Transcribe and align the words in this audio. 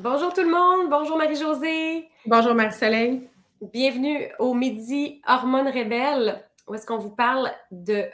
Bonjour 0.00 0.32
tout 0.32 0.40
le 0.40 0.50
monde, 0.50 0.90
bonjour 0.90 1.16
Marie-Josée. 1.16 2.08
Bonjour 2.26 2.52
Marie-Soleil. 2.52 3.28
Bienvenue 3.72 4.28
au 4.40 4.52
Midi 4.52 5.22
Hormones 5.24 5.68
Rebelles, 5.68 6.44
où 6.66 6.74
est-ce 6.74 6.84
qu'on 6.84 6.98
vous 6.98 7.14
parle 7.14 7.52
de 7.70 8.04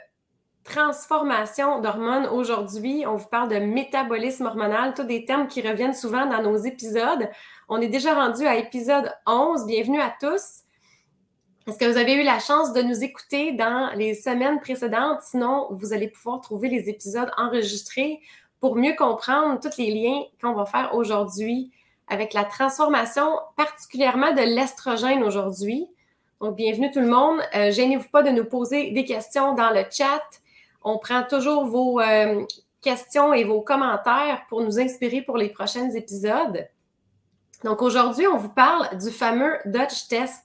transformation 0.63 1.81
d'hormones 1.81 2.27
aujourd'hui. 2.27 3.03
On 3.07 3.15
vous 3.15 3.27
parle 3.27 3.49
de 3.49 3.55
métabolisme 3.55 4.45
hormonal, 4.45 4.93
tous 4.93 5.05
des 5.05 5.25
termes 5.25 5.47
qui 5.47 5.67
reviennent 5.67 5.95
souvent 5.95 6.27
dans 6.27 6.43
nos 6.43 6.55
épisodes. 6.55 7.27
On 7.67 7.81
est 7.81 7.87
déjà 7.87 8.13
rendu 8.13 8.45
à 8.45 8.57
épisode 8.57 9.11
11. 9.25 9.65
Bienvenue 9.65 10.01
à 10.01 10.13
tous. 10.21 10.61
Est-ce 11.67 11.79
que 11.79 11.85
vous 11.85 11.97
avez 11.97 12.13
eu 12.13 12.23
la 12.23 12.37
chance 12.37 12.73
de 12.73 12.83
nous 12.83 13.03
écouter 13.03 13.53
dans 13.53 13.91
les 13.95 14.13
semaines 14.13 14.59
précédentes? 14.59 15.21
Sinon, 15.23 15.67
vous 15.71 15.93
allez 15.93 16.09
pouvoir 16.09 16.41
trouver 16.41 16.69
les 16.69 16.89
épisodes 16.89 17.31
enregistrés 17.37 18.19
pour 18.61 18.75
mieux 18.75 18.95
comprendre 18.95 19.59
tous 19.59 19.77
les 19.77 19.91
liens 19.91 20.23
qu'on 20.41 20.53
va 20.53 20.65
faire 20.65 20.93
aujourd'hui 20.93 21.71
avec 22.07 22.33
la 22.33 22.45
transformation 22.45 23.39
particulièrement 23.57 24.33
de 24.33 24.41
l'estrogène 24.41 25.23
aujourd'hui. 25.23 25.87
Donc, 26.39 26.55
bienvenue 26.55 26.91
tout 26.91 26.99
le 26.99 27.07
monde. 27.07 27.39
Euh, 27.55 27.71
gênez-vous 27.71 28.09
pas 28.09 28.21
de 28.21 28.29
nous 28.29 28.45
poser 28.45 28.91
des 28.91 29.03
questions 29.03 29.55
dans 29.55 29.71
le 29.71 29.83
chat. 29.91 30.21
On 30.83 30.99
prend 30.99 31.23
toujours 31.23 31.65
vos 31.65 31.99
euh, 31.99 32.45
questions 32.81 33.33
et 33.33 33.43
vos 33.43 33.61
commentaires 33.61 34.43
pour 34.47 34.61
nous 34.61 34.79
inspirer 34.79 35.21
pour 35.21 35.37
les 35.37 35.49
prochains 35.49 35.89
épisodes. 35.91 36.67
Donc, 37.63 37.81
aujourd'hui, 37.81 38.27
on 38.27 38.37
vous 38.37 38.49
parle 38.49 38.95
du 38.97 39.09
fameux 39.09 39.57
Dutch 39.65 40.07
Test. 40.07 40.43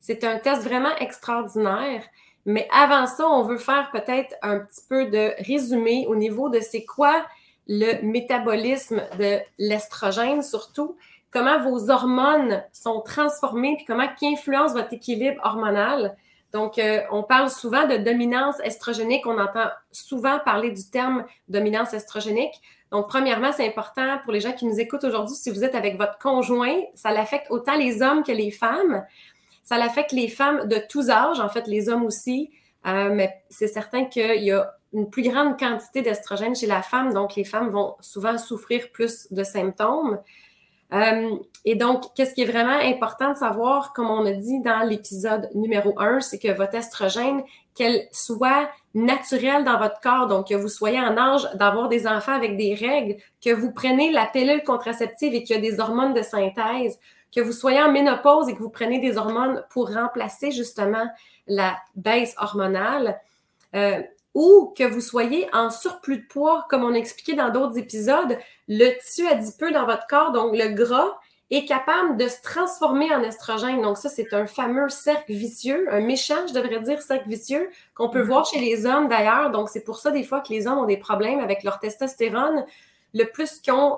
C'est 0.00 0.24
un 0.24 0.38
test 0.38 0.62
vraiment 0.62 0.94
extraordinaire. 0.98 2.02
Mais 2.44 2.68
avant 2.70 3.06
ça, 3.06 3.26
on 3.26 3.42
veut 3.42 3.58
faire 3.58 3.90
peut-être 3.90 4.34
un 4.42 4.58
petit 4.58 4.82
peu 4.86 5.06
de 5.06 5.32
résumé 5.46 6.06
au 6.08 6.16
niveau 6.16 6.50
de 6.50 6.60
c'est 6.60 6.84
quoi 6.84 7.24
le 7.66 8.02
métabolisme 8.02 9.02
de 9.18 9.38
l'estrogène 9.58 10.42
surtout, 10.42 10.96
comment 11.30 11.60
vos 11.60 11.90
hormones 11.90 12.62
sont 12.72 13.00
transformées, 13.00 13.76
puis 13.76 13.84
comment 13.84 14.08
qui 14.18 14.26
influence 14.26 14.72
votre 14.72 14.92
équilibre 14.92 15.40
hormonal. 15.44 16.16
Donc, 16.52 16.78
euh, 16.78 17.00
on 17.10 17.24
parle 17.24 17.50
souvent 17.50 17.88
de 17.88 17.96
dominance 17.96 18.60
estrogénique. 18.62 19.26
On 19.26 19.40
entend 19.40 19.68
souvent 19.90 20.38
parler 20.38 20.70
du 20.70 20.88
terme 20.88 21.24
dominance 21.48 21.92
estrogénique. 21.92 22.54
Donc, 22.92 23.08
premièrement, 23.08 23.50
c'est 23.50 23.66
important 23.66 24.18
pour 24.22 24.32
les 24.32 24.38
gens 24.38 24.52
qui 24.52 24.64
nous 24.64 24.78
écoutent 24.78 25.02
aujourd'hui, 25.02 25.34
si 25.34 25.50
vous 25.50 25.64
êtes 25.64 25.74
avec 25.74 25.98
votre 25.98 26.16
conjoint, 26.18 26.78
ça 26.94 27.10
l'affecte 27.10 27.48
autant 27.50 27.76
les 27.76 28.02
hommes 28.02 28.22
que 28.22 28.30
les 28.30 28.52
femmes. 28.52 29.04
Ça 29.64 29.78
l'affecte 29.78 30.12
les 30.12 30.28
femmes 30.28 30.68
de 30.68 30.80
tous 30.88 31.10
âges, 31.10 31.40
en 31.40 31.48
fait, 31.48 31.66
les 31.66 31.88
hommes 31.88 32.04
aussi. 32.04 32.52
Euh, 32.86 33.10
mais 33.12 33.42
c'est 33.50 33.66
certain 33.66 34.04
qu'il 34.04 34.44
y 34.44 34.52
a 34.52 34.70
une 34.94 35.10
plus 35.10 35.28
grande 35.28 35.58
quantité 35.58 36.02
d'estrogène 36.02 36.54
chez 36.54 36.66
la 36.66 36.82
femme, 36.82 37.12
donc 37.12 37.34
les 37.34 37.44
femmes 37.44 37.68
vont 37.68 37.96
souvent 38.00 38.38
souffrir 38.38 38.90
plus 38.92 39.30
de 39.32 39.44
symptômes. 39.44 40.18
Euh, 40.92 41.36
et 41.64 41.74
donc, 41.74 42.04
qu'est-ce 42.14 42.34
qui 42.34 42.42
est 42.42 42.50
vraiment 42.50 42.78
important 42.78 43.32
de 43.32 43.36
savoir, 43.36 43.92
comme 43.92 44.08
on 44.08 44.24
a 44.24 44.32
dit 44.32 44.60
dans 44.60 44.86
l'épisode 44.86 45.50
numéro 45.54 45.98
1, 45.98 46.20
c'est 46.20 46.38
que 46.38 46.52
votre 46.52 46.76
estrogène, 46.76 47.42
qu'elle 47.74 48.06
soit 48.12 48.68
naturelle 48.94 49.64
dans 49.64 49.78
votre 49.78 50.00
corps, 50.00 50.28
donc 50.28 50.48
que 50.48 50.54
vous 50.54 50.68
soyez 50.68 51.00
en 51.00 51.16
âge 51.16 51.48
d'avoir 51.54 51.88
des 51.88 52.06
enfants 52.06 52.34
avec 52.34 52.56
des 52.56 52.74
règles, 52.74 53.16
que 53.44 53.50
vous 53.50 53.72
prenez 53.72 54.12
la 54.12 54.26
pilule 54.26 54.62
contraceptive 54.62 55.34
et 55.34 55.42
qu'il 55.42 55.56
y 55.56 55.58
a 55.58 55.62
des 55.62 55.80
hormones 55.80 56.14
de 56.14 56.22
synthèse, 56.22 57.00
que 57.34 57.40
vous 57.40 57.52
soyez 57.52 57.82
en 57.82 57.90
ménopause 57.90 58.48
et 58.48 58.54
que 58.54 58.60
vous 58.60 58.70
prenez 58.70 59.00
des 59.00 59.16
hormones 59.16 59.64
pour 59.70 59.92
remplacer 59.92 60.52
justement 60.52 61.04
la 61.48 61.76
baisse 61.96 62.36
hormonale, 62.38 63.20
euh, 63.74 64.00
ou 64.34 64.74
que 64.76 64.84
vous 64.84 65.00
soyez 65.00 65.48
en 65.52 65.70
surplus 65.70 66.18
de 66.18 66.26
poids, 66.26 66.66
comme 66.68 66.84
on 66.84 66.92
a 66.92 66.98
expliqué 66.98 67.34
dans 67.34 67.50
d'autres 67.50 67.78
épisodes, 67.78 68.36
le 68.68 68.98
tissu 69.00 69.26
adipeux 69.26 69.70
dans 69.70 69.86
votre 69.86 70.06
corps, 70.08 70.32
donc 70.32 70.56
le 70.56 70.68
gras, 70.74 71.18
est 71.50 71.66
capable 71.66 72.16
de 72.16 72.26
se 72.26 72.40
transformer 72.42 73.14
en 73.14 73.22
estrogène. 73.22 73.80
Donc 73.82 73.98
ça, 73.98 74.08
c'est 74.08 74.32
un 74.32 74.46
fameux 74.46 74.88
cercle 74.88 75.32
vicieux, 75.32 75.86
un 75.92 76.00
méchant, 76.00 76.46
je 76.48 76.54
devrais 76.54 76.80
dire, 76.80 77.00
cercle 77.00 77.28
vicieux, 77.28 77.70
qu'on 77.94 78.08
peut 78.08 78.22
mm-hmm. 78.22 78.26
voir 78.26 78.46
chez 78.46 78.58
les 78.58 78.86
hommes 78.86 79.08
d'ailleurs. 79.08 79.50
Donc 79.50 79.68
c'est 79.68 79.84
pour 79.84 79.98
ça 79.98 80.10
des 80.10 80.24
fois 80.24 80.40
que 80.40 80.52
les 80.52 80.66
hommes 80.66 80.78
ont 80.78 80.86
des 80.86 80.96
problèmes 80.96 81.40
avec 81.40 81.62
leur 81.62 81.78
testostérone 81.78 82.64
le 83.14 83.24
plus 83.26 83.60
qu'ils 83.60 83.72
ont 83.72 83.96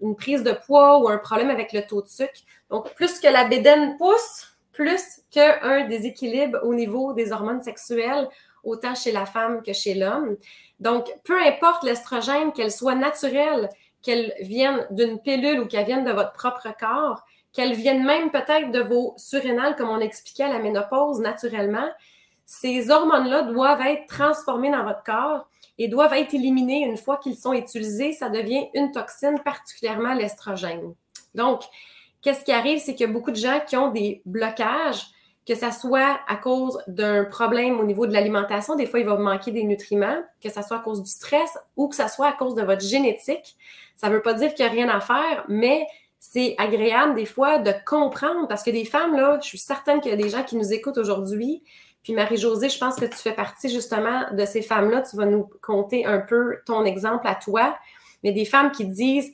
une 0.00 0.16
prise 0.16 0.42
de 0.42 0.52
poids 0.52 0.98
ou 0.98 1.08
un 1.08 1.18
problème 1.18 1.50
avec 1.50 1.72
le 1.72 1.86
taux 1.86 2.02
de 2.02 2.08
sucre. 2.08 2.40
Donc, 2.70 2.92
plus 2.94 3.20
que 3.20 3.28
la 3.28 3.44
bédaine 3.44 3.96
pousse, 3.98 4.56
plus 4.72 5.20
qu'un 5.30 5.86
déséquilibre 5.86 6.58
au 6.62 6.74
niveau 6.74 7.12
des 7.12 7.30
hormones 7.30 7.62
sexuelles, 7.62 8.26
autant 8.64 8.94
chez 8.94 9.12
la 9.12 9.26
femme 9.26 9.62
que 9.62 9.72
chez 9.72 9.94
l'homme. 9.94 10.36
Donc, 10.80 11.06
peu 11.24 11.40
importe 11.40 11.84
l'estrogène, 11.84 12.52
qu'elle 12.52 12.72
soit 12.72 12.94
naturelle, 12.94 13.68
qu'elle 14.02 14.34
vienne 14.40 14.86
d'une 14.90 15.20
pilule 15.20 15.60
ou 15.60 15.66
qu'elle 15.66 15.86
vienne 15.86 16.04
de 16.04 16.12
votre 16.12 16.32
propre 16.32 16.68
corps, 16.78 17.24
qu'elle 17.52 17.74
vienne 17.74 18.04
même 18.04 18.30
peut-être 18.30 18.70
de 18.70 18.80
vos 18.80 19.14
surrénales, 19.16 19.76
comme 19.76 19.88
on 19.88 20.00
expliquait 20.00 20.44
à 20.44 20.52
la 20.52 20.58
ménopause 20.58 21.20
naturellement, 21.20 21.88
ces 22.46 22.90
hormones-là 22.90 23.42
doivent 23.42 23.86
être 23.86 24.06
transformées 24.06 24.70
dans 24.70 24.84
votre 24.84 25.02
corps 25.02 25.48
et 25.78 25.88
doivent 25.88 26.12
être 26.12 26.34
éliminés 26.34 26.82
une 26.82 26.96
fois 26.96 27.16
qu'ils 27.16 27.36
sont 27.36 27.52
utilisés. 27.52 28.12
Ça 28.12 28.28
devient 28.28 28.66
une 28.74 28.92
toxine, 28.92 29.40
particulièrement 29.40 30.14
l'estrogène. 30.14 30.94
Donc, 31.34 31.62
qu'est-ce 32.22 32.44
qui 32.44 32.52
arrive, 32.52 32.78
c'est 32.78 32.94
qu'il 32.94 33.06
y 33.06 33.10
a 33.10 33.12
beaucoup 33.12 33.30
de 33.30 33.36
gens 33.36 33.60
qui 33.66 33.76
ont 33.76 33.90
des 33.90 34.22
blocages, 34.26 35.06
que 35.46 35.54
ça 35.54 35.70
soit 35.72 36.20
à 36.26 36.36
cause 36.36 36.78
d'un 36.86 37.24
problème 37.24 37.78
au 37.78 37.84
niveau 37.84 38.06
de 38.06 38.12
l'alimentation, 38.12 38.76
des 38.76 38.86
fois 38.86 39.00
il 39.00 39.06
va 39.06 39.16
manquer 39.16 39.50
des 39.50 39.64
nutriments, 39.64 40.22
que 40.42 40.50
ça 40.50 40.62
soit 40.62 40.78
à 40.78 40.80
cause 40.80 41.02
du 41.02 41.10
stress 41.10 41.58
ou 41.76 41.88
que 41.88 41.96
ça 41.96 42.08
soit 42.08 42.28
à 42.28 42.32
cause 42.32 42.54
de 42.54 42.62
votre 42.62 42.82
génétique. 42.82 43.56
Ça 43.96 44.08
ne 44.08 44.14
veut 44.14 44.22
pas 44.22 44.34
dire 44.34 44.54
qu'il 44.54 44.64
n'y 44.64 44.70
a 44.70 44.74
rien 44.74 44.88
à 44.88 45.00
faire, 45.00 45.44
mais 45.48 45.86
c'est 46.18 46.54
agréable 46.56 47.14
des 47.14 47.26
fois 47.26 47.58
de 47.58 47.72
comprendre 47.84 48.48
parce 48.48 48.62
que 48.62 48.70
des 48.70 48.84
femmes, 48.84 49.14
là, 49.16 49.38
je 49.42 49.46
suis 49.48 49.58
certaine 49.58 50.00
qu'il 50.00 50.10
y 50.10 50.14
a 50.14 50.16
des 50.16 50.30
gens 50.30 50.42
qui 50.42 50.56
nous 50.56 50.72
écoutent 50.72 50.98
aujourd'hui 50.98 51.62
puis 52.04 52.12
Marie-Josée, 52.12 52.68
je 52.68 52.78
pense 52.78 52.96
que 52.96 53.06
tu 53.06 53.16
fais 53.16 53.32
partie 53.32 53.70
justement 53.70 54.30
de 54.30 54.44
ces 54.44 54.60
femmes-là. 54.60 55.00
Tu 55.00 55.16
vas 55.16 55.24
nous 55.24 55.48
conter 55.62 56.04
un 56.04 56.18
peu 56.18 56.58
ton 56.66 56.84
exemple 56.84 57.26
à 57.26 57.34
toi. 57.34 57.76
Mais 58.22 58.32
des 58.32 58.44
femmes 58.44 58.70
qui 58.72 58.84
disent, 58.84 59.32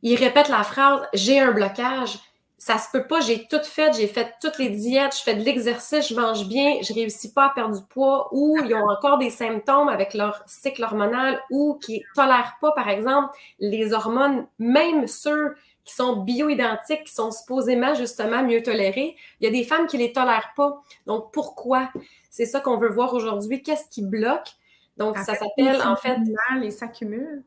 ils 0.00 0.16
répètent 0.16 0.48
la 0.48 0.64
phrase 0.64 1.02
j'ai 1.12 1.38
un 1.38 1.52
blocage. 1.52 2.18
Ça 2.64 2.78
se 2.78 2.88
peut 2.92 3.08
pas, 3.08 3.18
j'ai 3.18 3.48
tout 3.48 3.64
fait, 3.64 3.92
j'ai 3.96 4.06
fait 4.06 4.36
toutes 4.40 4.56
les 4.58 4.68
diètes, 4.68 5.16
je 5.16 5.22
fais 5.24 5.34
de 5.34 5.42
l'exercice, 5.42 6.10
je 6.10 6.14
mange 6.14 6.46
bien, 6.46 6.76
je 6.80 6.94
réussis 6.94 7.32
pas 7.32 7.46
à 7.46 7.50
perdre 7.50 7.76
du 7.76 7.84
poids, 7.84 8.28
ou 8.30 8.56
ils 8.64 8.72
ont 8.72 8.88
encore 8.88 9.18
des 9.18 9.30
symptômes 9.30 9.88
avec 9.88 10.14
leur 10.14 10.44
cycle 10.46 10.84
hormonal, 10.84 11.42
ou 11.50 11.80
qui 11.84 12.04
tolèrent 12.14 12.56
pas, 12.60 12.70
par 12.70 12.88
exemple, 12.88 13.36
les 13.58 13.92
hormones, 13.92 14.46
même 14.60 15.08
ceux 15.08 15.56
qui 15.84 15.92
sont 15.92 16.18
bioidentiques, 16.18 17.02
qui 17.02 17.12
sont 17.12 17.32
supposément 17.32 17.96
justement 17.96 18.44
mieux 18.44 18.62
tolérés. 18.62 19.16
Il 19.40 19.44
y 19.44 19.48
a 19.48 19.50
des 19.50 19.64
femmes 19.64 19.88
qui 19.88 19.96
ne 19.98 20.02
les 20.02 20.12
tolèrent 20.12 20.52
pas. 20.54 20.80
Donc, 21.06 21.32
pourquoi? 21.32 21.90
C'est 22.30 22.46
ça 22.46 22.60
qu'on 22.60 22.76
veut 22.76 22.90
voir 22.90 23.12
aujourd'hui. 23.12 23.60
Qu'est-ce 23.64 23.88
qui 23.88 24.02
bloque? 24.02 24.50
Donc, 24.98 25.18
ça 25.18 25.34
s'appelle 25.34 25.82
en 25.84 25.96
fait. 25.96 26.16
Et 26.62 26.70
s'accumule. 26.70 27.42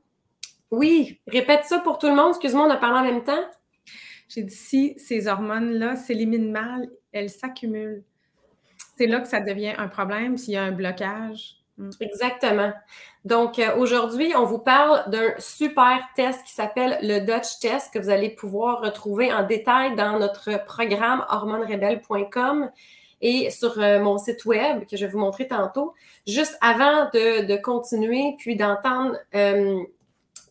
Oui, 0.71 1.21
répète 1.25 1.63
ça 1.63 1.79
pour 1.79 1.99
tout 1.99 2.07
le 2.07 2.15
monde. 2.15 2.31
Excuse-moi, 2.31 2.65
on 2.65 2.69
a 2.69 2.75
parlé 2.75 2.99
en 2.99 3.13
même 3.13 3.23
temps. 3.23 3.45
J'ai 4.27 4.43
dit 4.43 4.55
si 4.55 4.93
ces 4.97 5.27
hormones-là 5.27 5.95
s'éliminent 5.95 6.51
mal, 6.51 6.89
elles 7.11 7.29
s'accumulent. 7.29 8.03
C'est 8.97 9.07
là 9.07 9.19
que 9.19 9.27
ça 9.27 9.41
devient 9.41 9.73
un 9.77 9.87
problème 9.87 10.37
s'il 10.37 10.53
y 10.53 10.57
a 10.57 10.63
un 10.63 10.71
blocage. 10.71 11.57
Mm. 11.77 11.89
Exactement. 11.99 12.73
Donc, 13.25 13.59
euh, 13.59 13.75
aujourd'hui, 13.77 14.33
on 14.35 14.45
vous 14.45 14.59
parle 14.59 15.09
d'un 15.09 15.33
super 15.39 15.99
test 16.15 16.43
qui 16.45 16.53
s'appelle 16.53 16.97
le 17.01 17.19
Dutch 17.19 17.59
Test 17.59 17.93
que 17.93 17.99
vous 17.99 18.09
allez 18.09 18.29
pouvoir 18.29 18.81
retrouver 18.81 19.33
en 19.33 19.45
détail 19.45 19.95
dans 19.95 20.19
notre 20.19 20.63
programme 20.65 21.25
hormonerebelle.com 21.29 22.69
et 23.21 23.49
sur 23.49 23.79
euh, 23.79 23.99
mon 23.99 24.17
site 24.17 24.45
web 24.45 24.85
que 24.85 24.97
je 24.97 25.05
vais 25.05 25.11
vous 25.11 25.19
montrer 25.19 25.47
tantôt. 25.47 25.93
Juste 26.27 26.57
avant 26.61 27.09
de, 27.13 27.55
continuer 27.57 28.35
puis 28.37 28.55
d'entendre 28.55 29.17
euh, 29.33 29.81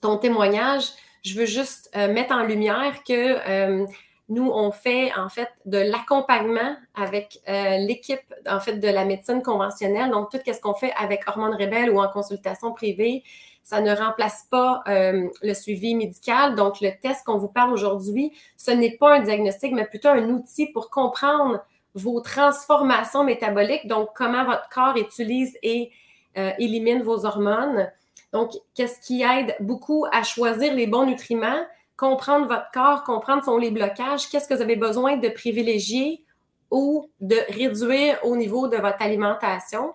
ton 0.01 0.19
témoignage, 0.19 0.91
je 1.25 1.39
veux 1.39 1.47
juste 1.47 1.91
mettre 1.97 2.35
en 2.35 2.45
lumière 2.45 3.03
que 3.03 3.87
nous, 4.29 4.51
on 4.51 4.73
fait 4.73 5.13
en 5.15 5.29
fait 5.29 5.51
de 5.67 5.79
l'accompagnement 5.79 6.77
avec 6.95 7.41
euh, 7.47 7.77
l'équipe 7.79 8.23
en 8.47 8.59
fait 8.59 8.79
de 8.79 8.89
la 8.89 9.05
médecine 9.05 9.43
conventionnelle. 9.43 10.11
Donc, 10.11 10.31
tout 10.31 10.39
ce 10.47 10.61
qu'on 10.61 10.75
fait 10.75 10.93
avec 10.97 11.29
Hormones 11.29 11.55
Rebelles 11.55 11.91
ou 11.91 12.01
en 12.01 12.09
consultation 12.09 12.73
privée, 12.73 13.23
ça 13.63 13.83
ne 13.83 13.95
remplace 13.95 14.47
pas 14.51 14.83
euh, 14.89 15.29
le 15.43 15.55
suivi 15.55 15.95
médical. 15.95 16.55
Donc, 16.55 16.81
le 16.81 16.91
test 17.03 17.25
qu'on 17.27 17.37
vous 17.37 17.49
parle 17.49 17.73
aujourd'hui, 17.73 18.33
ce 18.57 18.71
n'est 18.71 18.97
pas 18.97 19.17
un 19.17 19.21
diagnostic, 19.21 19.73
mais 19.73 19.85
plutôt 19.85 20.09
un 20.09 20.31
outil 20.31 20.69
pour 20.73 20.89
comprendre 20.89 21.63
vos 21.95 22.21
transformations 22.21 23.25
métaboliques, 23.25 23.87
donc 23.87 24.09
comment 24.17 24.45
votre 24.45 24.69
corps 24.71 24.97
utilise 24.97 25.57
et 25.63 25.93
euh, 26.39 26.51
élimine 26.59 27.03
vos 27.03 27.27
hormones. 27.27 27.91
Donc, 28.35 28.51
qu'est-ce 28.75 29.01
qui 29.01 29.23
aide 29.23 29.55
beaucoup 29.61 30.07
à 30.11 30.25
choisir 30.25 30.75
les 30.75 30.89
bons 30.89 31.07
nutriments, 31.07 31.65
comprendre 31.97 32.49
votre 32.49 32.69
corps, 32.73 33.05
comprendre 33.05 33.45
son 33.45 33.57
les 33.57 33.71
blocages, 33.71 34.29
qu'est-ce 34.29 34.49
que 34.49 34.55
vous 34.55 34.61
avez 34.61 34.75
besoin 34.75 35.17
de 35.17 35.29
privilégier 35.29 36.25
ou 36.73 37.09
de 37.21 37.37
réduire 37.49 38.19
au 38.25 38.37
niveau 38.37 38.67
de 38.67 38.77
votre 38.77 39.01
alimentation? 39.01 39.95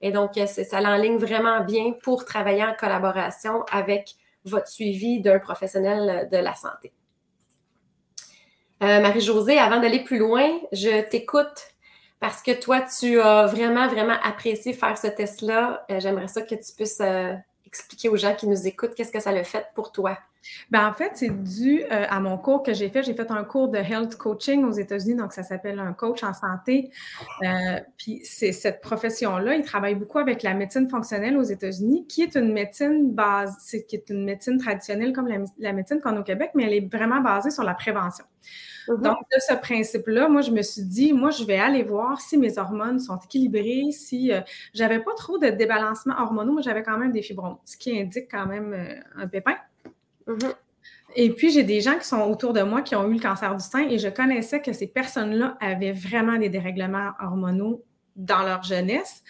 Et 0.00 0.10
donc, 0.10 0.32
ça 0.34 0.80
l'enligne 0.80 1.16
vraiment 1.16 1.60
bien 1.60 1.92
pour 2.02 2.24
travailler 2.24 2.64
en 2.64 2.74
collaboration 2.74 3.62
avec 3.70 4.16
votre 4.44 4.66
suivi 4.66 5.20
d'un 5.20 5.38
professionnel 5.38 6.28
de 6.30 6.38
la 6.38 6.56
santé. 6.56 6.92
Euh, 8.82 9.00
Marie-Josée, 9.00 9.58
avant 9.58 9.78
d'aller 9.78 10.02
plus 10.02 10.18
loin, 10.18 10.58
je 10.72 11.08
t'écoute 11.08 11.74
parce 12.18 12.42
que 12.42 12.50
toi, 12.50 12.80
tu 12.82 13.20
as 13.20 13.46
vraiment, 13.46 13.86
vraiment 13.86 14.16
apprécié 14.24 14.72
faire 14.72 14.98
ce 14.98 15.06
test-là. 15.06 15.86
Euh, 15.88 16.00
j'aimerais 16.00 16.28
ça 16.28 16.42
que 16.42 16.56
tu 16.56 16.72
puisses 16.74 17.00
euh, 17.00 17.34
expliquer 17.66 18.08
aux 18.08 18.16
gens 18.16 18.34
qui 18.34 18.46
nous 18.46 18.66
écoutent 18.66 18.94
qu'est-ce 18.94 19.12
que 19.12 19.20
ça 19.20 19.30
a 19.30 19.44
fait 19.44 19.66
pour 19.74 19.92
toi. 19.92 20.18
Ben, 20.70 20.86
en 20.86 20.92
fait, 20.92 21.12
c'est 21.14 21.30
dû 21.30 21.82
euh, 21.82 22.04
à 22.08 22.20
mon 22.20 22.38
cours 22.38 22.62
que 22.62 22.74
j'ai 22.74 22.88
fait. 22.88 23.02
J'ai 23.02 23.14
fait 23.14 23.30
un 23.30 23.44
cours 23.44 23.68
de 23.68 23.78
health 23.78 24.16
coaching 24.16 24.64
aux 24.64 24.72
États-Unis, 24.72 25.16
donc 25.16 25.32
ça 25.32 25.42
s'appelle 25.42 25.78
un 25.78 25.92
coach 25.92 26.22
en 26.22 26.32
santé. 26.32 26.90
Euh, 27.42 27.80
puis 27.96 28.20
c'est 28.24 28.52
cette 28.52 28.80
profession-là, 28.80 29.54
il 29.54 29.62
travaille 29.62 29.94
beaucoup 29.94 30.18
avec 30.18 30.42
la 30.42 30.54
médecine 30.54 30.88
fonctionnelle 30.88 31.36
aux 31.36 31.42
États-Unis, 31.42 32.06
qui 32.08 32.22
est 32.22 32.34
une 32.34 32.52
médecine 32.52 33.12
base, 33.12 33.56
qui 33.88 33.96
est 33.96 34.10
une 34.10 34.24
médecine 34.24 34.58
traditionnelle 34.58 35.12
comme 35.12 35.28
la, 35.58 35.72
médecine 35.72 36.00
qu'on 36.00 36.16
a 36.16 36.20
au 36.20 36.24
Québec, 36.24 36.50
mais 36.54 36.64
elle 36.64 36.74
est 36.74 36.92
vraiment 36.92 37.20
basée 37.20 37.50
sur 37.50 37.62
la 37.62 37.74
prévention. 37.74 38.24
Mm-hmm. 38.88 39.02
Donc, 39.02 39.18
de 39.34 39.40
ce 39.40 39.54
principe-là, 39.54 40.28
moi, 40.28 40.40
je 40.42 40.50
me 40.50 40.62
suis 40.62 40.82
dit, 40.82 41.12
moi, 41.12 41.30
je 41.30 41.44
vais 41.44 41.58
aller 41.58 41.82
voir 41.82 42.20
si 42.20 42.38
mes 42.38 42.58
hormones 42.58 42.98
sont 43.00 43.18
équilibrées, 43.18 43.90
si 43.90 44.32
euh, 44.32 44.40
j'avais 44.74 45.00
pas 45.00 45.12
trop 45.16 45.38
de 45.38 45.48
débalancement 45.48 46.14
hormonaux, 46.18 46.54
mais 46.54 46.62
j'avais 46.62 46.82
quand 46.82 46.98
même 46.98 47.12
des 47.12 47.22
fibromes, 47.22 47.58
ce 47.64 47.76
qui 47.76 47.98
indique 47.98 48.30
quand 48.30 48.46
même 48.46 48.74
un 49.16 49.26
pépin. 49.26 49.56
Mhm. 50.26 50.54
Et 51.14 51.30
puis, 51.30 51.50
j'ai 51.50 51.62
des 51.62 51.80
gens 51.80 51.98
qui 51.98 52.06
sont 52.06 52.20
autour 52.22 52.52
de 52.52 52.62
moi 52.62 52.82
qui 52.82 52.94
ont 52.94 53.08
eu 53.08 53.14
le 53.14 53.20
cancer 53.20 53.54
du 53.56 53.64
sein 53.64 53.88
et 53.88 53.98
je 53.98 54.08
connaissais 54.08 54.60
que 54.60 54.72
ces 54.72 54.86
personnes-là 54.86 55.56
avaient 55.60 55.92
vraiment 55.92 56.36
des 56.36 56.50
dérèglements 56.50 57.12
hormonaux 57.22 57.84
dans 58.16 58.42
leur 58.42 58.62
jeunesse. 58.62 59.22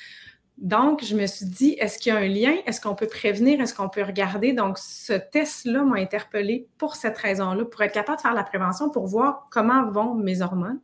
Donc, 0.58 1.04
je 1.04 1.14
me 1.14 1.26
suis 1.26 1.46
dit, 1.46 1.76
est-ce 1.78 1.98
qu'il 1.98 2.12
y 2.12 2.16
a 2.16 2.19
un 2.19 2.28
lien? 2.28 2.54
Est-ce 2.66 2.81
qu'on 2.81 2.94
peut 2.94 3.06
prévenir? 3.06 3.60
Est-ce 3.60 3.75
qu'on 3.75 3.90
peut 3.90 4.02
regarder? 4.02 4.54
Donc, 4.54 4.78
ce 4.78 5.12
test-là 5.12 5.82
m'a 5.82 5.98
interpellée 5.98 6.66
pour 6.78 6.96
cette 6.96 7.19
raison-là, 7.19 7.64
pour 7.66 7.82
être 7.82 7.92
capable 7.92 8.16
de 8.16 8.22
faire 8.22 8.34
la 8.34 8.42
prévention, 8.42 8.88
pour 8.88 9.06
voir 9.06 9.46
comment 9.50 9.90
vont 9.90 10.14
mes 10.14 10.40
hormones. 10.40 10.81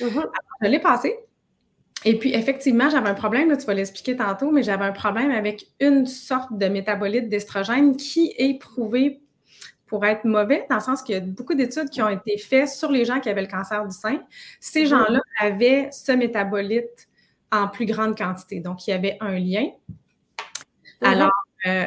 Mhm. 0.00 0.24
je 0.62 0.68
l'ai 0.68 0.80
passé. 0.80 1.16
Et 2.04 2.18
puis, 2.18 2.34
effectivement, 2.34 2.90
j'avais 2.90 3.10
un 3.10 3.14
problème, 3.14 3.56
tu 3.56 3.64
vas 3.64 3.74
l'expliquer 3.74 4.16
tantôt, 4.16 4.50
mais 4.50 4.64
j'avais 4.64 4.84
un 4.84 4.92
problème 4.92 5.30
avec 5.30 5.68
une 5.78 6.04
sorte 6.06 6.58
de 6.58 6.66
métabolite 6.66 7.28
d'estrogène 7.28 7.96
qui 7.96 8.34
est 8.36 8.58
prouvé 8.58 9.21
pour 9.92 10.06
être 10.06 10.24
mauvais, 10.24 10.64
dans 10.70 10.76
le 10.76 10.80
sens 10.80 11.02
qu'il 11.02 11.14
y 11.14 11.18
a 11.18 11.20
beaucoup 11.20 11.52
d'études 11.52 11.90
qui 11.90 12.00
ont 12.00 12.08
été 12.08 12.38
faites 12.38 12.70
sur 12.70 12.90
les 12.90 13.04
gens 13.04 13.20
qui 13.20 13.28
avaient 13.28 13.42
le 13.42 13.46
cancer 13.46 13.86
du 13.86 13.94
sein. 13.94 14.22
Ces 14.58 14.86
gens-là 14.86 15.20
avaient 15.38 15.90
ce 15.92 16.12
métabolite 16.12 17.10
en 17.50 17.68
plus 17.68 17.84
grande 17.84 18.16
quantité. 18.16 18.60
Donc, 18.60 18.86
il 18.86 18.92
y 18.92 18.94
avait 18.94 19.18
un 19.20 19.38
lien. 19.38 19.66
Mm-hmm. 19.66 21.02
Alors, 21.02 21.30
euh, 21.66 21.84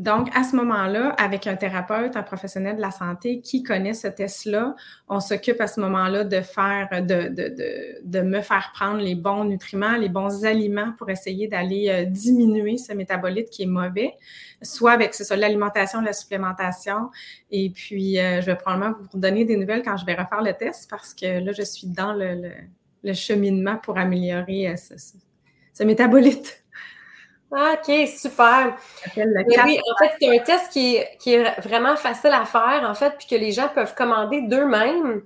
donc, 0.00 0.34
à 0.34 0.44
ce 0.44 0.56
moment-là, 0.56 1.10
avec 1.18 1.46
un 1.46 1.56
thérapeute, 1.56 2.16
un 2.16 2.22
professionnel 2.22 2.76
de 2.76 2.80
la 2.80 2.90
santé 2.90 3.42
qui 3.42 3.62
connaît 3.62 3.92
ce 3.92 4.08
test-là, 4.08 4.74
on 5.08 5.20
s'occupe 5.20 5.60
à 5.60 5.66
ce 5.66 5.78
moment-là 5.80 6.24
de 6.24 6.40
faire, 6.40 6.88
de, 7.02 7.28
de, 7.28 8.00
de, 8.02 8.20
me 8.22 8.40
faire 8.40 8.70
prendre 8.72 8.96
les 8.96 9.14
bons 9.14 9.44
nutriments, 9.44 9.98
les 9.98 10.08
bons 10.08 10.46
aliments 10.46 10.92
pour 10.96 11.10
essayer 11.10 11.48
d'aller 11.48 11.90
euh, 11.90 12.04
diminuer 12.06 12.78
ce 12.78 12.94
métabolite 12.94 13.50
qui 13.50 13.64
est 13.64 13.66
mauvais, 13.66 14.14
soit 14.62 14.92
avec, 14.92 15.14
l'alimentation, 15.36 16.00
la 16.00 16.14
supplémentation. 16.14 17.10
Et 17.50 17.68
puis, 17.68 18.18
euh, 18.18 18.40
je 18.40 18.46
vais 18.46 18.56
probablement 18.56 18.96
vous 19.12 19.18
donner 19.20 19.44
des 19.44 19.58
nouvelles 19.58 19.82
quand 19.82 19.98
je 19.98 20.06
vais 20.06 20.14
refaire 20.14 20.40
le 20.40 20.54
test 20.54 20.88
parce 20.88 21.12
que 21.12 21.44
là, 21.44 21.52
je 21.52 21.62
suis 21.62 21.88
dans 21.88 22.14
le, 22.14 22.50
le, 23.04 23.12
cheminement 23.12 23.76
pour 23.76 23.98
améliorer 23.98 24.68
euh, 24.68 24.76
ce, 24.76 24.94
ce 25.74 25.84
métabolite. 25.84 26.59
OK, 27.50 28.06
super. 28.06 28.76
oui, 29.16 29.24
en 29.26 29.96
fait, 29.98 30.12
c'est 30.20 30.28
un 30.28 30.38
test 30.38 30.70
qui 30.70 30.96
est, 31.34 31.60
vraiment 31.60 31.96
facile 31.96 32.30
à 32.32 32.44
faire, 32.44 32.86
en 32.88 32.94
fait, 32.94 33.14
puis 33.18 33.26
que 33.26 33.34
les 33.34 33.50
gens 33.50 33.68
peuvent 33.68 33.94
commander 33.94 34.42
d'eux-mêmes. 34.42 35.22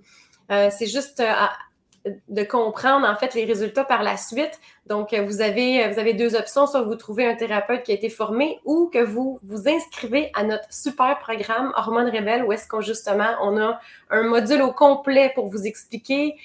Euh, 0.51 0.71
c'est 0.71 0.87
juste 0.87 1.21
euh, 1.21 2.11
de 2.29 2.43
comprendre, 2.43 3.07
en 3.07 3.15
fait, 3.17 3.35
les 3.35 3.45
résultats 3.45 3.85
par 3.85 4.03
la 4.03 4.17
suite. 4.17 4.59
Donc, 4.87 5.13
euh, 5.13 5.23
vous 5.23 5.43
avez, 5.43 5.87
vous 5.89 5.99
avez 5.99 6.15
deux 6.15 6.35
options, 6.35 6.67
soit 6.67 6.83
vous 6.83 6.97
trouvez 6.97 7.27
un 7.27 7.35
thérapeute 7.35 7.83
qui 7.83 7.93
a 7.93 7.95
été 7.95 8.09
formé 8.09 8.59
ou 8.65 8.91
que 8.93 9.03
vous 9.03 9.39
vous 9.43 9.69
inscrivez 9.69 10.31
à 10.35 10.45
notre 10.45 10.73
super 10.73 11.19
programme 11.19 11.73
Hormones 11.77 12.09
Rebelles, 12.09 12.45
où 12.45 12.53
est-ce 12.53 12.67
qu'on, 12.67 12.81
justement, 12.81 13.37
on 13.43 13.61
a 13.61 13.79
un 14.09 14.23
module 14.23 14.63
au 14.63 14.73
complet 14.73 15.31
pour 15.35 15.49
vous 15.49 15.67
expliquer 15.67 16.37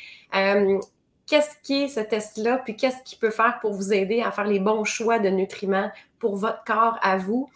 qu'est-ce 1.30 1.56
qui 1.64 1.84
est 1.84 1.88
ce 1.88 2.00
test-là, 2.00 2.58
puis 2.58 2.76
qu'est-ce 2.76 3.02
qu'il 3.04 3.20
peut 3.20 3.30
faire 3.30 3.60
pour 3.62 3.72
vous 3.72 3.94
aider 3.94 4.22
à 4.22 4.32
faire 4.32 4.46
les 4.46 4.60
bons 4.60 4.84
choix 4.84 5.20
de 5.20 5.30
nutriments 5.30 5.92
pour 6.18 6.36
votre 6.36 6.64
corps 6.64 6.98
à 7.02 7.18
vous. 7.18 7.50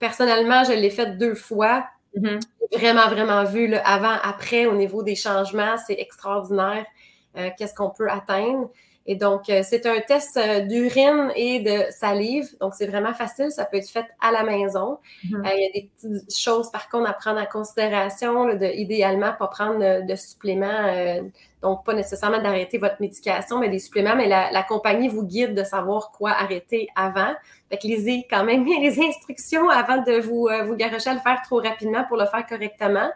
Personnellement, 0.00 0.64
je 0.64 0.72
l'ai 0.72 0.90
fait 0.90 1.16
deux 1.16 1.34
fois. 1.34 1.86
Mm-hmm. 2.16 2.40
Vraiment, 2.72 3.08
vraiment 3.08 3.44
vu 3.44 3.68
le 3.68 3.78
avant, 3.86 4.16
après 4.22 4.66
au 4.66 4.74
niveau 4.74 5.02
des 5.02 5.14
changements. 5.14 5.76
C'est 5.86 5.98
extraordinaire. 5.98 6.84
Euh, 7.36 7.50
qu'est-ce 7.56 7.74
qu'on 7.74 7.90
peut 7.90 8.10
atteindre. 8.10 8.70
Et 9.06 9.16
donc, 9.16 9.48
euh, 9.48 9.62
c'est 9.64 9.86
un 9.86 10.00
test 10.00 10.36
euh, 10.36 10.60
d'urine 10.60 11.32
et 11.34 11.60
de 11.60 11.90
salive. 11.90 12.48
Donc, 12.60 12.74
c'est 12.74 12.86
vraiment 12.86 13.14
facile. 13.14 13.50
Ça 13.50 13.64
peut 13.64 13.78
être 13.78 13.88
fait 13.88 14.06
à 14.20 14.30
la 14.30 14.44
maison. 14.44 14.98
Mm-hmm. 15.24 15.50
il 15.56 15.62
y 15.62 15.66
a 15.66 15.72
des 15.72 15.90
petites 15.96 16.38
choses, 16.38 16.70
par 16.70 16.88
contre, 16.88 17.08
à 17.08 17.14
prendre 17.14 17.40
en 17.40 17.46
considération. 17.46 18.54
de, 18.54 18.66
idéalement, 18.66 19.32
pas 19.38 19.48
prendre 19.48 20.06
de 20.06 20.14
suppléments 20.16 21.20
donc, 21.62 21.84
pas 21.84 21.92
nécessairement 21.92 22.40
d'arrêter 22.40 22.78
votre 22.78 22.96
médication, 23.00 23.58
mais 23.58 23.68
des 23.68 23.78
suppléments, 23.78 24.16
mais 24.16 24.28
la, 24.28 24.62
compagnie 24.62 25.08
vous 25.08 25.24
guide 25.24 25.54
de 25.54 25.62
savoir 25.62 26.10
quoi 26.10 26.30
arrêter 26.30 26.88
avant. 26.96 27.34
Fait 27.68 27.76
que 27.76 27.86
lisez 27.86 28.26
quand 28.30 28.44
même 28.44 28.64
bien 28.64 28.80
les 28.80 28.98
instructions 29.08 29.68
avant 29.68 29.98
de 30.02 30.20
vous, 30.20 30.48
euh, 30.48 30.64
vous 30.64 30.74
garocher 30.74 31.10
à 31.10 31.14
le 31.14 31.20
faire 31.20 31.40
trop 31.42 31.60
rapidement 31.60 32.04
pour 32.04 32.16
le 32.16 32.26
faire 32.26 32.46
correctement. 32.46 33.10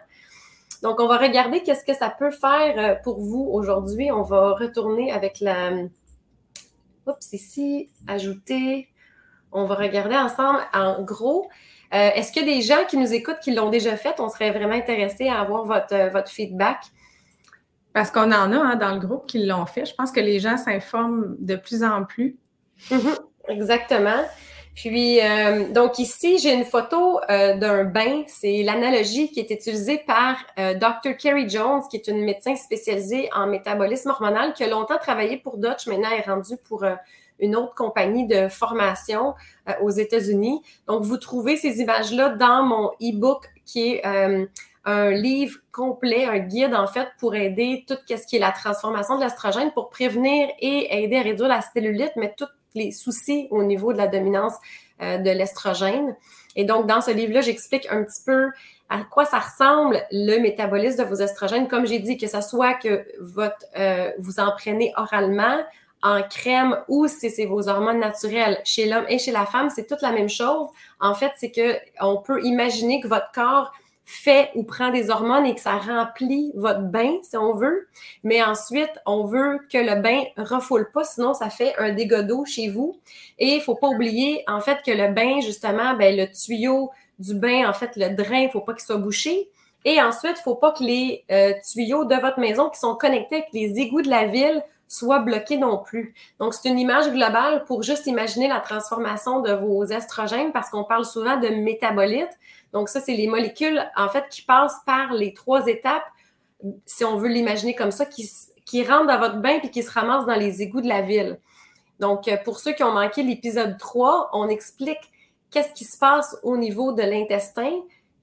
Donc, 0.85 0.99
on 0.99 1.07
va 1.07 1.17
regarder 1.17 1.63
qu'est-ce 1.63 1.83
que 1.83 1.95
ça 1.95 2.11
peut 2.11 2.29
faire 2.29 2.75
euh, 2.77 2.93
pour 3.03 3.19
vous 3.19 3.49
aujourd'hui. 3.51 4.11
On 4.11 4.21
va 4.21 4.51
retourner 4.51 5.11
avec 5.11 5.39
la... 5.39 5.71
Oups, 7.07 7.33
ici, 7.33 7.89
ajouter. 8.05 8.89
On 9.51 9.65
va 9.65 9.73
regarder 9.73 10.15
ensemble 10.15 10.59
en 10.75 11.01
gros. 11.01 11.49
Euh, 11.91 12.11
est-ce 12.13 12.31
qu'il 12.31 12.47
y 12.47 12.51
a 12.51 12.55
des 12.55 12.61
gens 12.61 12.85
qui 12.87 12.97
nous 12.97 13.11
écoutent 13.15 13.39
qui 13.39 13.55
l'ont 13.55 13.71
déjà 13.71 13.97
fait? 13.97 14.19
On 14.19 14.29
serait 14.29 14.51
vraiment 14.51 14.75
intéressé 14.75 15.27
à 15.27 15.41
avoir 15.41 15.65
votre, 15.65 16.11
votre 16.11 16.29
feedback. 16.29 16.83
Parce 17.91 18.11
qu'on 18.11 18.31
en 18.31 18.51
a 18.51 18.55
hein, 18.55 18.75
dans 18.75 18.93
le 18.93 18.99
groupe 18.99 19.25
qui 19.25 19.43
l'ont 19.43 19.65
fait. 19.65 19.87
Je 19.87 19.95
pense 19.95 20.11
que 20.11 20.19
les 20.19 20.39
gens 20.39 20.55
s'informent 20.55 21.35
de 21.39 21.55
plus 21.55 21.83
en 21.83 22.03
plus. 22.03 22.37
Mm-hmm. 22.91 23.17
exactement. 23.47 24.23
Puis, 24.75 25.21
euh, 25.21 25.71
donc 25.71 25.99
ici, 25.99 26.37
j'ai 26.37 26.53
une 26.53 26.65
photo 26.65 27.21
euh, 27.29 27.55
d'un 27.55 27.85
bain. 27.85 28.23
C'est 28.27 28.61
l'analogie 28.61 29.31
qui 29.31 29.39
est 29.39 29.49
utilisée 29.49 29.99
par 30.05 30.35
euh, 30.59 30.73
Dr. 30.73 31.15
Kerry 31.17 31.49
Jones, 31.49 31.81
qui 31.89 31.95
est 31.95 32.07
une 32.09 32.23
médecin 32.25 32.57
spécialisée 32.57 33.29
en 33.33 33.47
métabolisme 33.47 34.09
hormonal, 34.09 34.53
qui 34.53 34.65
a 34.65 34.67
longtemps 34.67 34.97
travaillé 34.97 35.37
pour 35.37 35.57
Dutch, 35.57 35.87
maintenant 35.87 36.09
est 36.11 36.29
rendue 36.29 36.57
pour 36.67 36.83
une 37.39 37.55
autre 37.55 37.73
compagnie 37.73 38.27
de 38.27 38.49
formation 38.49 39.33
aux 39.81 39.91
États-Unis. 39.91 40.61
Donc, 40.87 41.03
vous 41.03 41.17
trouvez 41.17 41.55
ces 41.55 41.79
images-là 41.79 42.29
dans 42.29 42.63
mon 42.63 42.89
e-book 43.01 43.45
qui 43.65 43.93
est 43.93 44.05
un 44.85 45.09
livre 45.11 45.57
complet, 45.71 46.25
un 46.25 46.39
guide 46.39 46.75
en 46.75 46.87
fait 46.87 47.07
pour 47.17 47.35
aider 47.35 47.85
tout 47.87 47.95
ce 48.07 48.27
qui 48.27 48.35
est 48.35 48.39
la 48.39 48.51
transformation 48.51 49.17
de 49.17 49.23
l'estrogène 49.23 49.71
pour 49.71 49.89
prévenir 49.89 50.49
et 50.59 51.03
aider 51.03 51.17
à 51.17 51.23
réduire 51.23 51.47
la 51.47 51.61
cellulite, 51.61 52.11
mais 52.15 52.33
tous 52.37 52.47
les 52.75 52.91
soucis 52.91 53.47
au 53.51 53.63
niveau 53.63 53.93
de 53.93 53.97
la 53.97 54.07
dominance 54.07 54.53
euh, 55.01 55.17
de 55.17 55.29
l'estrogène. 55.29 56.15
Et 56.55 56.63
donc, 56.63 56.87
dans 56.87 57.01
ce 57.01 57.11
livre-là, 57.11 57.41
j'explique 57.41 57.87
un 57.89 58.03
petit 58.03 58.21
peu 58.25 58.49
à 58.89 59.03
quoi 59.03 59.25
ça 59.25 59.39
ressemble 59.39 60.01
le 60.11 60.39
métabolisme 60.39 61.03
de 61.03 61.09
vos 61.09 61.15
estrogènes. 61.15 61.67
Comme 61.67 61.87
j'ai 61.87 61.99
dit, 61.99 62.17
que 62.17 62.27
ce 62.27 62.41
soit 62.41 62.75
que 62.75 63.05
votre, 63.19 63.65
euh, 63.77 64.11
vous 64.19 64.39
en 64.39 64.51
prenez 64.57 64.93
oralement, 64.95 65.63
en 66.05 66.21
crème 66.21 66.77
ou 66.87 67.07
si 67.07 67.31
c'est 67.31 67.45
vos 67.45 67.67
hormones 67.67 67.99
naturelles. 67.99 68.61
Chez 68.63 68.85
l'homme 68.85 69.05
et 69.09 69.17
chez 69.17 69.31
la 69.31 69.45
femme, 69.45 69.69
c'est 69.69 69.87
toute 69.87 70.03
la 70.03 70.11
même 70.11 70.29
chose. 70.29 70.67
En 70.99 71.15
fait, 71.15 71.31
c'est 71.37 71.51
que 71.51 71.77
on 71.99 72.21
peut 72.21 72.43
imaginer 72.43 73.01
que 73.01 73.07
votre 73.07 73.31
corps 73.33 73.73
fait 74.05 74.51
ou 74.53 74.63
prend 74.63 74.91
des 74.91 75.09
hormones 75.09 75.47
et 75.47 75.55
que 75.55 75.61
ça 75.61 75.77
remplit 75.77 76.51
votre 76.55 76.81
bain, 76.81 77.17
si 77.23 77.35
on 77.37 77.53
veut. 77.53 77.87
Mais 78.23 78.43
ensuite, 78.43 78.91
on 79.07 79.25
veut 79.25 79.59
que 79.71 79.79
le 79.79 79.99
bain 80.01 80.21
refoule 80.37 80.91
pas, 80.91 81.03
sinon 81.03 81.33
ça 81.33 81.49
fait 81.49 81.75
un 81.77 81.91
dégât 81.91 82.21
d'eau 82.21 82.45
chez 82.45 82.69
vous. 82.69 82.99
Et 83.39 83.55
il 83.55 83.61
faut 83.61 83.75
pas 83.75 83.87
oublier, 83.87 84.43
en 84.47 84.61
fait, 84.61 84.77
que 84.85 84.91
le 84.91 85.11
bain, 85.11 85.41
justement, 85.41 85.95
ben, 85.95 86.15
le 86.15 86.27
tuyau 86.31 86.91
du 87.17 87.33
bain, 87.33 87.67
en 87.67 87.73
fait, 87.73 87.95
le 87.95 88.15
drain, 88.15 88.41
il 88.41 88.49
faut 88.51 88.61
pas 88.61 88.73
qu'il 88.73 88.83
soit 88.85 88.97
bouché. 88.97 89.49
Et 89.85 90.01
ensuite, 90.01 90.35
il 90.39 90.43
faut 90.43 90.55
pas 90.55 90.71
que 90.71 90.83
les 90.83 91.23
euh, 91.31 91.53
tuyaux 91.71 92.05
de 92.05 92.15
votre 92.15 92.39
maison 92.39 92.69
qui 92.69 92.79
sont 92.79 92.95
connectés 92.95 93.37
avec 93.37 93.49
les 93.53 93.79
égouts 93.79 94.01
de 94.01 94.09
la 94.09 94.25
ville 94.25 94.63
soient 94.87 95.19
bloqués 95.19 95.57
non 95.57 95.77
plus. 95.77 96.13
Donc, 96.39 96.53
c'est 96.53 96.69
une 96.69 96.79
image 96.79 97.11
globale 97.11 97.63
pour 97.65 97.83
juste 97.83 98.07
imaginer 98.07 98.47
la 98.47 98.59
transformation 98.59 99.41
de 99.41 99.51
vos 99.53 99.83
estrogènes 99.85 100.51
parce 100.51 100.69
qu'on 100.69 100.83
parle 100.83 101.05
souvent 101.05 101.37
de 101.37 101.47
métabolites. 101.47 102.37
Donc, 102.73 102.89
ça, 102.89 102.99
c'est 102.99 103.15
les 103.15 103.27
molécules, 103.27 103.83
en 103.95 104.09
fait, 104.09 104.27
qui 104.29 104.41
passent 104.41 104.79
par 104.85 105.13
les 105.13 105.33
trois 105.33 105.65
étapes, 105.67 106.05
si 106.85 107.03
on 107.03 107.17
veut 107.17 107.29
l'imaginer 107.29 107.75
comme 107.75 107.91
ça, 107.91 108.05
qui, 108.05 108.29
qui 108.65 108.83
rentrent 108.83 109.07
dans 109.07 109.19
votre 109.19 109.41
bain 109.41 109.59
puis 109.59 109.71
qui 109.71 109.83
se 109.83 109.91
ramassent 109.91 110.25
dans 110.25 110.35
les 110.35 110.61
égouts 110.61 110.81
de 110.81 110.87
la 110.87 111.01
ville. 111.01 111.39
Donc, 111.99 112.27
euh, 112.27 112.37
pour 112.43 112.59
ceux 112.59 112.73
qui 112.73 112.83
ont 112.83 112.91
manqué 112.91 113.23
l'épisode 113.23 113.77
3, 113.77 114.31
on 114.33 114.47
explique 114.49 115.11
qu'est-ce 115.51 115.73
qui 115.73 115.85
se 115.85 115.97
passe 115.97 116.37
au 116.43 116.57
niveau 116.57 116.91
de 116.91 117.01
l'intestin, 117.01 117.71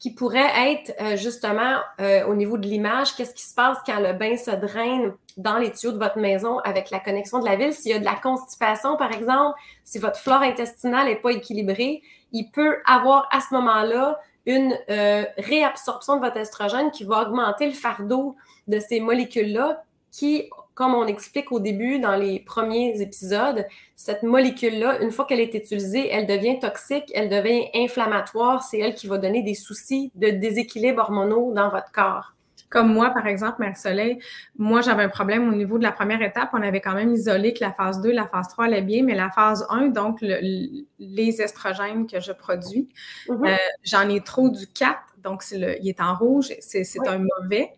qui 0.02 0.10
pourrait 0.10 0.72
être 0.72 0.92
euh, 1.00 1.16
justement 1.16 1.76
euh, 2.00 2.26
au 2.26 2.34
niveau 2.34 2.58
de 2.58 2.66
l'image, 2.66 3.14
qu'est-ce 3.14 3.32
qui 3.32 3.44
se 3.44 3.54
passe 3.54 3.78
quand 3.86 4.00
le 4.00 4.12
bain 4.12 4.36
se 4.36 4.50
draine 4.50 5.14
dans 5.36 5.58
les 5.58 5.70
tuyaux 5.70 5.92
de 5.92 5.98
votre 5.98 6.18
maison 6.18 6.58
avec 6.58 6.90
la 6.90 6.98
connexion 6.98 7.38
de 7.38 7.44
la 7.44 7.54
ville? 7.54 7.72
S'il 7.72 7.92
y 7.92 7.94
a 7.94 8.00
de 8.00 8.04
la 8.04 8.16
constipation, 8.16 8.96
par 8.96 9.12
exemple, 9.12 9.56
si 9.84 10.00
votre 10.00 10.18
flore 10.18 10.42
intestinale 10.42 11.06
n'est 11.06 11.20
pas 11.20 11.30
équilibrée, 11.30 12.02
il 12.32 12.50
peut 12.50 12.78
avoir 12.84 13.28
à 13.30 13.40
ce 13.40 13.54
moment-là 13.54 14.18
une 14.44 14.76
euh, 14.90 15.24
réabsorption 15.38 16.16
de 16.16 16.20
votre 16.20 16.38
estrogène 16.38 16.90
qui 16.90 17.04
va 17.04 17.22
augmenter 17.22 17.66
le 17.66 17.72
fardeau 17.72 18.34
de 18.66 18.80
ces 18.80 18.98
molécules-là 18.98 19.84
qui 20.10 20.50
comme 20.74 20.94
on 20.94 21.06
explique 21.06 21.52
au 21.52 21.60
début 21.60 21.98
dans 21.98 22.16
les 22.16 22.40
premiers 22.40 23.00
épisodes, 23.00 23.66
cette 23.96 24.22
molécule-là, 24.22 25.02
une 25.02 25.10
fois 25.10 25.26
qu'elle 25.26 25.40
est 25.40 25.54
utilisée, 25.54 26.08
elle 26.08 26.26
devient 26.26 26.58
toxique, 26.58 27.12
elle 27.14 27.28
devient 27.28 27.68
inflammatoire. 27.74 28.62
C'est 28.62 28.78
elle 28.78 28.94
qui 28.94 29.06
va 29.06 29.18
donner 29.18 29.42
des 29.42 29.54
soucis 29.54 30.10
de 30.14 30.30
déséquilibre 30.30 31.00
hormonaux 31.00 31.52
dans 31.54 31.70
votre 31.70 31.92
corps. 31.92 32.34
Comme 32.72 32.90
moi, 32.90 33.10
par 33.10 33.26
exemple, 33.26 33.56
Marie-Soleil, 33.58 34.18
moi, 34.56 34.80
j'avais 34.80 35.02
un 35.02 35.10
problème 35.10 35.46
au 35.46 35.54
niveau 35.54 35.76
de 35.76 35.82
la 35.82 35.92
première 35.92 36.22
étape. 36.22 36.48
On 36.54 36.62
avait 36.62 36.80
quand 36.80 36.94
même 36.94 37.12
isolé 37.12 37.52
que 37.52 37.62
la 37.62 37.72
phase 37.72 38.00
2, 38.00 38.10
la 38.10 38.26
phase 38.26 38.48
3 38.48 38.64
allait 38.64 38.80
bien, 38.80 39.02
mais 39.02 39.14
la 39.14 39.30
phase 39.30 39.66
1, 39.68 39.88
donc 39.88 40.22
les 40.22 41.42
estrogènes 41.42 42.06
que 42.06 42.18
je 42.18 42.32
produis, 42.32 42.88
mm-hmm. 43.28 43.46
euh, 43.46 43.56
j'en 43.84 44.08
ai 44.08 44.22
trop 44.22 44.48
du 44.48 44.66
4, 44.66 44.98
donc 45.18 45.44
le, 45.52 45.76
il 45.82 45.88
est 45.90 46.00
en 46.00 46.14
rouge, 46.14 46.48
c'est 46.60 46.86
un 47.06 47.18
mauvais. 47.18 47.72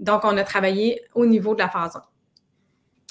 Donc, 0.00 0.22
on 0.24 0.36
a 0.36 0.42
travaillé 0.42 1.00
au 1.14 1.26
niveau 1.26 1.54
de 1.54 1.60
la 1.60 1.68
phase 1.68 1.94
1. 1.94 2.02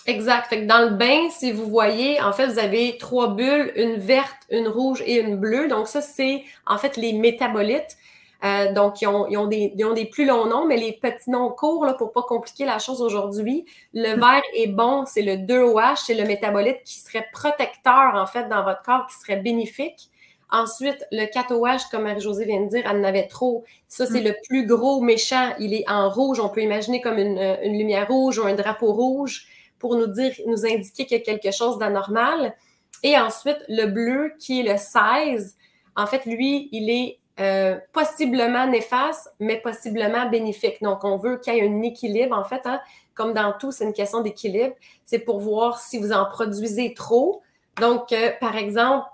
Exact. 0.05 0.47
Fait 0.47 0.61
que 0.61 0.65
dans 0.65 0.89
le 0.89 0.95
bain, 0.95 1.29
si 1.29 1.51
vous 1.51 1.67
voyez, 1.67 2.21
en 2.21 2.33
fait, 2.33 2.47
vous 2.47 2.59
avez 2.59 2.97
trois 2.97 3.29
bulles, 3.29 3.71
une 3.75 3.95
verte, 3.95 4.35
une 4.49 4.67
rouge 4.67 5.01
et 5.05 5.19
une 5.19 5.37
bleue. 5.37 5.67
Donc, 5.67 5.87
ça, 5.87 6.01
c'est 6.01 6.43
en 6.65 6.77
fait 6.77 6.97
les 6.97 7.13
métabolites. 7.13 7.97
Euh, 8.43 8.73
donc, 8.73 9.01
ils 9.01 9.07
ont, 9.07 9.25
ils, 9.29 9.37
ont 9.37 9.47
des, 9.47 9.71
ils 9.77 9.85
ont, 9.85 9.93
des, 9.93 10.05
plus 10.05 10.25
longs 10.25 10.45
noms, 10.45 10.65
mais 10.65 10.75
les 10.75 10.91
petits 10.91 11.29
noms 11.29 11.49
courts, 11.49 11.85
là, 11.85 11.93
pour 11.93 12.11
pas 12.11 12.23
compliquer 12.23 12.65
la 12.65 12.77
chose 12.77 13.01
aujourd'hui, 13.01 13.65
le 13.93 14.17
mm. 14.17 14.19
vert 14.19 14.41
est 14.55 14.67
bon, 14.67 15.05
c'est 15.05 15.21
le 15.21 15.35
2OH, 15.35 16.03
c'est 16.05 16.13
le 16.13 16.25
métabolite 16.25 16.83
qui 16.83 16.99
serait 16.99 17.25
protecteur, 17.31 18.15
en 18.15 18.25
fait, 18.25 18.49
dans 18.49 18.63
votre 18.63 18.81
corps, 18.81 19.07
qui 19.07 19.15
serait 19.15 19.37
bénéfique. 19.37 20.09
Ensuite, 20.51 21.07
le 21.11 21.23
4OH, 21.23 21.89
comme 21.89 22.03
Marie-Josée 22.03 22.43
vient 22.43 22.61
de 22.61 22.67
dire, 22.67 22.83
elle 22.85 22.97
en 22.97 23.03
avait 23.05 23.27
trop. 23.27 23.63
Ça, 23.87 24.05
c'est 24.05 24.19
mm. 24.19 24.25
le 24.25 24.35
plus 24.45 24.67
gros 24.67 24.99
méchant. 24.99 25.53
Il 25.59 25.73
est 25.73 25.89
en 25.89 26.09
rouge. 26.09 26.41
On 26.41 26.49
peut 26.49 26.61
imaginer 26.61 26.99
comme 26.99 27.19
une, 27.19 27.57
une 27.63 27.77
lumière 27.77 28.09
rouge 28.09 28.39
ou 28.39 28.43
un 28.45 28.55
drapeau 28.55 28.91
rouge 28.91 29.47
pour 29.83 29.97
nous 29.97 30.07
dire, 30.07 30.31
nous 30.47 30.65
indiquer 30.65 31.05
qu'il 31.05 31.17
y 31.17 31.19
a 31.19 31.23
quelque 31.23 31.51
chose 31.51 31.77
d'anormal. 31.77 32.55
Et 33.03 33.17
ensuite, 33.17 33.57
le 33.67 33.87
bleu, 33.87 34.31
qui 34.39 34.61
est 34.61 34.63
le 34.63 34.77
16, 34.77 35.57
en 35.97 36.07
fait, 36.07 36.25
lui, 36.25 36.69
il 36.71 36.89
est 36.89 37.19
euh, 37.41 37.77
possiblement 37.91 38.65
néfaste, 38.65 39.33
mais 39.41 39.57
possiblement 39.59 40.29
bénéfique. 40.29 40.81
Donc, 40.81 41.03
on 41.03 41.17
veut 41.17 41.35
qu'il 41.35 41.53
y 41.53 41.57
ait 41.57 41.67
un 41.67 41.81
équilibre, 41.81 42.33
en 42.33 42.45
fait. 42.45 42.61
Hein. 42.63 42.79
Comme 43.13 43.33
dans 43.33 43.51
tout, 43.59 43.73
c'est 43.73 43.83
une 43.83 43.91
question 43.91 44.21
d'équilibre. 44.21 44.73
C'est 45.03 45.19
pour 45.19 45.41
voir 45.41 45.79
si 45.79 45.99
vous 45.99 46.13
en 46.13 46.23
produisez 46.29 46.93
trop. 46.93 47.41
Donc, 47.81 48.13
euh, 48.13 48.31
par 48.39 48.55
exemple, 48.55 49.05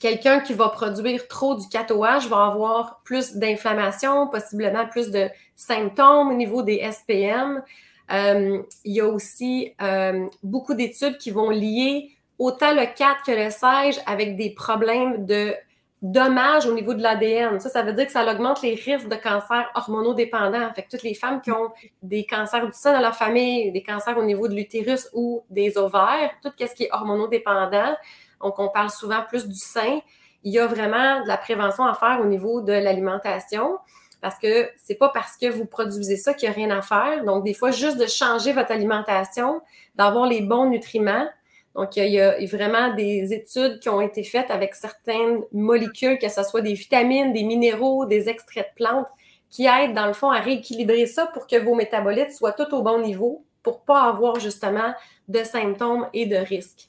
quelqu'un 0.00 0.40
qui 0.40 0.54
va 0.54 0.70
produire 0.70 1.28
trop 1.28 1.54
du 1.54 1.66
4OH 1.66 2.28
va 2.28 2.46
avoir 2.46 3.02
plus 3.04 3.36
d'inflammation, 3.36 4.28
possiblement 4.28 4.88
plus 4.88 5.10
de 5.10 5.28
symptômes 5.54 6.30
au 6.30 6.34
niveau 6.34 6.62
des 6.62 6.78
SPM. 6.78 7.62
Euh, 8.10 8.62
il 8.84 8.94
y 8.94 9.00
a 9.00 9.06
aussi 9.06 9.74
euh, 9.80 10.26
beaucoup 10.42 10.74
d'études 10.74 11.18
qui 11.18 11.30
vont 11.30 11.50
lier 11.50 12.10
autant 12.38 12.74
le 12.74 12.86
4 12.86 13.22
que 13.24 13.32
le 13.32 13.50
16 13.50 14.02
avec 14.06 14.36
des 14.36 14.50
problèmes 14.50 15.24
de 15.26 15.54
dommages 16.02 16.66
au 16.66 16.74
niveau 16.74 16.94
de 16.94 17.02
l'ADN. 17.02 17.60
Ça, 17.60 17.68
ça 17.68 17.82
veut 17.82 17.92
dire 17.92 18.06
que 18.06 18.12
ça 18.12 18.28
augmente 18.30 18.60
les 18.62 18.74
risques 18.74 19.08
de 19.08 19.14
cancer 19.14 19.70
hormonodépendants. 19.74 20.72
Fait 20.74 20.82
que 20.82 20.90
toutes 20.90 21.04
les 21.04 21.14
femmes 21.14 21.40
qui 21.40 21.52
ont 21.52 21.70
des 22.02 22.26
cancers 22.26 22.66
du 22.66 22.72
sein 22.72 22.92
dans 22.92 23.00
leur 23.00 23.14
famille, 23.14 23.70
des 23.70 23.82
cancers 23.82 24.18
au 24.18 24.24
niveau 24.24 24.48
de 24.48 24.54
l'utérus 24.54 25.08
ou 25.12 25.44
des 25.48 25.78
ovaires, 25.78 26.32
tout 26.42 26.50
ce 26.58 26.74
qui 26.74 26.84
est 26.84 26.92
hormonodépendant, 26.92 27.94
donc 28.40 28.58
on 28.58 28.68
parle 28.68 28.90
souvent 28.90 29.22
plus 29.28 29.46
du 29.46 29.54
sein, 29.54 30.00
il 30.42 30.52
y 30.52 30.58
a 30.58 30.66
vraiment 30.66 31.22
de 31.22 31.28
la 31.28 31.36
prévention 31.36 31.84
à 31.84 31.94
faire 31.94 32.18
au 32.20 32.24
niveau 32.24 32.60
de 32.60 32.72
l'alimentation 32.72 33.78
parce 34.22 34.38
que 34.38 34.70
c'est 34.76 34.94
pas 34.94 35.08
parce 35.08 35.36
que 35.36 35.50
vous 35.50 35.66
produisez 35.66 36.16
ça 36.16 36.32
qu'il 36.32 36.48
n'y 36.48 36.54
a 36.54 36.56
rien 36.56 36.70
à 36.70 36.80
faire. 36.80 37.24
Donc, 37.24 37.44
des 37.44 37.54
fois, 37.54 37.72
juste 37.72 37.98
de 37.98 38.06
changer 38.06 38.52
votre 38.52 38.70
alimentation, 38.70 39.60
d'avoir 39.96 40.28
les 40.28 40.40
bons 40.40 40.70
nutriments. 40.70 41.28
Donc, 41.74 41.96
il 41.96 42.06
y, 42.06 42.20
a, 42.20 42.36
vraiment 42.46 42.94
des 42.94 43.32
études 43.32 43.80
qui 43.80 43.88
ont 43.88 44.00
été 44.00 44.22
faites 44.22 44.50
avec 44.52 44.76
certaines 44.76 45.40
molécules, 45.50 46.18
que 46.18 46.28
ce 46.28 46.44
soit 46.44 46.60
des 46.60 46.74
vitamines, 46.74 47.32
des 47.32 47.42
minéraux, 47.42 48.06
des 48.06 48.28
extraits 48.28 48.68
de 48.70 48.84
plantes, 48.84 49.08
qui 49.50 49.66
aident, 49.66 49.94
dans 49.94 50.06
le 50.06 50.12
fond, 50.12 50.30
à 50.30 50.38
rééquilibrer 50.38 51.06
ça 51.06 51.26
pour 51.26 51.48
que 51.48 51.56
vos 51.56 51.74
métabolites 51.74 52.32
soient 52.32 52.52
tout 52.52 52.72
au 52.74 52.82
bon 52.82 53.00
niveau, 53.00 53.44
pour 53.64 53.82
pas 53.82 54.02
avoir 54.02 54.38
justement 54.38 54.94
de 55.26 55.42
symptômes 55.42 56.08
et 56.12 56.26
de 56.26 56.36
risques. 56.36 56.88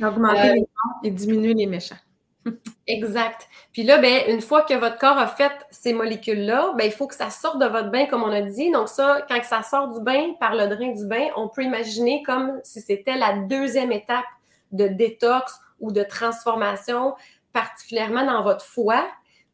Augmenter 0.00 0.50
euh, 0.50 0.54
les 0.54 0.60
bons 0.60 1.00
et 1.02 1.10
diminuer 1.10 1.54
les 1.54 1.66
méchants. 1.66 1.96
Exact. 2.86 3.48
Puis 3.72 3.82
là, 3.82 3.98
ben, 3.98 4.22
une 4.28 4.40
fois 4.40 4.62
que 4.62 4.74
votre 4.74 4.98
corps 4.98 5.18
a 5.18 5.26
fait 5.26 5.52
ces 5.70 5.92
molécules-là, 5.92 6.72
ben, 6.76 6.84
il 6.84 6.92
faut 6.92 7.06
que 7.06 7.14
ça 7.14 7.30
sorte 7.30 7.60
de 7.60 7.66
votre 7.66 7.90
bain, 7.90 8.06
comme 8.06 8.22
on 8.22 8.32
a 8.32 8.42
dit. 8.42 8.70
Donc, 8.70 8.88
ça, 8.88 9.24
quand 9.28 9.42
ça 9.44 9.62
sort 9.62 9.88
du 9.88 10.00
bain, 10.02 10.34
par 10.40 10.54
le 10.54 10.66
drain 10.66 10.92
du 10.92 11.06
bain, 11.06 11.28
on 11.36 11.48
peut 11.48 11.62
imaginer 11.62 12.22
comme 12.24 12.60
si 12.62 12.80
c'était 12.80 13.16
la 13.16 13.34
deuxième 13.34 13.92
étape 13.92 14.24
de 14.72 14.88
détox 14.88 15.52
ou 15.80 15.92
de 15.92 16.02
transformation, 16.02 17.14
particulièrement 17.52 18.24
dans 18.24 18.42
votre 18.42 18.64
foie. 18.64 19.06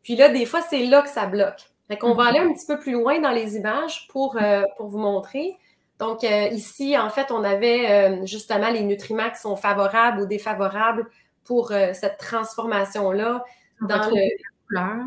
Puis 0.03 0.17
là, 0.17 0.29
des 0.29 0.47
fois, 0.47 0.61
c'est 0.63 0.85
là 0.85 1.03
que 1.03 1.09
ça 1.09 1.27
bloque. 1.27 1.61
Fait 1.89 1.97
qu'on 1.97 2.15
va 2.15 2.25
mm-hmm. 2.25 2.29
aller 2.29 2.39
un 2.41 2.53
petit 2.53 2.67
peu 2.67 2.79
plus 2.79 2.93
loin 2.93 3.21
dans 3.21 3.31
les 3.31 3.57
images 3.57 4.09
pour, 4.09 4.37
euh, 4.41 4.63
pour 4.77 4.89
vous 4.89 4.99
montrer. 4.99 5.57
Donc, 5.99 6.25
euh, 6.25 6.49
ici, 6.49 6.97
en 6.99 7.09
fait, 7.09 7.31
on 7.31 7.43
avait 7.43 7.91
euh, 7.91 8.27
justement 8.27 8.71
les 8.71 8.83
nutriments 8.83 9.31
qui 9.31 9.41
sont 9.41 9.57
favorables 9.57 10.21
ou 10.21 10.27
défavorables 10.27 11.07
pour 11.47 11.69
cette 11.69 12.19
transformation-là 12.19 13.45
dans 13.81 14.11
le, 14.11 15.07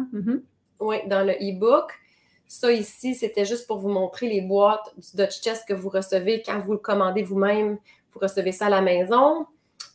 oui, 0.80 0.98
dans 1.08 1.26
le 1.26 1.34
e-book. 1.34 1.92
Ça 2.48 2.72
ici, 2.72 3.14
c'était 3.14 3.46
juste 3.46 3.68
pour 3.68 3.78
vous 3.78 3.90
montrer 3.90 4.28
les 4.28 4.42
boîtes 4.42 4.92
du 4.98 5.16
Dutch 5.16 5.42
Chest 5.42 5.68
que 5.68 5.74
vous 5.74 5.90
recevez 5.90 6.42
quand 6.44 6.60
vous 6.60 6.74
le 6.74 6.78
commandez 6.80 7.22
vous-même. 7.22 7.78
Vous 8.14 8.20
recevez 8.20 8.52
ça 8.52 8.66
à 8.66 8.70
la 8.70 8.82
maison. 8.82 9.46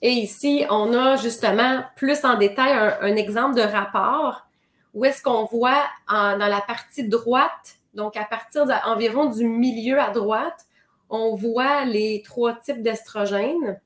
Et 0.02 0.10
ici, 0.10 0.64
on 0.70 0.92
a 0.92 1.16
justement 1.16 1.82
plus 1.96 2.24
en 2.24 2.36
détail 2.36 2.72
un, 3.00 3.16
exemple 3.16 3.56
de 3.56 3.62
rapport 3.62 4.46
où 4.92 5.04
est-ce 5.04 5.22
qu'on 5.22 5.46
voit 5.46 5.82
dans 6.08 6.36
la 6.38 6.60
partie 6.60 7.08
droite, 7.08 7.78
donc 7.94 8.16
à 8.16 8.24
partir 8.24 8.66
d'environ 8.66 9.26
du 9.26 9.44
milieu 9.44 9.98
à 9.98 10.10
droite, 10.10 10.66
on 11.10 11.34
voit 11.34 11.84
les 11.84 12.22
trois 12.24 12.54
types 12.54 12.82
d'estrogènes. 12.82 13.80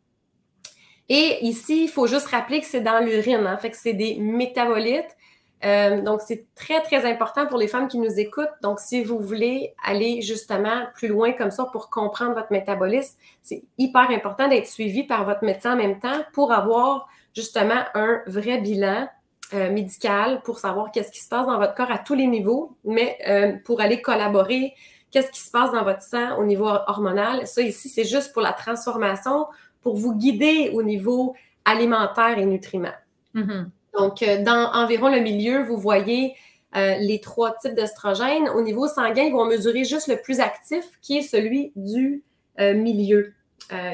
Et 1.09 1.45
ici, 1.45 1.85
il 1.85 1.89
faut 1.89 2.07
juste 2.07 2.27
rappeler 2.27 2.61
que 2.61 2.67
c'est 2.67 2.81
dans 2.81 3.05
l'urine, 3.05 3.47
hein, 3.47 3.57
fait 3.57 3.71
que 3.71 3.77
c'est 3.77 3.95
des 3.95 4.17
métabolites. 4.17 5.17
Euh, 5.65 6.01
donc, 6.03 6.21
c'est 6.21 6.47
très, 6.55 6.83
très 6.83 7.11
important 7.11 7.47
pour 7.47 7.59
les 7.59 7.67
femmes 7.67 7.89
qui 7.89 7.99
nous 7.99 8.21
écoutent. 8.21 8.47
Donc, 8.63 8.79
si 8.79 9.03
vous 9.03 9.19
voulez 9.19 9.75
aller 9.85 10.23
justement 10.23 10.87
plus 10.95 11.09
loin 11.09 11.33
comme 11.33 11.51
ça 11.51 11.65
pour 11.73 11.91
comprendre 11.91 12.35
votre 12.35 12.53
métabolisme, 12.53 13.17
c'est 13.43 13.65
hyper 13.77 14.11
important 14.11 14.49
d'être 14.49 14.69
suivi 14.69 15.05
par 15.05 15.25
votre 15.25 15.45
médecin 15.45 15.73
en 15.73 15.77
même 15.77 15.99
temps 15.99 16.23
pour 16.33 16.53
avoir 16.53 17.09
justement 17.35 17.83
un 17.95 18.21
vrai 18.27 18.59
bilan 18.59 19.09
euh, 19.55 19.71
médical 19.73 20.43
pour 20.43 20.59
savoir 20.59 20.93
qu'est-ce 20.93 21.11
qui 21.11 21.21
se 21.21 21.29
passe 21.29 21.47
dans 21.47 21.59
votre 21.59 21.75
corps 21.75 21.91
à 21.91 21.99
tous 21.99 22.15
les 22.15 22.27
niveaux, 22.27 22.77
mais 22.85 23.17
euh, 23.27 23.57
pour 23.65 23.81
aller 23.81 24.03
collaborer, 24.03 24.75
qu'est-ce 25.11 25.31
qui 25.31 25.41
se 25.41 25.51
passe 25.51 25.73
dans 25.73 25.85
votre 25.85 26.03
sang 26.03 26.37
au 26.39 26.45
niveau 26.45 26.67
hormonal. 26.67 27.47
Ça 27.47 27.63
ici, 27.63 27.89
c'est 27.89 28.05
juste 28.05 28.33
pour 28.33 28.43
la 28.43 28.53
transformation 28.53 29.47
pour 29.89 29.97
vous 29.97 30.15
guider 30.15 30.71
au 30.75 30.83
niveau 30.83 31.35
alimentaire 31.65 32.39
et 32.39 32.45
nutriments. 32.45 32.93
Mm-hmm. 33.35 33.65
Donc, 33.99 34.23
euh, 34.23 34.45
dans 34.45 34.71
environ 34.75 35.09
le 35.09 35.21
milieu, 35.21 35.63
vous 35.63 35.79
voyez 35.79 36.35
euh, 36.77 36.97
les 36.99 37.23
trois 37.23 37.55
types 37.55 37.75
d'estrogènes. 37.75 38.51
Au 38.51 38.61
niveau 38.61 38.87
sanguin, 38.87 39.23
ils 39.23 39.33
vont 39.33 39.47
mesurer 39.47 39.85
juste 39.85 40.09
le 40.09 40.21
plus 40.21 40.41
actif, 40.41 40.85
qui 41.01 41.17
est 41.17 41.23
celui 41.23 41.73
du 41.75 42.23
euh, 42.61 42.75
milieu, 42.75 43.33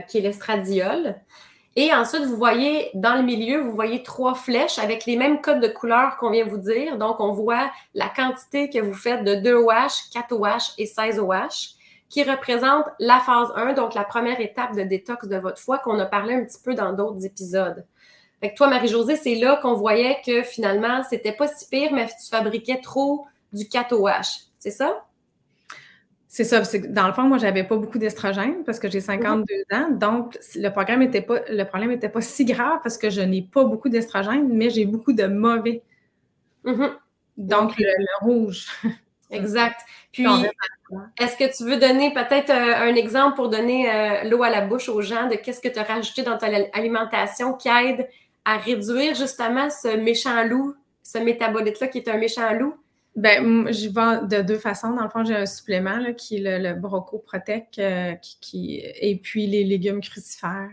qui 0.08 0.18
est 0.18 0.20
l'estradiol. 0.20 1.14
Et 1.76 1.94
ensuite, 1.94 2.24
vous 2.24 2.36
voyez 2.36 2.90
dans 2.94 3.14
le 3.14 3.22
milieu, 3.22 3.60
vous 3.60 3.72
voyez 3.72 4.02
trois 4.02 4.34
flèches 4.34 4.80
avec 4.80 5.06
les 5.06 5.14
mêmes 5.14 5.40
codes 5.40 5.60
de 5.60 5.68
couleur 5.68 6.16
qu'on 6.16 6.30
vient 6.30 6.44
vous 6.44 6.58
dire. 6.58 6.98
Donc, 6.98 7.20
on 7.20 7.30
voit 7.30 7.70
la 7.94 8.08
quantité 8.08 8.68
que 8.68 8.80
vous 8.80 8.94
faites 8.94 9.22
de 9.22 9.36
2 9.36 9.54
OH, 9.54 10.10
4 10.12 10.32
OH 10.32 10.74
et 10.76 10.86
16 10.86 11.20
OH 11.20 11.73
qui 12.14 12.22
représente 12.22 12.86
la 13.00 13.18
phase 13.18 13.48
1, 13.56 13.72
donc 13.72 13.94
la 13.94 14.04
première 14.04 14.40
étape 14.40 14.76
de 14.76 14.82
détox 14.82 15.26
de 15.26 15.36
votre 15.36 15.58
foie 15.58 15.78
qu'on 15.78 15.98
a 15.98 16.06
parlé 16.06 16.34
un 16.34 16.44
petit 16.44 16.60
peu 16.62 16.74
dans 16.74 16.92
d'autres 16.92 17.26
épisodes. 17.26 17.84
Fait 18.40 18.52
que 18.52 18.54
toi, 18.54 18.68
Marie-Josée, 18.68 19.16
c'est 19.16 19.34
là 19.34 19.58
qu'on 19.60 19.74
voyait 19.74 20.18
que 20.24 20.44
finalement, 20.44 21.02
c'était 21.02 21.32
pas 21.32 21.48
si 21.48 21.68
pire, 21.68 21.92
mais 21.92 22.06
tu 22.06 22.28
fabriquais 22.30 22.80
trop 22.80 23.26
du 23.52 23.64
4OH. 23.64 24.44
C'est 24.60 24.70
ça? 24.70 25.04
C'est 26.28 26.44
ça. 26.44 26.62
Dans 26.88 27.08
le 27.08 27.12
fond, 27.14 27.22
moi, 27.22 27.38
j'avais 27.38 27.64
pas 27.64 27.76
beaucoup 27.76 27.98
d'estrogène 27.98 28.62
parce 28.62 28.78
que 28.78 28.88
j'ai 28.88 29.00
52 29.00 29.44
mhm. 29.72 29.76
ans. 29.76 29.90
Donc, 29.90 30.38
le 30.54 30.68
programme 30.68 31.02
était 31.02 31.20
pas, 31.20 31.40
le 31.48 31.64
problème 31.64 31.90
n'était 31.90 32.08
pas 32.08 32.20
si 32.20 32.44
grave 32.44 32.78
parce 32.84 32.96
que 32.96 33.10
je 33.10 33.22
n'ai 33.22 33.42
pas 33.42 33.64
beaucoup 33.64 33.88
d'estrogène, 33.88 34.46
mais 34.52 34.70
j'ai 34.70 34.86
beaucoup 34.86 35.12
de 35.12 35.26
mauvais. 35.26 35.82
Mhm. 36.62 36.90
Donc, 37.38 37.76
le, 37.76 38.24
rouge. 38.24 38.68
Exact. 39.34 39.80
Puis, 40.12 40.26
est-ce 41.18 41.36
que 41.36 41.56
tu 41.56 41.64
veux 41.64 41.78
donner 41.78 42.12
peut-être 42.12 42.50
euh, 42.50 42.90
un 42.90 42.94
exemple 42.94 43.36
pour 43.36 43.48
donner 43.48 43.90
euh, 43.90 44.24
l'eau 44.24 44.42
à 44.42 44.50
la 44.50 44.60
bouche 44.60 44.88
aux 44.88 45.02
gens 45.02 45.28
de 45.28 45.34
qu'est-ce 45.34 45.60
que 45.60 45.68
tu 45.68 45.78
as 45.78 45.82
rajouté 45.82 46.22
dans 46.22 46.38
ta 46.38 46.46
alimentation 46.72 47.54
qui 47.54 47.68
aide 47.68 48.08
à 48.44 48.58
réduire 48.58 49.14
justement 49.14 49.70
ce 49.70 49.96
méchant 49.96 50.44
loup, 50.44 50.74
ce 51.02 51.18
métabolite-là 51.18 51.88
qui 51.88 51.98
est 51.98 52.08
un 52.08 52.18
méchant 52.18 52.52
loup? 52.52 52.74
Ben, 53.16 53.72
je 53.72 53.88
vais 53.88 54.26
de 54.26 54.42
deux 54.42 54.58
façons. 54.58 54.90
Dans 54.90 55.04
le 55.04 55.08
fond, 55.08 55.24
j'ai 55.24 55.36
un 55.36 55.46
supplément 55.46 55.98
là, 55.98 56.12
qui 56.12 56.36
est 56.36 56.58
le, 56.58 56.74
Broco 56.74 57.18
Protect 57.18 57.78
euh, 57.78 58.14
qui, 58.40 58.82
et 58.82 59.16
puis 59.16 59.46
les 59.46 59.64
légumes 59.64 60.00
crucifères. 60.00 60.70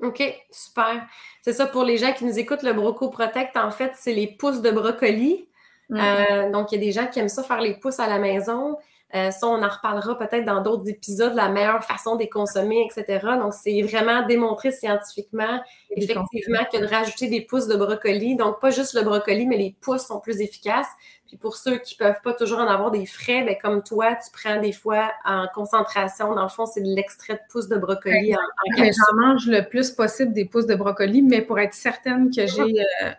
OK, 0.00 0.22
super. 0.50 1.06
C'est 1.42 1.52
ça 1.52 1.66
pour 1.66 1.84
les 1.84 1.96
gens 1.96 2.12
qui 2.12 2.24
nous 2.24 2.38
écoutent, 2.38 2.62
le 2.62 2.72
Broco 2.72 3.08
Protect, 3.08 3.56
en 3.56 3.70
fait, 3.70 3.92
c'est 3.94 4.14
les 4.14 4.26
pousses 4.26 4.60
de 4.60 4.70
brocoli. 4.70 5.46
Euh, 5.92 6.50
donc, 6.50 6.72
il 6.72 6.76
y 6.76 6.82
a 6.82 6.84
des 6.84 6.92
gens 6.92 7.06
qui 7.06 7.18
aiment 7.18 7.28
ça 7.28 7.42
faire 7.42 7.60
les 7.60 7.74
pousses 7.74 8.00
à 8.00 8.08
la 8.08 8.18
maison. 8.18 8.76
Euh, 9.14 9.30
ça, 9.30 9.46
on 9.46 9.62
en 9.62 9.68
reparlera 9.68 10.16
peut-être 10.16 10.46
dans 10.46 10.62
d'autres 10.62 10.88
épisodes, 10.88 11.34
la 11.34 11.50
meilleure 11.50 11.84
façon 11.84 12.16
de 12.16 12.20
les 12.20 12.30
consommer, 12.30 12.86
etc. 12.86 13.26
Donc, 13.38 13.52
c'est 13.52 13.82
vraiment 13.82 14.26
démontré 14.26 14.72
scientifiquement, 14.72 15.60
effectivement, 15.94 16.64
que 16.72 16.78
de 16.78 16.86
rajouter 16.86 17.28
des 17.28 17.42
pousses 17.42 17.66
de 17.66 17.76
brocoli. 17.76 18.36
Donc, 18.36 18.58
pas 18.58 18.70
juste 18.70 18.94
le 18.94 19.02
brocoli, 19.02 19.46
mais 19.46 19.58
les 19.58 19.76
pousses 19.82 20.06
sont 20.06 20.18
plus 20.18 20.40
efficaces. 20.40 20.88
Puis 21.26 21.36
pour 21.36 21.56
ceux 21.56 21.78
qui 21.78 21.96
ne 21.98 22.06
peuvent 22.06 22.20
pas 22.22 22.32
toujours 22.32 22.58
en 22.58 22.66
avoir 22.66 22.90
des 22.90 23.06
frais, 23.06 23.42
bien, 23.42 23.54
comme 23.54 23.82
toi, 23.82 24.14
tu 24.14 24.30
prends 24.32 24.60
des 24.60 24.72
fois 24.72 25.10
en 25.24 25.46
concentration. 25.54 26.34
Dans 26.34 26.42
le 26.42 26.48
fond, 26.48 26.66
c'est 26.66 26.82
de 26.82 26.94
l'extrait 26.94 27.34
de 27.34 27.40
pousses 27.50 27.68
de 27.68 27.76
brocoli 27.76 28.34
en, 28.34 28.38
J'en 28.76 29.16
mange 29.16 29.46
le 29.46 29.66
plus 29.66 29.90
possible 29.90 30.32
des 30.32 30.44
pousses 30.46 30.66
de 30.66 30.74
brocoli, 30.74 31.22
mais 31.22 31.42
pour 31.42 31.58
être 31.58 31.74
certaine 31.74 32.30
que 32.34 32.46
j'ai 32.46 32.60
euh, 32.60 33.10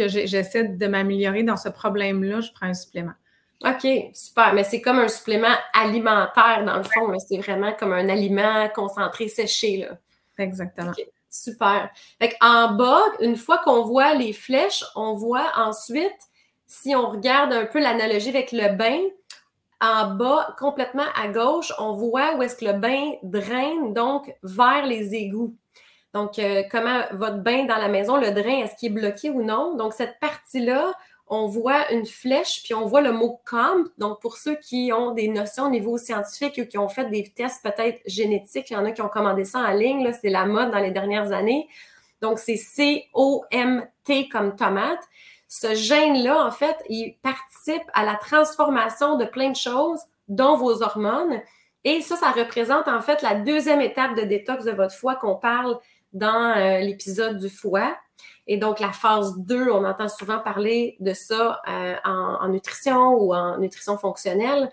que 0.00 0.08
j'essaie 0.08 0.64
de 0.64 0.86
m'améliorer 0.86 1.42
dans 1.42 1.56
ce 1.56 1.68
problème-là, 1.68 2.40
je 2.40 2.50
prends 2.52 2.66
un 2.66 2.74
supplément. 2.74 3.12
OK, 3.64 3.86
super. 4.14 4.54
Mais 4.54 4.64
c'est 4.64 4.80
comme 4.80 4.98
un 4.98 5.08
supplément 5.08 5.54
alimentaire, 5.74 6.64
dans 6.64 6.78
le 6.78 6.82
fond. 6.82 7.08
mais 7.08 7.18
C'est 7.18 7.38
vraiment 7.38 7.72
comme 7.78 7.92
un 7.92 8.08
aliment 8.08 8.68
concentré 8.74 9.28
séché. 9.28 9.76
Là. 9.78 9.98
Exactement. 10.38 10.92
super. 11.28 11.90
Fait 12.18 12.36
en 12.40 12.72
bas, 12.72 13.02
une 13.20 13.36
fois 13.36 13.58
qu'on 13.58 13.82
voit 13.82 14.14
les 14.14 14.32
flèches, 14.32 14.84
on 14.96 15.14
voit 15.14 15.52
ensuite, 15.56 16.18
si 16.66 16.94
on 16.94 17.10
regarde 17.10 17.52
un 17.52 17.66
peu 17.66 17.80
l'analogie 17.80 18.30
avec 18.30 18.52
le 18.52 18.74
bain, 18.74 19.00
en 19.82 20.14
bas, 20.14 20.54
complètement 20.58 21.06
à 21.14 21.28
gauche, 21.28 21.72
on 21.78 21.92
voit 21.92 22.36
où 22.36 22.42
est-ce 22.42 22.56
que 22.56 22.66
le 22.66 22.74
bain 22.74 23.12
draine, 23.22 23.92
donc 23.92 24.34
vers 24.42 24.86
les 24.86 25.14
égouts. 25.14 25.54
Donc, 26.14 26.38
euh, 26.38 26.62
comment 26.70 27.02
votre 27.12 27.38
bain 27.38 27.64
dans 27.64 27.76
la 27.76 27.88
maison, 27.88 28.16
le 28.16 28.32
drain, 28.32 28.64
est-ce 28.64 28.74
qu'il 28.76 28.90
est 28.90 28.94
bloqué 28.94 29.30
ou 29.30 29.42
non? 29.42 29.76
Donc, 29.76 29.94
cette 29.94 30.18
partie-là, 30.18 30.92
on 31.28 31.46
voit 31.46 31.92
une 31.92 32.04
flèche, 32.04 32.62
puis 32.64 32.74
on 32.74 32.86
voit 32.86 33.00
le 33.00 33.12
mot 33.12 33.40
COMP. 33.44 33.88
Donc, 33.98 34.20
pour 34.20 34.36
ceux 34.36 34.56
qui 34.56 34.92
ont 34.92 35.12
des 35.12 35.28
notions 35.28 35.66
au 35.66 35.70
niveau 35.70 35.96
scientifique 35.96 36.60
ou 36.60 36.66
qui 36.66 36.76
ont 36.76 36.88
fait 36.88 37.08
des 37.08 37.30
tests 37.30 37.62
peut-être 37.62 38.00
génétiques, 38.04 38.70
il 38.70 38.74
y 38.74 38.76
en 38.76 38.84
a 38.84 38.90
qui 38.90 39.00
ont 39.00 39.08
commandé 39.08 39.44
ça 39.44 39.60
en 39.60 39.70
ligne, 39.70 40.12
c'est 40.20 40.30
la 40.30 40.44
mode 40.44 40.72
dans 40.72 40.80
les 40.80 40.90
dernières 40.90 41.30
années. 41.30 41.68
Donc, 42.20 42.40
c'est 42.40 42.56
C-O-M-T 42.56 44.28
comme 44.28 44.56
tomate. 44.56 45.00
Ce 45.46 45.74
gène-là, 45.74 46.44
en 46.44 46.50
fait, 46.50 46.76
il 46.88 47.16
participe 47.22 47.82
à 47.94 48.04
la 48.04 48.16
transformation 48.16 49.16
de 49.16 49.24
plein 49.24 49.50
de 49.50 49.56
choses, 49.56 50.00
dont 50.28 50.56
vos 50.56 50.82
hormones. 50.82 51.40
Et 51.84 52.00
ça, 52.02 52.16
ça 52.16 52.30
représente 52.30 52.88
en 52.88 53.00
fait 53.00 53.22
la 53.22 53.34
deuxième 53.36 53.80
étape 53.80 54.16
de 54.16 54.22
détox 54.22 54.64
de 54.64 54.72
votre 54.72 54.94
foie 54.94 55.14
qu'on 55.14 55.36
parle 55.36 55.78
dans 56.12 56.56
euh, 56.56 56.80
l'épisode 56.80 57.38
du 57.38 57.48
foie. 57.48 57.96
Et 58.46 58.56
donc, 58.56 58.80
la 58.80 58.92
phase 58.92 59.34
2, 59.38 59.70
on 59.70 59.84
entend 59.84 60.08
souvent 60.08 60.38
parler 60.38 60.96
de 61.00 61.12
ça 61.12 61.60
euh, 61.68 61.94
en, 62.04 62.48
nutrition 62.48 63.14
ou 63.14 63.34
en 63.34 63.58
nutrition 63.58 63.96
fonctionnelle. 63.96 64.70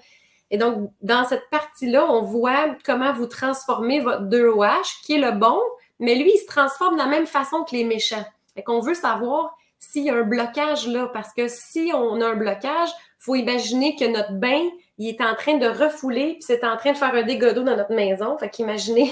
Et 0.49 0.57
donc, 0.57 0.91
dans 1.01 1.25
cette 1.25 1.49
partie-là, 1.51 2.05
on 2.09 2.21
voit 2.21 2.75
comment 2.85 3.13
vous 3.13 3.27
transformez 3.27 3.99
votre 3.99 4.23
2OH, 4.23 5.03
qui 5.03 5.13
est 5.13 5.19
le 5.19 5.31
bon, 5.31 5.59
mais 5.99 6.15
lui, 6.15 6.31
il 6.33 6.39
se 6.39 6.47
transforme 6.47 6.95
de 6.95 6.99
la 6.99 7.07
même 7.07 7.27
façon 7.27 7.63
que 7.63 7.75
les 7.75 7.83
méchants. 7.83 8.25
Et 8.55 8.63
qu'on 8.63 8.79
veut 8.79 8.95
savoir 8.95 9.55
s'il 9.79 10.05
y 10.05 10.09
a 10.09 10.15
un 10.15 10.23
blocage 10.23 10.87
là, 10.87 11.09
parce 11.13 11.33
que 11.33 11.47
si 11.47 11.91
on 11.93 12.19
a 12.21 12.27
un 12.29 12.35
blocage, 12.35 12.89
il 12.89 13.23
faut 13.23 13.35
imaginer 13.35 13.95
que 13.95 14.05
notre 14.05 14.33
bain, 14.33 14.63
il 14.97 15.09
est 15.09 15.21
en 15.21 15.35
train 15.35 15.57
de 15.57 15.67
refouler, 15.67 16.33
puis 16.33 16.43
c'est 16.43 16.63
en 16.63 16.77
train 16.77 16.93
de 16.93 16.97
faire 16.97 17.13
un 17.13 17.23
dégât 17.23 17.53
d'eau 17.53 17.63
dans 17.63 17.75
notre 17.75 17.93
maison. 17.93 18.37
Fait 18.37 18.49
qu'imaginez 18.49 19.11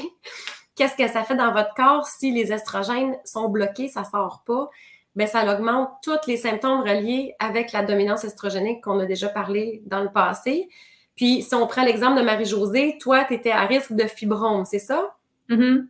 qu'est-ce 0.76 0.96
que 0.96 1.08
ça 1.08 1.24
fait 1.24 1.36
dans 1.36 1.52
votre 1.52 1.74
corps? 1.74 2.08
Si 2.08 2.32
les 2.32 2.52
estrogènes 2.52 3.18
sont 3.24 3.50
bloqués, 3.50 3.88
ça 3.88 4.02
ne 4.02 4.06
sort 4.06 4.44
pas? 4.46 4.70
Bien, 5.16 5.28
ça 5.28 5.54
augmente 5.54 5.90
tous 6.04 6.28
les 6.28 6.38
symptômes 6.38 6.82
reliés 6.82 7.36
avec 7.40 7.72
la 7.72 7.84
dominance 7.84 8.26
estrogénique 8.26 8.84
qu'on 8.84 9.00
a 9.00 9.06
déjà 9.06 9.30
parlé 9.30 9.82
dans 9.86 10.02
le 10.02 10.12
passé. 10.12 10.68
Puis, 11.16 11.42
si 11.42 11.56
on 11.56 11.66
prend 11.68 11.84
l'exemple 11.84 12.20
de 12.20 12.26
Marie-Josée, 12.26 12.98
toi, 13.00 13.24
tu 13.24 13.34
étais 13.34 13.52
à 13.52 13.62
risque 13.62 13.94
de 13.94 14.04
fibromes, 14.04 14.66
c'est 14.66 14.80
ça? 14.80 15.16
Mm-hmm. 15.50 15.88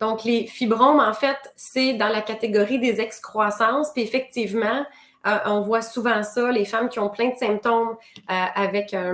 Donc, 0.00 0.24
les 0.24 0.46
fibromes, 0.46 1.00
en 1.00 1.12
fait, 1.12 1.36
c'est 1.56 1.92
dans 1.92 2.08
la 2.08 2.22
catégorie 2.22 2.78
des 2.78 3.02
excroissances. 3.02 3.92
Puis, 3.92 4.02
effectivement, 4.02 4.86
euh, 5.26 5.38
on 5.44 5.60
voit 5.60 5.82
souvent 5.82 6.22
ça. 6.22 6.50
Les 6.50 6.64
femmes 6.64 6.88
qui 6.88 6.98
ont 6.98 7.10
plein 7.10 7.28
de 7.28 7.36
symptômes 7.36 7.90
euh, 8.30 8.34
avec 8.54 8.94
une 8.94 9.12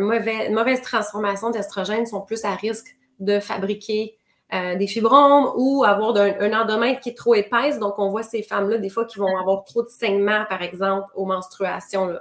mauvaise 0.54 0.82
transformation 0.82 1.50
d'estrogène 1.50 2.06
sont 2.06 2.20
plus 2.20 2.44
à 2.44 2.54
risque 2.54 2.96
de 3.18 3.40
fabriquer 3.40 4.15
euh, 4.54 4.76
des 4.76 4.86
fibromes 4.86 5.52
ou 5.56 5.82
avoir 5.84 6.16
un, 6.16 6.52
endomètre 6.52 7.00
qui 7.00 7.08
est 7.08 7.16
trop 7.16 7.34
épaisse. 7.34 7.78
Donc, 7.78 7.98
on 7.98 8.10
voit 8.10 8.22
ces 8.22 8.42
femmes-là, 8.42 8.78
des 8.78 8.90
fois, 8.90 9.04
qui 9.04 9.18
vont 9.18 9.36
avoir 9.36 9.64
trop 9.64 9.82
de 9.82 9.88
saignements, 9.88 10.44
par 10.48 10.62
exemple, 10.62 11.08
aux 11.16 11.24
menstruations. 11.24 12.16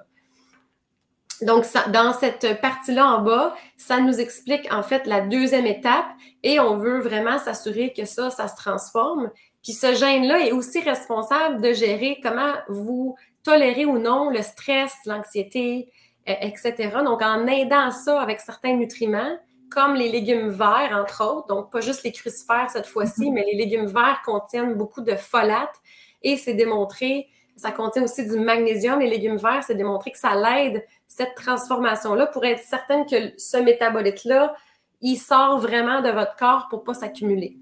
Donc, 1.41 1.65
dans 1.91 2.13
cette 2.13 2.61
partie-là 2.61 3.05
en 3.05 3.21
bas, 3.21 3.55
ça 3.77 3.99
nous 3.99 4.19
explique 4.19 4.71
en 4.73 4.81
fait 4.81 5.05
la 5.05 5.21
deuxième 5.21 5.65
étape 5.65 6.05
et 6.43 6.59
on 6.59 6.77
veut 6.77 6.99
vraiment 6.99 7.37
s'assurer 7.37 7.93
que 7.93 8.05
ça, 8.05 8.29
ça 8.29 8.47
se 8.47 8.55
transforme. 8.55 9.29
Puis 9.61 9.73
ce 9.73 9.93
gène-là 9.93 10.47
est 10.47 10.51
aussi 10.51 10.79
responsable 10.79 11.61
de 11.61 11.73
gérer 11.73 12.19
comment 12.23 12.53
vous 12.69 13.15
tolérez 13.43 13.85
ou 13.85 13.99
non 13.99 14.29
le 14.29 14.41
stress, 14.41 14.93
l'anxiété, 15.05 15.91
euh, 16.27 16.33
etc. 16.41 16.89
Donc, 17.03 17.21
en 17.21 17.45
aidant 17.47 17.91
ça 17.91 18.21
avec 18.21 18.39
certains 18.39 18.73
nutriments, 18.73 19.37
comme 19.69 19.95
les 19.95 20.09
légumes 20.09 20.49
verts, 20.49 20.91
entre 20.93 21.23
autres, 21.23 21.47
donc 21.47 21.71
pas 21.71 21.81
juste 21.81 22.03
les 22.03 22.11
crucifères 22.11 22.69
cette 22.69 22.87
fois-ci, 22.87 23.29
mm-hmm. 23.29 23.33
mais 23.33 23.45
les 23.45 23.57
légumes 23.57 23.87
verts 23.87 24.21
contiennent 24.25 24.75
beaucoup 24.75 25.01
de 25.01 25.15
folates 25.15 25.81
et 26.21 26.37
c'est 26.37 26.53
démontré, 26.53 27.27
ça 27.55 27.71
contient 27.71 28.03
aussi 28.03 28.27
du 28.27 28.39
magnésium, 28.39 28.99
les 28.99 29.09
légumes 29.09 29.37
verts, 29.37 29.63
c'est 29.63 29.75
démontré 29.75 30.11
que 30.11 30.17
ça 30.17 30.35
l'aide, 30.35 30.85
cette 31.07 31.35
transformation-là, 31.35 32.27
pour 32.27 32.43
être 32.45 32.63
certaine 32.63 33.05
que 33.05 33.33
ce 33.37 33.57
métabolite-là, 33.57 34.55
il 35.01 35.17
sort 35.17 35.59
vraiment 35.59 36.01
de 36.01 36.09
votre 36.09 36.35
corps 36.35 36.67
pour 36.69 36.79
ne 36.79 36.85
pas 36.85 36.93
s'accumuler. 36.93 37.57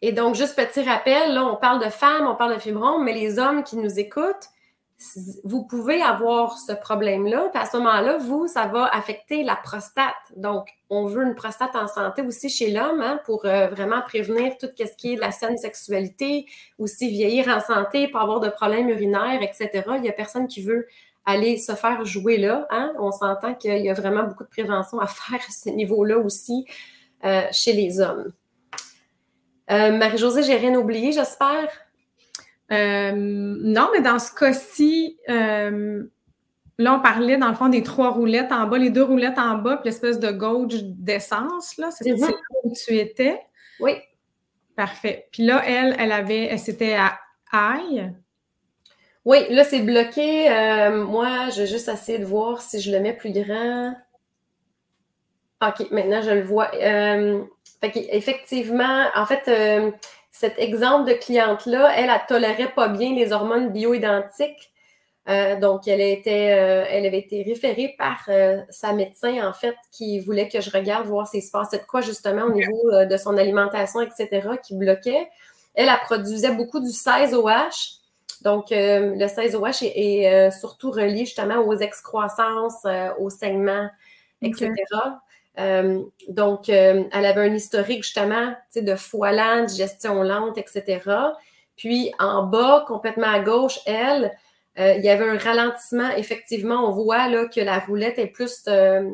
Et 0.00 0.12
donc, 0.12 0.34
juste 0.34 0.56
petit 0.56 0.82
rappel, 0.82 1.34
là, 1.34 1.44
on 1.44 1.56
parle 1.56 1.84
de 1.84 1.88
femmes, 1.90 2.26
on 2.26 2.34
parle 2.34 2.54
de 2.54 2.58
fibromes, 2.58 3.04
mais 3.04 3.12
les 3.12 3.38
hommes 3.38 3.62
qui 3.62 3.76
nous 3.76 4.00
écoutent, 4.00 4.48
vous 5.44 5.64
pouvez 5.64 6.00
avoir 6.02 6.58
ce 6.58 6.72
problème-là. 6.72 7.48
Puis 7.52 7.62
à 7.62 7.66
ce 7.66 7.76
moment-là, 7.78 8.18
vous, 8.18 8.46
ça 8.46 8.66
va 8.66 8.86
affecter 8.86 9.42
la 9.42 9.56
prostate. 9.56 10.14
Donc, 10.36 10.68
on 10.90 11.06
veut 11.06 11.24
une 11.24 11.34
prostate 11.34 11.74
en 11.74 11.86
santé 11.86 12.22
aussi 12.22 12.48
chez 12.48 12.70
l'homme 12.70 13.00
hein, 13.00 13.20
pour 13.24 13.44
euh, 13.44 13.68
vraiment 13.68 14.00
prévenir 14.02 14.56
tout 14.58 14.68
ce 14.76 14.96
qui 14.96 15.12
est 15.12 15.16
de 15.16 15.20
la 15.20 15.32
saine 15.32 15.56
sexualité, 15.58 16.46
aussi 16.78 17.08
vieillir 17.08 17.48
en 17.48 17.60
santé, 17.60 18.08
pas 18.08 18.20
avoir 18.20 18.40
de 18.40 18.48
problèmes 18.48 18.88
urinaires, 18.88 19.42
etc. 19.42 19.84
Il 19.96 20.02
n'y 20.02 20.08
a 20.08 20.12
personne 20.12 20.46
qui 20.46 20.62
veut 20.62 20.86
aller 21.24 21.56
se 21.56 21.72
faire 21.72 22.04
jouer 22.04 22.36
là. 22.36 22.66
Hein. 22.70 22.92
On 22.98 23.12
s'entend 23.12 23.54
qu'il 23.54 23.78
y 23.78 23.90
a 23.90 23.94
vraiment 23.94 24.24
beaucoup 24.24 24.44
de 24.44 24.48
prévention 24.48 24.98
à 25.00 25.06
faire 25.08 25.40
à 25.40 25.52
ce 25.52 25.70
niveau-là 25.70 26.18
aussi 26.18 26.66
euh, 27.24 27.42
chez 27.52 27.72
les 27.72 28.00
hommes. 28.00 28.32
Euh, 29.70 29.96
Marie-Josée, 29.96 30.42
j'ai 30.42 30.56
rien 30.56 30.74
oublié, 30.74 31.12
j'espère. 31.12 31.68
Euh, 32.72 33.12
non, 33.14 33.90
mais 33.92 34.00
dans 34.00 34.18
ce 34.18 34.32
cas-ci, 34.32 35.18
euh, 35.28 36.04
là, 36.78 36.94
on 36.94 37.00
parlait 37.00 37.36
dans 37.36 37.48
le 37.48 37.54
fond 37.54 37.68
des 37.68 37.82
trois 37.82 38.10
roulettes 38.10 38.50
en 38.50 38.66
bas, 38.66 38.78
les 38.78 38.90
deux 38.90 39.02
roulettes 39.02 39.38
en 39.38 39.56
bas, 39.56 39.76
puis 39.76 39.90
l'espèce 39.90 40.18
de 40.18 40.30
gauge 40.30 40.82
d'essence, 40.84 41.76
là. 41.76 41.90
C'est 41.90 42.10
mm-hmm. 42.10 42.30
là 42.30 42.36
où 42.64 42.72
tu 42.72 42.96
étais? 42.96 43.40
Oui. 43.80 43.92
Parfait. 44.74 45.28
Puis 45.32 45.44
là, 45.44 45.62
elle, 45.66 45.94
elle 45.98 46.12
avait, 46.12 46.44
elle 46.44 46.58
c'était 46.58 46.94
à 46.94 47.18
aïe. 47.52 48.10
Oui, 49.24 49.38
là, 49.50 49.64
c'est 49.64 49.82
bloqué. 49.82 50.50
Euh, 50.50 51.04
moi, 51.04 51.50
je 51.50 51.62
vais 51.62 51.66
juste 51.66 51.88
essayer 51.88 52.18
de 52.18 52.24
voir 52.24 52.62
si 52.62 52.80
je 52.80 52.90
le 52.90 53.00
mets 53.00 53.12
plus 53.12 53.32
grand. 53.32 53.94
OK, 55.64 55.90
maintenant, 55.92 56.22
je 56.22 56.30
le 56.30 56.42
vois. 56.42 56.70
fait 56.70 58.08
effectivement, 58.10 59.06
en 59.14 59.26
fait, 59.26 59.48
cet 60.42 60.58
exemple 60.58 61.08
de 61.08 61.14
cliente-là, 61.14 61.92
elle, 61.96 62.10
elle, 62.10 62.20
tolérait 62.26 62.72
pas 62.74 62.88
bien 62.88 63.14
les 63.14 63.30
hormones 63.32 63.68
bioidentiques. 63.68 64.72
Euh, 65.28 65.54
donc, 65.60 65.86
elle, 65.86 66.00
était, 66.00 66.58
euh, 66.58 66.84
elle 66.90 67.06
avait 67.06 67.20
été 67.20 67.44
référée 67.44 67.94
par 67.96 68.24
euh, 68.28 68.60
sa 68.68 68.92
médecin, 68.92 69.48
en 69.48 69.52
fait, 69.52 69.76
qui 69.92 70.18
voulait 70.18 70.48
que 70.48 70.60
je 70.60 70.68
regarde 70.68 71.06
voir 71.06 71.28
s'il 71.28 71.44
se 71.44 71.52
passait 71.52 71.78
de 71.78 71.84
quoi, 71.84 72.00
justement, 72.00 72.42
au 72.42 72.52
niveau 72.52 72.90
de 73.08 73.16
son 73.16 73.36
alimentation, 73.36 74.00
etc., 74.00 74.48
qui 74.66 74.74
bloquait. 74.76 75.28
Elle, 75.74 75.88
elle 75.88 76.00
produisait 76.06 76.56
beaucoup 76.56 76.80
du 76.80 76.90
16OH. 76.90 78.00
Donc, 78.40 78.70
le 78.70 79.26
16OH 79.26 79.84
est, 79.94 80.50
surtout 80.50 80.90
relié 80.90 81.24
justement 81.24 81.58
aux 81.58 81.76
excroissances, 81.76 82.84
aux 83.20 83.30
saignements, 83.30 83.88
etc. 84.40 84.74
donc, 85.56 86.68
elle 86.68 87.08
avait 87.12 87.48
un 87.48 87.54
historique 87.54 88.04
justement 88.04 88.54
de 88.74 88.94
foie 88.94 89.32
lent, 89.32 89.64
digestion 89.64 90.22
lente, 90.22 90.58
etc. 90.58 91.00
Puis 91.76 92.12
en 92.18 92.44
bas, 92.44 92.84
complètement 92.86 93.28
à 93.28 93.40
gauche, 93.40 93.78
elle, 93.86 94.32
euh, 94.78 94.94
il 94.96 95.04
y 95.04 95.08
avait 95.08 95.28
un 95.28 95.38
ralentissement. 95.38 96.10
Effectivement, 96.16 96.86
on 96.86 96.92
voit 96.92 97.28
là, 97.28 97.46
que 97.46 97.60
la 97.60 97.78
roulette 97.78 98.18
est 98.18 98.28
plus 98.28 98.62
euh, 98.68 99.10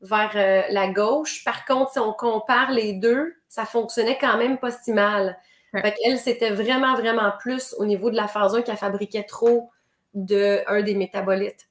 vers 0.00 0.32
euh, 0.34 0.62
la 0.70 0.88
gauche. 0.88 1.44
Par 1.44 1.64
contre, 1.64 1.92
si 1.92 1.98
on 1.98 2.12
compare 2.12 2.70
les 2.70 2.94
deux, 2.94 3.34
ça 3.48 3.64
fonctionnait 3.64 4.18
quand 4.18 4.36
même 4.38 4.58
pas 4.58 4.70
si 4.70 4.92
mal. 4.92 5.38
elle, 5.72 6.18
c'était 6.18 6.50
vraiment, 6.50 6.94
vraiment 6.94 7.32
plus 7.38 7.74
au 7.78 7.84
niveau 7.84 8.10
de 8.10 8.16
la 8.16 8.28
phase 8.28 8.54
1 8.54 8.62
qu'elle 8.62 8.76
fabriquait 8.76 9.24
trop 9.24 9.70
de 10.14 10.60
un 10.68 10.82
des 10.82 10.94
métabolites. 10.94 11.66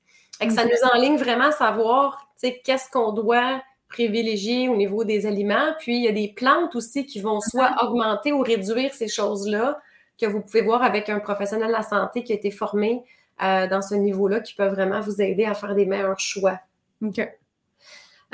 Ça 0.50 0.66
nous 0.66 0.90
enligne 0.94 1.16
vraiment 1.16 1.46
à 1.46 1.52
savoir 1.52 2.28
qu'est-ce 2.42 2.90
qu'on 2.92 3.14
doit 3.14 3.62
privilégier 3.94 4.68
au 4.68 4.76
niveau 4.76 5.06
des 5.06 5.26
aliments. 5.26 5.74
Puis, 5.80 5.96
il 5.98 6.04
y 6.04 6.08
a 6.10 6.12
des 6.12 6.34
plantes 6.36 6.76
aussi 6.76 7.06
qui 7.06 7.22
vont 7.22 7.40
soit 7.40 7.70
mm-hmm. 7.70 7.88
augmenter 7.88 8.34
ou 8.34 8.42
réduire 8.42 8.94
ces 8.94 9.08
choses-là 9.08 9.80
que 10.20 10.26
vous 10.26 10.42
pouvez 10.42 10.62
voir 10.62 10.84
avec 10.84 11.10
un 11.10 11.20
professionnel 11.20 11.68
de 11.68 11.74
la 11.74 11.84
santé 11.84 12.24
qui 12.24 12.34
a 12.34 12.36
été 12.36 12.52
formé 12.52 13.04
euh, 13.42 13.68
dans 13.68 13.82
ce 13.82 13.96
niveau-là, 13.96 14.42
qui 14.42 14.54
peut 14.54 14.68
vraiment 14.68 15.00
vous 15.00 15.22
aider 15.22 15.46
à 15.46 15.54
faire 15.54 15.76
des 15.76 15.86
meilleurs 15.86 16.20
choix. 16.20 16.60
OK. 17.02 17.20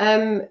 Euh, 0.02 0.42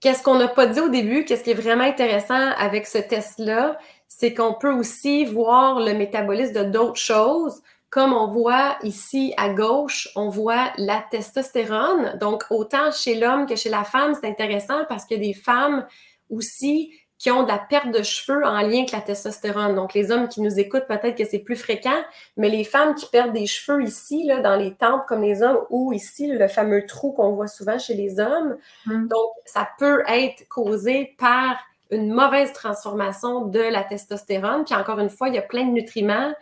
qu'est-ce 0.00 0.22
qu'on 0.22 0.38
n'a 0.38 0.48
pas 0.48 0.66
dit 0.66 0.80
au 0.80 0.88
début, 0.88 1.24
qu'est-ce 1.24 1.44
qui 1.44 1.50
est 1.50 1.54
vraiment 1.54 1.84
intéressant 1.84 2.50
avec 2.58 2.86
ce 2.86 2.98
test-là, 2.98 3.78
c'est 4.08 4.34
qu'on 4.34 4.54
peut 4.54 4.72
aussi 4.72 5.24
voir 5.24 5.80
le 5.80 5.94
métabolisme 5.94 6.52
de 6.52 6.64
d'autres 6.64 7.00
choses. 7.00 7.62
Comme 7.90 8.12
on 8.12 8.26
voit 8.26 8.76
ici 8.82 9.32
à 9.36 9.48
gauche, 9.48 10.08
on 10.16 10.28
voit 10.28 10.72
la 10.76 11.04
testostérone. 11.10 12.18
Donc, 12.18 12.44
autant 12.50 12.90
chez 12.90 13.14
l'homme 13.14 13.46
que 13.46 13.56
chez 13.56 13.70
la 13.70 13.84
femme, 13.84 14.14
c'est 14.14 14.28
intéressant 14.28 14.84
parce 14.88 15.06
que 15.06 15.14
des 15.14 15.34
femmes 15.34 15.86
aussi 16.28 16.92
qui 17.18 17.30
ont 17.30 17.44
de 17.44 17.48
la 17.48 17.58
perte 17.58 17.90
de 17.92 18.02
cheveux 18.02 18.44
en 18.44 18.60
lien 18.60 18.80
avec 18.80 18.92
la 18.92 19.00
testostérone. 19.00 19.74
Donc, 19.74 19.94
les 19.94 20.10
hommes 20.10 20.28
qui 20.28 20.42
nous 20.42 20.58
écoutent, 20.58 20.86
peut-être 20.86 21.16
que 21.16 21.24
c'est 21.24 21.38
plus 21.38 21.56
fréquent, 21.56 22.02
mais 22.36 22.50
les 22.50 22.64
femmes 22.64 22.94
qui 22.94 23.06
perdent 23.06 23.32
des 23.32 23.46
cheveux 23.46 23.82
ici, 23.82 24.24
là, 24.26 24.40
dans 24.40 24.56
les 24.56 24.74
tempes 24.74 25.06
comme 25.08 25.22
les 25.22 25.42
hommes, 25.42 25.60
ou 25.70 25.92
ici, 25.92 26.26
le 26.26 26.48
fameux 26.48 26.84
trou 26.84 27.12
qu'on 27.12 27.32
voit 27.32 27.48
souvent 27.48 27.78
chez 27.78 27.94
les 27.94 28.20
hommes. 28.20 28.58
Mm. 28.84 29.08
Donc, 29.08 29.30
ça 29.46 29.66
peut 29.78 30.02
être 30.08 30.46
causé 30.48 31.14
par 31.18 31.56
une 31.90 32.12
mauvaise 32.12 32.52
transformation 32.52 33.46
de 33.46 33.60
la 33.60 33.84
testostérone. 33.84 34.64
Puis 34.64 34.74
encore 34.74 34.98
une 34.98 35.10
fois, 35.10 35.28
il 35.28 35.34
y 35.34 35.38
a 35.38 35.42
plein 35.42 35.64
de 35.64 35.70
nutriments. 35.70 36.32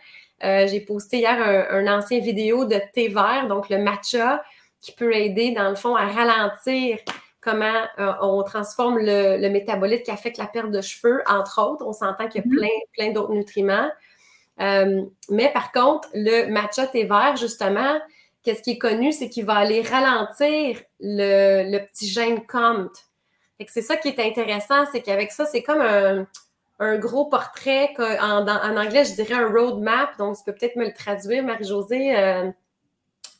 Euh, 0.43 0.67
j'ai 0.67 0.81
posté 0.81 1.19
hier 1.19 1.41
un, 1.41 1.87
un, 1.87 1.97
ancien 1.99 2.19
vidéo 2.19 2.65
de 2.65 2.79
thé 2.93 3.07
vert, 3.07 3.47
donc 3.47 3.69
le 3.69 3.77
matcha, 3.77 4.43
qui 4.81 4.91
peut 4.91 5.15
aider, 5.15 5.51
dans 5.51 5.69
le 5.69 5.75
fond, 5.75 5.95
à 5.95 6.07
ralentir 6.07 6.97
comment 7.41 7.83
euh, 7.99 8.11
on 8.21 8.43
transforme 8.43 8.97
le, 8.97 9.37
le, 9.37 9.49
métabolite 9.49 10.03
qui 10.03 10.11
affecte 10.11 10.37
la 10.37 10.47
perte 10.47 10.71
de 10.71 10.81
cheveux, 10.81 11.23
entre 11.29 11.61
autres. 11.61 11.85
On 11.85 11.93
s'entend 11.93 12.27
qu'il 12.27 12.41
y 12.41 12.43
a 12.43 12.47
mhm. 12.47 12.57
plein, 12.57 12.67
plein 12.93 13.11
d'autres 13.11 13.33
nutriments. 13.33 13.89
Euh, 14.59 15.03
mais 15.29 15.51
par 15.51 15.71
contre, 15.71 16.09
le 16.13 16.47
matcha 16.47 16.87
thé 16.87 17.05
vert, 17.05 17.35
justement, 17.35 17.99
qu'est-ce 18.43 18.61
qui 18.61 18.71
est 18.71 18.77
connu, 18.77 19.11
c'est 19.11 19.29
qu'il 19.29 19.45
va 19.45 19.55
aller 19.55 19.81
ralentir 19.81 20.81
le, 20.99 21.77
petit 21.85 22.07
gène 22.07 22.45
COMT. 22.45 22.91
C'est 23.67 23.81
ça 23.81 23.95
qui 23.95 24.09
est 24.09 24.19
intéressant, 24.19 24.85
c'est 24.91 25.01
qu'avec 25.01 25.31
ça, 25.31 25.45
c'est 25.45 25.63
comme 25.63 25.81
un, 25.81 26.27
gros 26.79 27.25
portrait, 27.25 27.93
en, 27.97 28.47
anglais, 28.47 29.05
je 29.05 29.15
dirais 29.15 29.35
un 29.35 29.47
roadmap, 29.47 30.17
donc 30.17 30.37
tu 30.37 30.43
peux 30.43 30.53
peut-être 30.53 30.75
me 30.75 30.85
le 30.85 30.93
traduire, 30.93 31.43
Marie-Josée, 31.43 32.17
euh, 32.17 32.51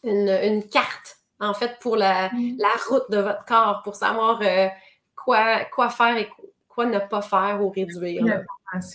une, 0.03 0.29
une, 0.29 0.67
carte 0.67 1.17
en 1.39 1.53
fait, 1.53 1.77
pour 1.79 1.97
la, 1.97 2.29
mm. 2.29 2.57
la 2.57 2.69
route 2.87 3.09
de 3.09 3.17
votre 3.17 3.45
corps, 3.45 3.81
pour 3.83 3.95
savoir 3.95 4.39
euh, 4.41 4.67
quoi, 5.15 5.65
quoi 5.65 5.89
faire 5.89 6.17
et 6.17 6.29
quoi 6.67 6.85
ne 6.85 6.99
pas 6.99 7.21
faire 7.21 7.61
ou 7.61 7.69
réduire. 7.69 8.23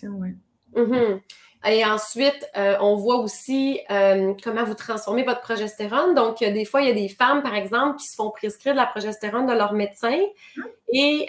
Oui. 0.05 0.35
Mm-hmm. 0.75 1.21
Et 1.67 1.85
ensuite, 1.85 2.49
euh, 2.57 2.77
on 2.81 2.97
voit 2.97 3.17
aussi 3.17 3.81
euh, 3.91 4.33
comment 4.43 4.65
vous 4.65 4.75
transformez 4.75 5.25
votre 5.25 5.43
progestérone. 5.43 6.15
Donc, 6.15 6.39
des 6.39 6.65
fois, 6.65 6.81
il 6.81 6.89
y 6.89 6.91
a 6.91 6.95
des 6.95 7.09
femmes, 7.09 7.43
par 7.43 7.55
exemple, 7.55 7.99
qui 7.99 8.07
se 8.07 8.15
font 8.15 8.31
prescrire 8.31 8.73
de 8.73 8.79
la 8.79 8.87
progestérone 8.87 9.47
de 9.47 9.53
leur 9.53 9.75
médecin 9.75 10.19
mm. 10.57 10.63
et 10.95 11.29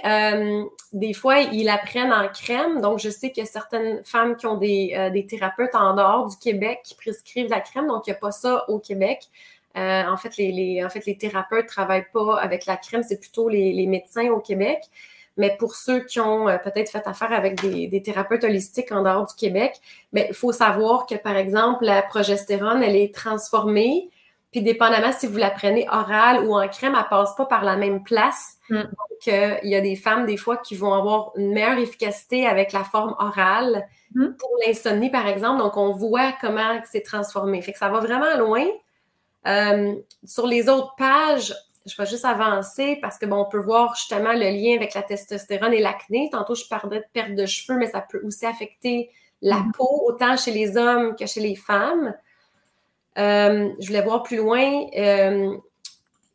des 0.93 1.13
fois, 1.13 1.39
ils 1.39 1.65
la 1.65 1.77
prennent 1.77 2.13
en 2.13 2.29
crème. 2.29 2.79
Donc, 2.79 2.99
je 2.99 3.09
sais 3.09 3.31
qu'il 3.31 3.43
y 3.43 3.47
a 3.47 3.49
certaines 3.49 4.03
femmes 4.05 4.37
qui 4.37 4.47
ont 4.47 4.57
des, 4.57 5.09
des 5.13 5.25
thérapeutes 5.25 5.75
en 5.75 5.95
dehors 5.95 6.29
du 6.29 6.37
Québec 6.37 6.79
qui 6.83 6.95
prescrivent 6.95 7.49
la 7.49 7.59
crème. 7.59 7.87
Donc, 7.87 8.07
il 8.07 8.11
n'y 8.11 8.15
a 8.15 8.19
pas 8.19 8.31
ça 8.31 8.69
au 8.69 8.79
Québec. 8.79 9.29
Euh, 9.77 10.03
en, 10.05 10.17
fait, 10.17 10.35
les, 10.37 10.83
en 10.83 10.89
fait, 10.89 11.05
les 11.05 11.17
thérapeutes 11.17 11.65
ne 11.65 11.69
travaillent 11.69 12.11
pas 12.11 12.37
avec 12.39 12.65
la 12.65 12.75
crème, 12.75 13.03
c'est 13.03 13.19
plutôt 13.19 13.47
les, 13.47 13.87
médecins 13.87 14.29
au 14.29 14.39
Québec. 14.39 14.79
Mais 15.37 15.55
pour 15.57 15.75
ceux 15.75 16.01
qui 16.01 16.19
ont 16.19 16.47
euh, 16.49 16.57
peut-être 16.57 16.91
fait 16.91 17.07
affaire 17.07 17.31
avec 17.31 17.61
des, 17.61 18.01
thérapeutes 18.01 18.43
holistiques 18.43 18.91
en 18.91 19.03
dehors 19.03 19.25
du 19.25 19.35
Québec, 19.35 19.79
il 20.13 20.33
faut 20.33 20.51
savoir 20.51 21.05
que, 21.05 21.15
par 21.15 21.37
exemple, 21.37 21.85
la 21.85 22.01
progestérone, 22.01 22.83
elle 22.83 22.95
est 22.95 23.13
transformée. 23.13 24.09
Puis, 24.51 24.61
dépendamment 24.61 25.13
si 25.13 25.27
vous 25.27 25.37
la 25.37 25.49
prenez 25.49 25.87
orale 25.89 26.45
ou 26.45 26.55
en 26.55 26.67
crème, 26.67 26.93
elle 26.95 27.03
ne 27.03 27.09
passe 27.09 27.35
pas 27.35 27.45
par 27.45 27.63
la 27.63 27.77
même 27.77 28.03
place. 28.03 28.57
Mm. 28.69 28.81
Donc, 28.81 29.27
euh, 29.29 29.55
il 29.63 29.69
y 29.69 29.75
a 29.75 29.81
des 29.81 29.95
femmes, 29.95 30.25
des 30.25 30.35
fois, 30.35 30.57
qui 30.57 30.75
vont 30.75 30.93
avoir 30.93 31.31
une 31.37 31.53
meilleure 31.53 31.77
efficacité 31.77 32.45
avec 32.45 32.73
la 32.73 32.83
forme 32.83 33.15
orale 33.17 33.87
mm. 34.13 34.33
pour 34.37 34.49
l'insomnie, 34.65 35.09
par 35.09 35.27
exemple. 35.27 35.59
Donc, 35.59 35.77
on 35.77 35.93
voit 35.93 36.33
comment 36.41 36.81
c'est 36.83 37.03
transformé. 37.03 37.61
Fait 37.61 37.71
que 37.71 37.79
ça 37.79 37.87
va 37.87 37.99
vraiment 37.99 38.37
loin. 38.37 38.65
Euh, 39.47 39.95
sur 40.25 40.45
les 40.45 40.69
autres 40.69 40.93
pages, 40.97 41.53
je 41.85 41.95
vais 41.97 42.05
juste 42.07 42.25
avancer 42.25 42.97
parce 43.01 43.17
que 43.17 43.25
bon, 43.25 43.37
on 43.37 43.45
peut 43.45 43.59
voir 43.59 43.95
justement 43.95 44.33
le 44.33 44.49
lien 44.49 44.75
avec 44.75 44.93
la 44.93 45.01
testostérone 45.01 45.73
et 45.73 45.79
l'acné. 45.79 46.29
Tantôt, 46.31 46.55
je 46.55 46.65
parlais 46.67 46.99
de 46.99 47.05
perte 47.13 47.35
de 47.35 47.45
cheveux, 47.45 47.77
mais 47.77 47.87
ça 47.87 48.01
peut 48.01 48.21
aussi 48.23 48.45
affecter 48.45 49.09
la 49.41 49.57
mm-hmm. 49.57 49.71
peau, 49.73 50.03
autant 50.05 50.37
chez 50.37 50.51
les 50.51 50.77
hommes 50.77 51.15
que 51.15 51.25
chez 51.25 51.41
les 51.41 51.55
femmes. 51.55 52.13
Euh, 53.17 53.69
je 53.79 53.87
voulais 53.87 54.01
voir 54.01 54.23
plus 54.23 54.37
loin. 54.37 54.85
Euh, 54.95 55.55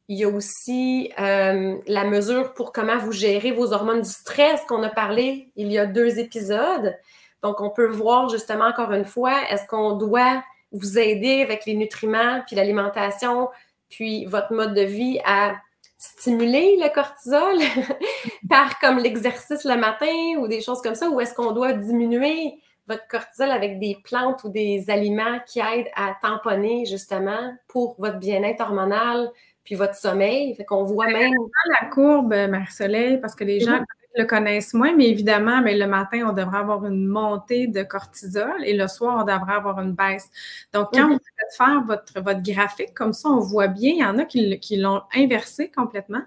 il 0.09 0.19
y 0.19 0.25
a 0.25 0.29
aussi 0.29 1.11
la 1.17 2.05
mesure 2.05 2.55
pour 2.55 2.73
comment 2.73 2.97
vous 2.97 3.11
gérez 3.11 3.51
vos 3.51 3.73
hormones 3.73 4.03
du 4.03 4.09
stress 4.09 4.61
qu'on 4.69 4.85
a 4.85 4.89
parlé 4.89 5.51
il 5.57 5.73
y 5.73 5.79
a 5.79 5.87
deux 5.87 6.21
épisodes. 6.21 6.97
Donc, 7.43 7.61
on 7.61 7.71
peut 7.71 7.87
voir 7.87 8.29
justement 8.29 8.67
encore 8.67 8.93
une 8.93 9.05
fois, 9.05 9.35
est-ce 9.51 9.67
qu'on 9.67 9.97
doit 9.97 10.43
vous 10.73 10.99
aider 10.99 11.43
avec 11.43 11.67
les 11.67 11.75
nutriments, 11.75 12.43
puis 12.47 12.57
l'alimentation, 12.57 13.49
puis 13.89 14.25
votre 14.27 14.53
mode 14.53 14.75
de 14.75 14.83
vie 14.83 15.21
à 15.25 15.57
stimuler 15.99 16.77
le 16.81 16.93
cortisol 16.93 17.59
par 18.49 18.79
comme 18.81 18.99
l'exercice 18.99 19.65
le 19.65 19.77
matin 19.77 20.39
ou 20.39 20.49
des 20.49 20.61
choses 20.61 20.83
comme 20.83 20.95
ça, 20.95 21.09
ou 21.09 21.21
est-ce 21.21 21.35
qu'on 21.35 21.53
doit 21.53 21.73
diminuer 21.73 22.55
votre 22.89 23.07
cortisol 23.09 23.51
avec 23.51 23.79
des 23.79 23.99
plantes 24.05 24.45
ou 24.45 24.49
des 24.49 24.91
aliments 24.91 25.41
qui 25.47 25.61
aident 25.61 25.91
à 25.97 26.17
tamponner 26.23 26.85
justement 26.87 27.55
pour 27.69 27.97
votre 27.99 28.19
bien-être 28.19 28.61
hormonal 28.61 29.31
puis 29.65 29.75
votre 29.75 29.97
sommeil? 29.97 30.55
Fait 30.55 30.65
qu'on 30.65 30.85
voit 30.85 31.09
même... 31.09 31.33
La 31.81 31.89
courbe, 31.89 32.35
Marie-Soleil, 32.35 33.19
parce 33.19 33.35
que 33.35 33.45
les 33.45 33.61
gens 33.61 33.81
le 34.17 34.25
connaissent 34.25 34.75
moins, 34.75 34.95
mais 34.95 35.09
évidemment, 35.09 35.61
mais 35.63 35.77
le 35.77 35.87
matin, 35.87 36.27
on 36.29 36.33
devrait 36.33 36.59
avoir 36.59 36.85
une 36.87 37.07
montée 37.07 37.67
de 37.67 37.83
cortisol 37.83 38.65
et 38.65 38.77
le 38.77 38.89
soir, 38.89 39.19
on 39.21 39.25
devrait 39.25 39.55
avoir 39.55 39.81
une 39.81 39.93
baisse. 39.93 40.31
Donc, 40.73 40.89
quand 40.93 41.09
vous 41.09 41.19
faites 41.19 41.57
faire 41.57 41.83
votre, 41.87 42.21
votre 42.21 42.43
graphique, 42.43 42.95
comme 42.95 43.13
ça, 43.13 43.29
on 43.29 43.41
voit 43.41 43.69
bien, 43.69 43.93
il 43.93 43.99
y 43.99 44.05
en 44.05 44.19
a 44.19 44.25
qui, 44.25 44.77
l'ont 44.77 45.03
inversé 45.15 45.71
complètement 45.71 46.23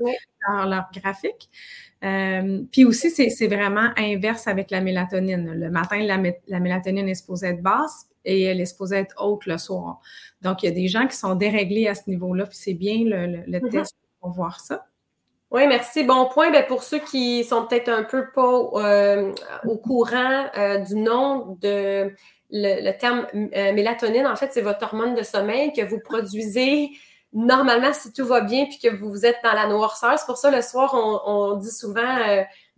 dans 0.47 0.65
leur 0.65 0.89
graphique. 0.93 1.49
Euh, 2.03 2.61
puis 2.71 2.85
aussi, 2.85 3.09
c'est 3.09 3.47
vraiment 3.47 3.89
inverse 3.97 4.47
avec 4.47 4.71
la 4.71 4.81
mélatonine. 4.81 5.53
Le 5.53 5.69
matin, 5.69 5.99
la, 5.99 6.59
mélatonine 6.59 7.09
est 7.09 7.15
supposée 7.15 7.47
être 7.47 7.61
basse 7.61 8.07
et 8.23 8.43
elle 8.43 8.61
est 8.61 8.65
supposée 8.65 8.97
être 8.97 9.15
haute 9.19 9.45
le 9.45 9.57
soir. 9.57 9.99
Donc, 10.41 10.63
il 10.63 10.67
y 10.67 10.69
a 10.69 10.75
des 10.75 10.87
gens 10.87 11.07
qui 11.07 11.17
sont 11.17 11.35
déréglés 11.35 11.87
à 11.87 11.95
ce 11.95 12.09
niveau-là, 12.09 12.45
puis 12.45 12.57
c'est 12.57 12.73
bien 12.73 13.03
le, 13.03 13.43
mm-hmm. 13.47 13.69
test 13.69 13.95
pour 14.21 14.31
voir 14.31 14.59
ça. 14.59 14.85
Oui, 15.51 15.65
merci. 15.65 16.03
Bon 16.03 16.27
point. 16.27 16.51
Ben, 16.51 16.65
pour 16.67 16.83
ceux 16.83 16.99
qui 16.99 17.43
sont 17.43 17.65
peut-être 17.65 17.89
un 17.89 18.03
peu 18.03 18.29
pas 18.31 18.69
euh, 18.75 19.33
au 19.65 19.77
courant 19.77 20.45
euh, 20.55 20.77
du 20.77 20.95
nom 20.95 21.57
de 21.59 22.13
le, 22.51 22.91
terme 22.91 23.25
euh, 23.33 23.73
mélatonine, 23.73 24.27
en 24.27 24.35
fait, 24.35 24.53
c'est 24.53 24.61
votre 24.61 24.83
hormone 24.83 25.15
de 25.15 25.23
sommeil 25.23 25.73
que 25.73 25.81
vous 25.81 25.99
produisez 25.99 26.91
normalement 27.33 27.93
si 27.93 28.13
tout 28.13 28.25
va 28.25 28.41
bien 28.41 28.65
puis 28.65 28.79
que 28.79 28.95
vous 28.95 29.25
êtes 29.25 29.37
dans 29.43 29.53
la 29.53 29.65
noirceur. 29.65 30.19
C'est 30.19 30.25
pour 30.27 30.37
ça 30.37 30.51
le 30.51 30.61
soir, 30.61 30.93
on, 31.25 31.55
dit 31.55 31.71
souvent 31.71 32.17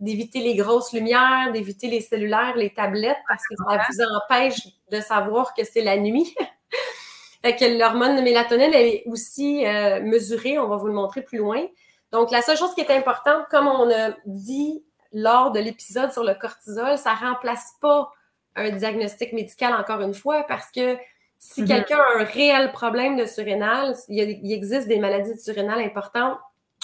d'éviter 0.00 0.40
les 0.40 0.56
grosses 0.56 0.92
lumières, 0.92 1.52
d'éviter 1.52 1.88
les 1.88 2.00
cellulaires, 2.00 2.54
les 2.56 2.72
tablettes, 2.72 3.16
parce 3.28 3.42
que 3.48 3.54
ça 3.56 3.82
vous 3.88 4.16
empêche 4.16 4.60
de 4.90 5.00
savoir 5.00 5.54
que 5.54 5.64
c'est 5.64 5.80
la 5.82 5.96
nuit. 5.96 6.34
fait 7.42 7.56
que 7.56 7.78
l'hormone 7.78 8.16
de 8.16 8.20
mélatonine 8.20 8.72
elle 8.74 8.86
est 8.86 9.02
aussi 9.06 9.64
mesurée, 10.02 10.58
on 10.58 10.68
va 10.68 10.76
vous 10.76 10.86
le 10.86 10.94
montrer 10.94 11.22
plus 11.22 11.38
loin. 11.38 11.62
Donc, 12.12 12.30
la 12.30 12.42
seule 12.42 12.56
chose 12.56 12.74
qui 12.74 12.82
est 12.82 12.90
importante, 12.90 13.46
comme 13.50 13.66
on 13.66 13.90
a 13.90 14.10
dit 14.26 14.84
lors 15.12 15.50
de 15.50 15.60
l'épisode 15.60 16.12
sur 16.12 16.24
le 16.24 16.34
cortisol, 16.34 16.98
ça 16.98 17.14
ne 17.14 17.28
remplace 17.28 17.74
pas 17.80 18.10
un 18.56 18.70
diagnostic 18.70 19.32
médical, 19.32 19.74
encore 19.74 20.00
une 20.00 20.14
fois, 20.14 20.44
parce 20.44 20.70
que 20.70 20.96
Si 21.38 21.62
mm-hmm. 21.62 21.66
quelqu'un 21.66 21.98
a 21.98 22.20
un 22.20 22.24
réel 22.24 22.70
problème 22.72 23.16
de 23.16 23.26
surrénal, 23.26 23.96
il, 24.08 24.52
existe 24.52 24.86
des 24.86 24.98
maladies 24.98 25.34
de 25.34 25.40
surrénal 25.40 25.80
importantes, 25.80 26.38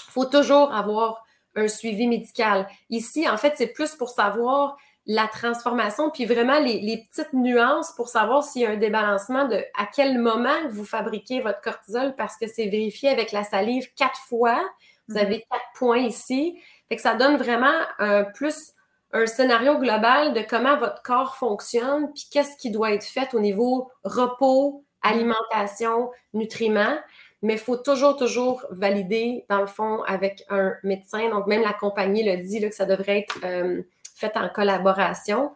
il 0.07 0.11
faut 0.11 0.25
toujours 0.25 0.73
avoir 0.73 1.23
un 1.55 1.67
suivi 1.67 2.07
médical. 2.07 2.67
Ici, 2.89 3.29
en 3.29 3.37
fait, 3.37 3.53
c'est 3.55 3.67
plus 3.67 3.95
pour 3.95 4.09
savoir 4.09 4.75
la 5.05 5.27
transformation, 5.27 6.11
puis 6.11 6.25
vraiment 6.25 6.59
les, 6.59 7.05
petites 7.09 7.33
nuances 7.33 7.93
pour 7.95 8.09
savoir 8.09 8.43
s'il 8.43 8.63
y 8.63 8.65
a 8.65 8.71
un 8.71 8.77
débalancement 8.77 9.47
de 9.47 9.63
à 9.77 9.87
quel 9.91 10.19
moment 10.19 10.67
vous 10.69 10.85
fabriquez 10.85 11.39
votre 11.39 11.61
cortisol, 11.61 12.13
parce 12.15 12.37
que 12.37 12.47
c'est 12.47 12.67
vérifié 12.67 13.09
avec 13.09 13.31
la 13.31 13.43
salive 13.43 13.91
quatre 13.95 14.19
fois. 14.27 14.61
Vous 15.09 15.17
avez 15.17 15.45
quatre 15.49 15.65
points 15.75 15.99
ici. 15.99 16.57
Fait 16.87 16.95
que 16.95 17.01
ça 17.01 17.15
donne 17.15 17.35
vraiment 17.35 17.73
un 17.99 18.23
plus 18.23 18.73
un 19.11 19.25
scénario 19.25 19.77
global 19.77 20.33
de 20.33 20.41
comment 20.41 20.77
votre 20.77 21.01
corps 21.01 21.35
fonctionne, 21.35 22.11
puis 22.13 22.27
qu'est-ce 22.31 22.57
qui 22.57 22.69
doit 22.69 22.93
être 22.93 23.03
fait 23.03 23.33
au 23.33 23.39
niveau 23.39 23.91
repos, 24.03 24.83
alimentation, 25.01 26.11
nutriments. 26.33 26.97
Mais 27.41 27.53
il 27.53 27.59
faut 27.59 27.77
toujours, 27.77 28.17
toujours 28.17 28.65
valider, 28.69 29.45
dans 29.49 29.61
le 29.61 29.65
fond, 29.65 30.03
avec 30.03 30.43
un 30.49 30.73
médecin. 30.83 31.29
Donc, 31.29 31.47
même 31.47 31.61
la 31.61 31.73
compagnie 31.73 32.23
le 32.23 32.43
dit 32.43 32.59
là, 32.59 32.69
que 32.69 32.75
ça 32.75 32.85
devrait 32.85 33.19
être 33.19 33.39
euh, 33.45 33.81
fait 34.13 34.35
en 34.35 34.49
collaboration. 34.49 35.51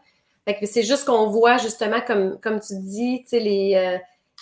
c'est 0.64 0.84
juste 0.84 1.06
qu'on 1.06 1.28
voit 1.28 1.58
justement, 1.58 2.00
comme, 2.02 2.40
comme 2.40 2.60
tu 2.60 2.74
dis, 2.80 3.26
les, 3.34 3.76
euh, 3.76 3.98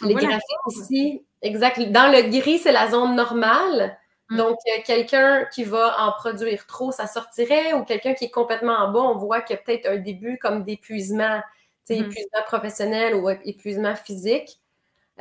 les 0.06 0.13
graphiques 0.13 0.67
ici. 0.67 1.26
Exact. 1.41 1.82
Dans 1.91 2.12
le 2.12 2.30
gris, 2.30 2.60
c'est 2.60 2.71
la 2.71 2.89
zone 2.91 3.15
normale. 3.15 3.97
Mm. 4.32 4.38
Donc, 4.38 4.58
quelqu'un 4.86 5.46
qui 5.54 5.65
va 5.65 5.98
en 6.00 6.13
produire 6.13 6.65
trop, 6.65 6.91
ça 6.91 7.06
sortirait, 7.06 7.74
ou 7.74 7.84
quelqu'un 7.84 8.13
qui 8.13 8.26
est 8.26 8.32
complètement 8.32 8.78
en 8.78 8.91
bas, 8.91 9.02
on 9.02 9.17
voit 9.17 9.41
qu'il 9.41 9.58
y 9.58 9.60
a 9.60 9.62
peut-être 9.62 9.88
un 9.88 9.98
début 9.98 10.39
comme 10.39 10.63
d'épuisement, 10.63 11.41
mm. 11.89 11.94
épuisement 11.94 12.41
professionnel 12.46 13.15
ou 13.15 13.30
épuisement 13.30 13.96
physique. 13.96 14.58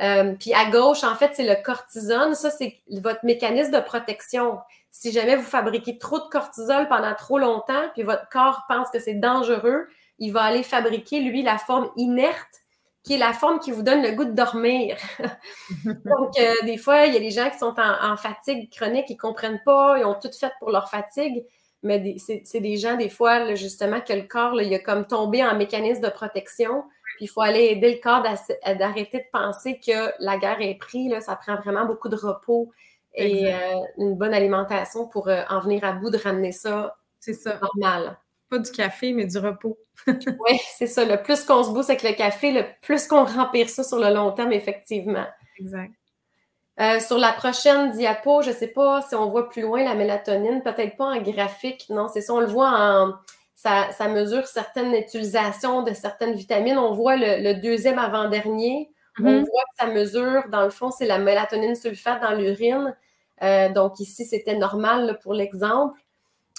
Euh, 0.01 0.33
puis 0.39 0.53
à 0.53 0.71
gauche, 0.71 1.03
en 1.03 1.15
fait, 1.15 1.31
c'est 1.33 1.43
le 1.43 1.61
cortisone. 1.61 2.33
Ça, 2.33 2.49
c'est 2.49 2.79
votre 3.01 3.23
mécanisme 3.25 3.71
de 3.71 3.81
protection. 3.81 4.59
Si 4.89 5.11
jamais 5.11 5.35
vous 5.35 5.43
fabriquez 5.43 5.97
trop 5.97 6.19
de 6.19 6.29
cortisol 6.29 6.87
pendant 6.87 7.13
trop 7.13 7.37
longtemps, 7.37 7.89
puis 7.93 8.03
votre 8.03 8.27
corps 8.29 8.63
pense 8.69 8.89
que 8.89 8.99
c'est 8.99 9.15
dangereux, 9.15 9.87
il 10.19 10.31
va 10.31 10.43
aller 10.43 10.63
fabriquer, 10.63 11.19
lui, 11.19 11.43
la 11.43 11.57
forme 11.57 11.91
inerte 11.97 12.60
qui 13.03 13.15
est 13.15 13.17
la 13.17 13.33
forme 13.33 13.59
qui 13.59 13.71
vous 13.71 13.81
donne 13.81 14.03
le 14.03 14.11
goût 14.11 14.25
de 14.25 14.31
dormir. 14.31 14.97
Donc, 15.85 16.39
euh, 16.39 16.53
des 16.63 16.77
fois, 16.77 17.05
il 17.05 17.13
y 17.13 17.17
a 17.17 17.19
des 17.19 17.31
gens 17.31 17.49
qui 17.49 17.57
sont 17.57 17.73
en, 17.77 18.15
fatigue 18.15 18.71
chronique, 18.71 19.05
ils 19.09 19.15
ne 19.15 19.19
comprennent 19.19 19.61
pas, 19.65 19.97
ils 19.97 20.05
ont 20.05 20.13
tout 20.13 20.31
fait 20.31 20.51
pour 20.59 20.69
leur 20.69 20.89
fatigue, 20.89 21.43
mais 21.83 22.15
c'est 22.19 22.59
des 22.59 22.77
gens, 22.77 22.95
des 22.95 23.09
fois, 23.09 23.55
justement, 23.55 24.01
que 24.01 24.13
le 24.13 24.23
corps, 24.23 24.61
il 24.61 24.73
a 24.73 24.79
comme 24.79 25.07
tombé 25.07 25.43
en 25.43 25.55
mécanisme 25.55 26.01
de 26.01 26.09
protection. 26.09 26.83
Puis 27.17 27.25
il 27.25 27.27
faut 27.27 27.41
aller 27.41 27.65
aider 27.65 27.93
le 27.93 27.99
corps 27.99 28.23
d'arrêter 28.77 29.17
de 29.17 29.25
penser 29.33 29.79
que 29.79 30.11
la 30.19 30.37
guerre 30.37 30.61
est 30.61 30.75
prise. 30.75 31.11
ça 31.21 31.35
prend 31.35 31.55
vraiment 31.55 31.85
beaucoup 31.85 32.09
de 32.09 32.15
repos 32.15 32.71
et 33.13 33.53
euh, 33.53 33.79
une 33.97 34.15
bonne 34.15 34.33
alimentation 34.33 35.07
pour 35.07 35.27
euh, 35.27 35.41
en 35.49 35.59
venir 35.59 35.83
à 35.83 35.91
bout 35.93 36.09
de 36.09 36.17
ramener 36.17 36.51
ça, 36.51 36.97
ça. 37.19 37.59
normal. 37.61 38.17
Pas 38.51 38.59
du 38.59 38.69
café, 38.69 39.13
mais 39.13 39.25
du 39.25 39.37
repos. 39.37 39.77
oui, 40.07 40.59
c'est 40.75 40.85
ça. 40.85 41.05
Le 41.05 41.23
plus 41.23 41.45
qu'on 41.45 41.63
se 41.63 41.69
bousse 41.69 41.89
avec 41.89 42.03
le 42.03 42.11
café, 42.11 42.51
le 42.51 42.65
plus 42.81 43.07
qu'on 43.07 43.23
remplit 43.23 43.65
ça 43.69 43.81
sur 43.81 43.97
le 43.97 44.13
long 44.13 44.33
terme, 44.33 44.51
effectivement. 44.51 45.25
Exact. 45.57 45.93
Euh, 46.81 46.99
sur 46.99 47.17
la 47.17 47.31
prochaine 47.31 47.91
diapo, 47.91 48.41
je 48.41 48.49
ne 48.49 48.55
sais 48.55 48.67
pas 48.67 49.01
si 49.03 49.15
on 49.15 49.29
voit 49.29 49.47
plus 49.47 49.61
loin 49.61 49.85
la 49.85 49.95
mélatonine, 49.95 50.61
peut-être 50.63 50.97
pas 50.97 51.05
en 51.05 51.21
graphique, 51.21 51.85
non, 51.89 52.09
c'est 52.09 52.19
ça, 52.19 52.33
on 52.33 52.41
le 52.41 52.47
voit 52.47 52.69
en. 52.69 53.13
Ça, 53.55 54.07
mesure 54.09 54.47
certaines 54.47 54.93
utilisations 54.95 55.83
de 55.83 55.93
certaines 55.93 56.33
vitamines. 56.33 56.79
On 56.79 56.93
voit 56.93 57.15
le, 57.15 57.53
deuxième 57.61 57.99
avant-dernier. 57.99 58.89
On 59.19 59.23
mm-hmm. 59.23 59.45
voit 59.45 59.61
que 59.69 59.77
ça 59.79 59.87
mesure, 59.87 60.49
dans 60.51 60.63
le 60.63 60.71
fond, 60.71 60.89
c'est 60.89 61.05
la 61.05 61.19
mélatonine 61.19 61.75
sulfate 61.75 62.21
dans 62.23 62.33
l'urine. 62.33 62.95
Euh, 63.43 63.69
donc 63.69 63.99
ici, 63.99 64.25
c'était 64.25 64.57
normal 64.57 65.19
pour 65.21 65.35
l'exemple 65.35 66.00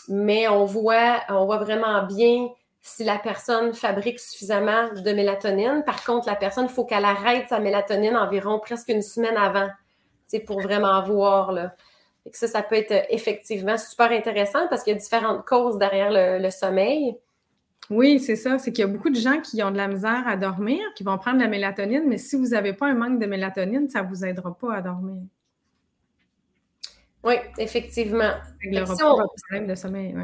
mais 0.09 0.49
on 0.49 0.65
voit, 0.65 1.21
vraiment 1.29 2.05
bien 2.05 2.49
si 2.81 3.05
la 3.05 3.19
personne 3.19 3.75
fabrique 3.75 4.19
suffisamment 4.19 4.93
de 4.93 5.13
mélatonine. 5.13 5.85
Par 5.87 6.03
contre, 6.05 6.27
la 6.27 6.35
personne, 6.35 6.67
il 6.69 6.73
faut 6.73 6.85
qu'elle 6.85 7.05
arrête 7.05 7.49
sa 7.49 7.61
mélatonine 7.61 8.17
environ 8.17 8.59
presque 8.59 8.89
une 8.89 9.03
semaine 9.03 9.37
avant, 9.37 9.69
c'est 10.27 10.41
pour 10.41 10.61
vraiment 10.61 11.01
voir. 11.05 11.53
Là. 11.53 11.75
Et 12.27 12.31
ça, 12.33 12.49
ça 12.49 12.63
peut 12.63 12.75
être 12.75 13.07
effectivement 13.11 13.79
super 13.79 14.11
intéressant 14.11 14.67
parce 14.69 14.83
qu'il 14.83 14.93
y 14.93 14.97
a 14.97 14.99
différentes 14.99 15.45
causes 15.45 15.79
derrière 15.79 16.11
le, 16.41 16.51
sommeil. 16.51 17.17
Oui, 17.91 18.19
c'est 18.19 18.37
ça. 18.37 18.59
C'est 18.59 18.73
qu'il 18.73 18.83
y 18.83 18.89
a 18.89 18.91
beaucoup 18.91 19.11
de 19.11 19.19
gens 19.19 19.41
qui 19.41 19.63
ont 19.63 19.71
de 19.71 19.77
la 19.77 19.89
misère 19.89 20.25
à 20.27 20.37
dormir, 20.37 20.81
qui 20.97 21.05
vont 21.05 21.19
prendre 21.19 21.39
la 21.41 21.49
mélatonine, 21.49 22.05
mais 22.07 22.19
si 22.19 22.37
vous 22.37 22.49
n'avez 22.49 22.73
pas 22.73 22.87
un 22.87 22.95
manque 22.95 23.21
de 23.21 23.27
mélatonine, 23.27 23.89
ça 23.89 24.03
ne 24.03 24.09
vous 24.09 24.25
aidera 24.25 24.57
pas 24.57 24.75
à 24.75 24.83
dormir. 24.83 25.23
Oui, 27.25 27.35
effectivement. 27.59 28.33
si, 28.61 29.03
on, 29.05 29.67
de 29.67 29.75
sommeil, 29.75 30.15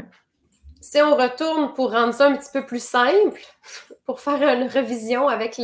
si 0.80 1.00
on 1.00 1.16
retourne 1.16 1.74
pour 1.74 1.92
rendre 1.92 2.14
ça 2.14 2.26
un 2.26 2.36
petit 2.36 2.50
peu 2.52 2.64
plus 2.66 2.82
simple, 2.82 3.40
pour 4.04 4.20
faire 4.20 4.42
une 4.42 4.68
revision 4.68 5.28
avec 5.28 5.60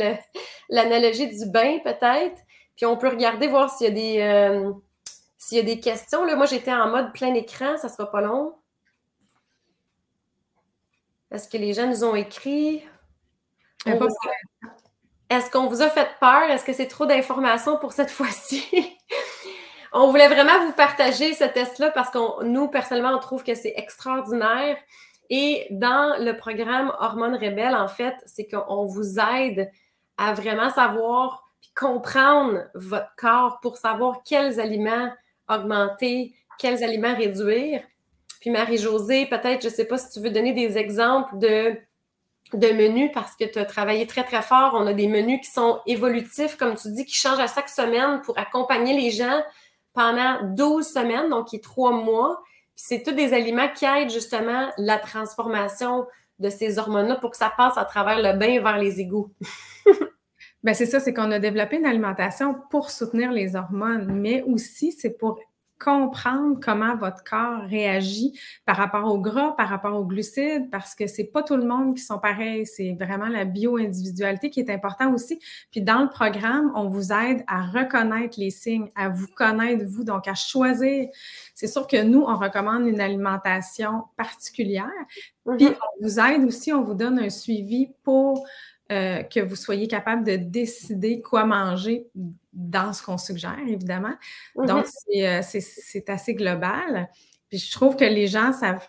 l'analogie 0.69 1.27
du 1.27 1.49
bain 1.49 1.79
peut-être, 1.83 2.41
puis 2.75 2.85
on 2.85 2.97
peut 2.97 3.09
regarder, 3.09 3.47
voir 3.47 3.69
s'il 3.69 3.87
y 3.87 3.89
a 3.89 3.93
des, 3.93 4.21
euh, 4.21 4.73
s'il 5.37 5.57
y 5.57 5.61
a 5.61 5.63
des 5.63 5.79
questions. 5.79 6.25
Là, 6.25 6.35
moi, 6.35 6.45
j'étais 6.45 6.73
en 6.73 6.89
mode 6.89 7.13
plein 7.13 7.33
écran, 7.33 7.77
ça 7.77 7.87
ne 7.87 7.91
sera 7.91 8.11
pas 8.11 8.21
long. 8.21 8.55
Est-ce 11.31 11.47
que 11.49 11.57
les 11.57 11.73
gens 11.73 11.87
nous 11.87 12.03
ont 12.03 12.15
écrit? 12.15 12.83
Est-ce 15.29 15.49
qu'on 15.49 15.67
vous 15.67 15.81
a 15.81 15.89
fait 15.89 16.09
peur? 16.19 16.49
Est-ce 16.49 16.63
que 16.63 16.73
c'est 16.73 16.87
trop 16.87 17.05
d'informations 17.05 17.77
pour 17.77 17.93
cette 17.93 18.11
fois-ci? 18.11 18.97
On 19.95 20.09
voulait 20.09 20.27
vraiment 20.27 20.65
vous 20.65 20.73
partager 20.73 21.33
ce 21.33 21.45
test-là 21.45 21.89
parce 21.91 22.09
que 22.09 22.43
nous, 22.43 22.67
personnellement, 22.67 23.15
on 23.15 23.19
trouve 23.19 23.43
que 23.43 23.55
c'est 23.55 23.73
extraordinaire. 23.77 24.75
Et 25.29 25.67
dans 25.71 26.17
le 26.19 26.33
programme 26.33 26.91
Hormones 26.99 27.35
Rebelles, 27.35 27.75
en 27.75 27.87
fait, 27.87 28.13
c'est 28.25 28.45
qu'on 28.45 28.85
vous 28.85 29.19
aide 29.19 29.71
à 30.17 30.33
vraiment 30.33 30.69
savoir 30.69 31.43
puis 31.61 31.71
comprendre 31.75 32.65
votre 32.75 33.15
corps 33.17 33.59
pour 33.61 33.77
savoir 33.77 34.21
quels 34.23 34.59
aliments 34.59 35.09
augmenter, 35.47 36.35
quels 36.59 36.83
aliments 36.83 37.15
réduire. 37.15 37.81
Puis 38.41 38.49
Marie-Josée, 38.49 39.27
peut-être, 39.27 39.61
je 39.61 39.69
ne 39.69 39.73
sais 39.73 39.85
pas 39.85 39.97
si 39.97 40.11
tu 40.11 40.19
veux 40.19 40.29
donner 40.29 40.51
des 40.51 40.77
exemples 40.77 41.37
de, 41.37 41.77
de 42.53 42.67
menus 42.73 43.11
parce 43.13 43.35
que 43.37 43.45
tu 43.45 43.59
as 43.59 43.65
travaillé 43.65 44.05
très, 44.07 44.25
très 44.25 44.41
fort. 44.41 44.73
On 44.75 44.85
a 44.87 44.93
des 44.93 45.07
menus 45.07 45.39
qui 45.41 45.51
sont 45.51 45.79
évolutifs, 45.85 46.57
comme 46.57 46.75
tu 46.75 46.91
dis, 46.91 47.05
qui 47.05 47.15
changent 47.15 47.39
à 47.39 47.47
chaque 47.47 47.69
semaine 47.69 48.21
pour 48.21 48.37
accompagner 48.37 48.93
les 48.99 49.11
gens 49.11 49.41
pendant 49.95 50.43
12 50.55 50.85
semaines, 50.85 51.29
donc 51.29 51.47
qui 51.47 51.57
est 51.57 51.63
trois 51.63 51.91
mois. 51.91 52.43
c'est 52.75 53.03
tous 53.03 53.13
des 53.13 53.33
aliments 53.33 53.69
qui 53.73 53.85
aident 53.85 54.11
justement 54.11 54.69
la 54.77 54.97
transformation 54.97 56.05
de 56.39 56.49
ces 56.49 56.77
hormones-là 56.77 57.15
pour 57.15 57.31
que 57.31 57.37
ça 57.37 57.51
passe 57.55 57.77
à 57.77 57.85
travers 57.85 58.17
le 58.21 58.37
bain 58.37 58.61
vers 58.61 58.77
les 58.77 58.99
égouts. 58.99 59.31
Bien, 60.63 60.73
c'est 60.73 60.85
ça, 60.85 60.99
c'est 60.99 61.13
qu'on 61.13 61.31
a 61.31 61.39
développé 61.39 61.77
une 61.77 61.85
alimentation 61.85 62.55
pour 62.69 62.89
soutenir 62.89 63.31
les 63.31 63.55
hormones, 63.55 64.11
mais 64.11 64.41
aussi 64.43 64.91
c'est 64.91 65.11
pour 65.11 65.39
comprendre 65.85 66.59
comment 66.59 66.95
votre 66.95 67.23
corps 67.23 67.61
réagit 67.69 68.33
par 68.65 68.75
rapport 68.75 69.05
au 69.05 69.19
gras, 69.19 69.51
par 69.55 69.69
rapport 69.69 69.95
aux 69.95 70.03
glucides, 70.03 70.71
parce 70.71 70.95
que 70.95 71.05
c'est 71.05 71.25
pas 71.25 71.43
tout 71.43 71.55
le 71.55 71.63
monde 71.63 71.95
qui 71.95 72.01
sont 72.01 72.17
pareils. 72.17 72.65
C'est 72.65 72.97
vraiment 72.99 73.27
la 73.27 73.45
bio-individualité 73.45 74.49
qui 74.49 74.59
est 74.61 74.71
important 74.71 75.13
aussi. 75.13 75.39
Puis 75.71 75.81
dans 75.81 76.01
le 76.01 76.09
programme, 76.09 76.71
on 76.73 76.87
vous 76.87 77.11
aide 77.13 77.43
à 77.45 77.61
reconnaître 77.67 78.39
les 78.39 78.49
signes, 78.49 78.89
à 78.95 79.09
vous 79.09 79.27
connaître 79.27 79.85
vous, 79.85 80.03
donc 80.03 80.27
à 80.27 80.33
choisir. 80.33 81.07
C'est 81.53 81.67
sûr 81.67 81.85
que 81.85 82.01
nous, 82.01 82.21
on 82.21 82.35
recommande 82.35 82.87
une 82.87 82.99
alimentation 82.99 84.05
particulière. 84.17 84.89
Puis 85.45 85.67
mm-hmm. 85.67 85.75
on 85.75 86.03
vous 86.03 86.19
aide 86.19 86.43
aussi, 86.45 86.73
on 86.73 86.81
vous 86.81 86.95
donne 86.95 87.19
un 87.19 87.29
suivi 87.29 87.91
pour 88.03 88.43
euh, 88.91 89.23
que 89.23 89.39
vous 89.39 89.55
soyez 89.55 89.87
capable 89.87 90.23
de 90.23 90.35
décider 90.35 91.21
quoi 91.21 91.45
manger 91.45 92.07
dans 92.53 92.93
ce 92.93 93.01
qu'on 93.01 93.17
suggère, 93.17 93.57
évidemment. 93.67 94.13
Mm-hmm. 94.55 94.67
Donc, 94.67 94.85
euh, 95.15 95.41
c'est 95.41 96.09
assez 96.09 96.35
global. 96.35 97.09
Puis 97.49 97.57
je 97.57 97.71
trouve 97.71 97.95
que 97.95 98.05
les 98.05 98.27
gens 98.27 98.53
savent, 98.53 98.87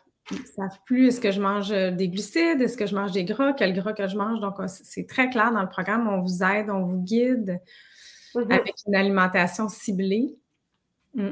savent 0.55 0.79
plus 0.85 1.09
est-ce 1.09 1.21
que 1.21 1.31
je 1.31 1.41
mange 1.41 1.71
des 1.71 2.09
glucides, 2.09 2.61
est-ce 2.61 2.77
que 2.77 2.87
je 2.87 2.95
mange 2.95 3.13
des 3.13 3.25
gras, 3.25 3.55
quel 3.55 3.73
gras 3.73 3.95
que 3.95 4.07
je 4.07 4.17
mange. 4.17 4.41
Donc, 4.41 4.57
c'est 4.67 5.07
très 5.07 5.31
clair 5.31 5.51
dans 5.51 5.63
le 5.63 5.69
programme. 5.69 6.09
On 6.09 6.21
vous 6.21 6.43
aide, 6.43 6.69
on 6.69 6.83
vous 6.83 6.99
guide 6.99 7.61
mm-hmm. 8.35 8.53
avec 8.53 8.75
une 8.87 8.97
alimentation 8.97 9.69
ciblée. 9.69 10.37
Mm. 11.15 11.31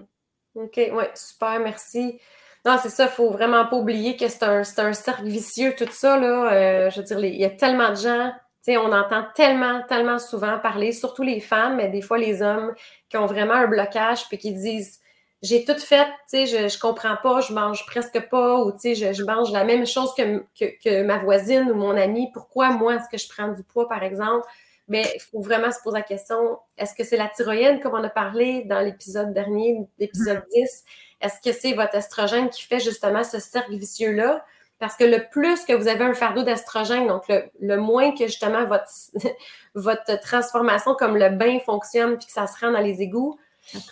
OK, 0.54 0.76
oui, 0.76 1.04
super, 1.14 1.60
merci. 1.60 2.18
Non, 2.64 2.78
c'est 2.82 2.88
ça, 2.88 3.04
il 3.04 3.08
ne 3.08 3.12
faut 3.12 3.30
vraiment 3.30 3.66
pas 3.66 3.76
oublier 3.76 4.16
que 4.16 4.26
c'est 4.28 4.42
un, 4.42 4.62
un, 4.78 4.92
cercle 4.94 5.26
vicieux, 5.26 5.74
tout 5.76 5.86
ça. 5.90 6.18
Là. 6.18 6.52
Euh, 6.52 6.90
je 6.90 7.00
veux 7.00 7.06
dire, 7.06 7.22
il 7.22 7.36
y 7.36 7.44
a 7.44 7.50
tellement 7.50 7.90
de 7.90 7.96
gens 7.96 8.32
on 8.68 8.92
entend 8.92 9.24
tellement, 9.34 9.82
tellement 9.88 10.18
souvent 10.18 10.58
parler, 10.58 10.92
surtout 10.92 11.22
les 11.22 11.40
femmes, 11.40 11.76
mais 11.76 11.88
des 11.88 12.02
fois 12.02 12.18
les 12.18 12.42
hommes 12.42 12.74
qui 13.08 13.16
ont 13.16 13.26
vraiment 13.26 13.54
un 13.54 13.66
blocage 13.66 14.28
puis 14.28 14.38
qui 14.38 14.52
disent 14.52 15.00
j'ai 15.42 15.64
tout 15.66 15.78
fait, 15.78 16.08
je, 16.32 16.68
je 16.68 16.78
comprends 16.78 17.16
pas, 17.22 17.40
je 17.40 17.52
mange 17.52 17.84
presque 17.84 18.28
pas, 18.30 18.60
ou 18.60 18.72
je, 18.82 19.12
je 19.12 19.24
mange 19.24 19.52
la 19.52 19.64
même 19.64 19.86
chose 19.86 20.14
que, 20.14 20.42
que, 20.58 21.02
ma 21.02 21.18
voisine 21.18 21.70
ou 21.70 21.74
mon 21.74 21.94
ami. 21.94 22.30
Pourquoi 22.32 22.70
moi 22.70 22.94
est-ce 22.94 23.10
que 23.10 23.18
je 23.18 23.28
prends 23.28 23.48
du 23.48 23.62
poids, 23.62 23.86
par 23.86 24.02
exemple? 24.02 24.46
mais 24.88 25.10
il 25.14 25.20
faut 25.20 25.40
vraiment 25.40 25.70
se 25.70 25.78
poser 25.82 25.96
la 25.96 26.02
question, 26.02 26.58
est-ce 26.76 26.94
que 26.94 27.04
c'est 27.04 27.16
la 27.16 27.28
thyroïde, 27.28 27.80
comme 27.80 27.94
on 27.94 28.04
a 28.04 28.10
parlé 28.10 28.64
dans 28.64 28.80
l'épisode 28.80 29.32
dernier, 29.32 29.78
l'épisode 29.98 30.44
10? 30.52 30.60
Mm-hmm. 30.62 30.82
Est-ce 31.22 31.40
que 31.40 31.58
c'est 31.58 31.72
votre 31.72 31.94
estrogène 31.94 32.50
qui 32.50 32.62
fait 32.62 32.80
justement 32.80 33.24
ce 33.24 33.38
cercle 33.38 33.74
vicieux-là? 33.74 34.44
Parce 34.78 34.96
que 34.96 35.04
le 35.04 35.28
plus 35.30 35.64
que 35.64 35.72
vous 35.72 35.88
avez 35.88 36.04
un 36.04 36.14
fardeau 36.14 36.42
d'estrogène, 36.42 37.06
donc 37.06 37.24
le, 37.28 37.76
moins 37.76 38.12
que 38.12 38.26
justement 38.26 38.64
votre, 38.64 38.88
votre 39.74 40.20
transformation 40.20 40.94
comme 40.94 41.16
le 41.16 41.30
bain 41.30 41.58
fonctionne 41.60 42.16
puis 42.18 42.26
que 42.26 42.32
ça 42.32 42.46
se 42.46 42.58
rend 42.58 42.72
dans 42.72 42.80
les 42.80 43.00
égouts, 43.00 43.38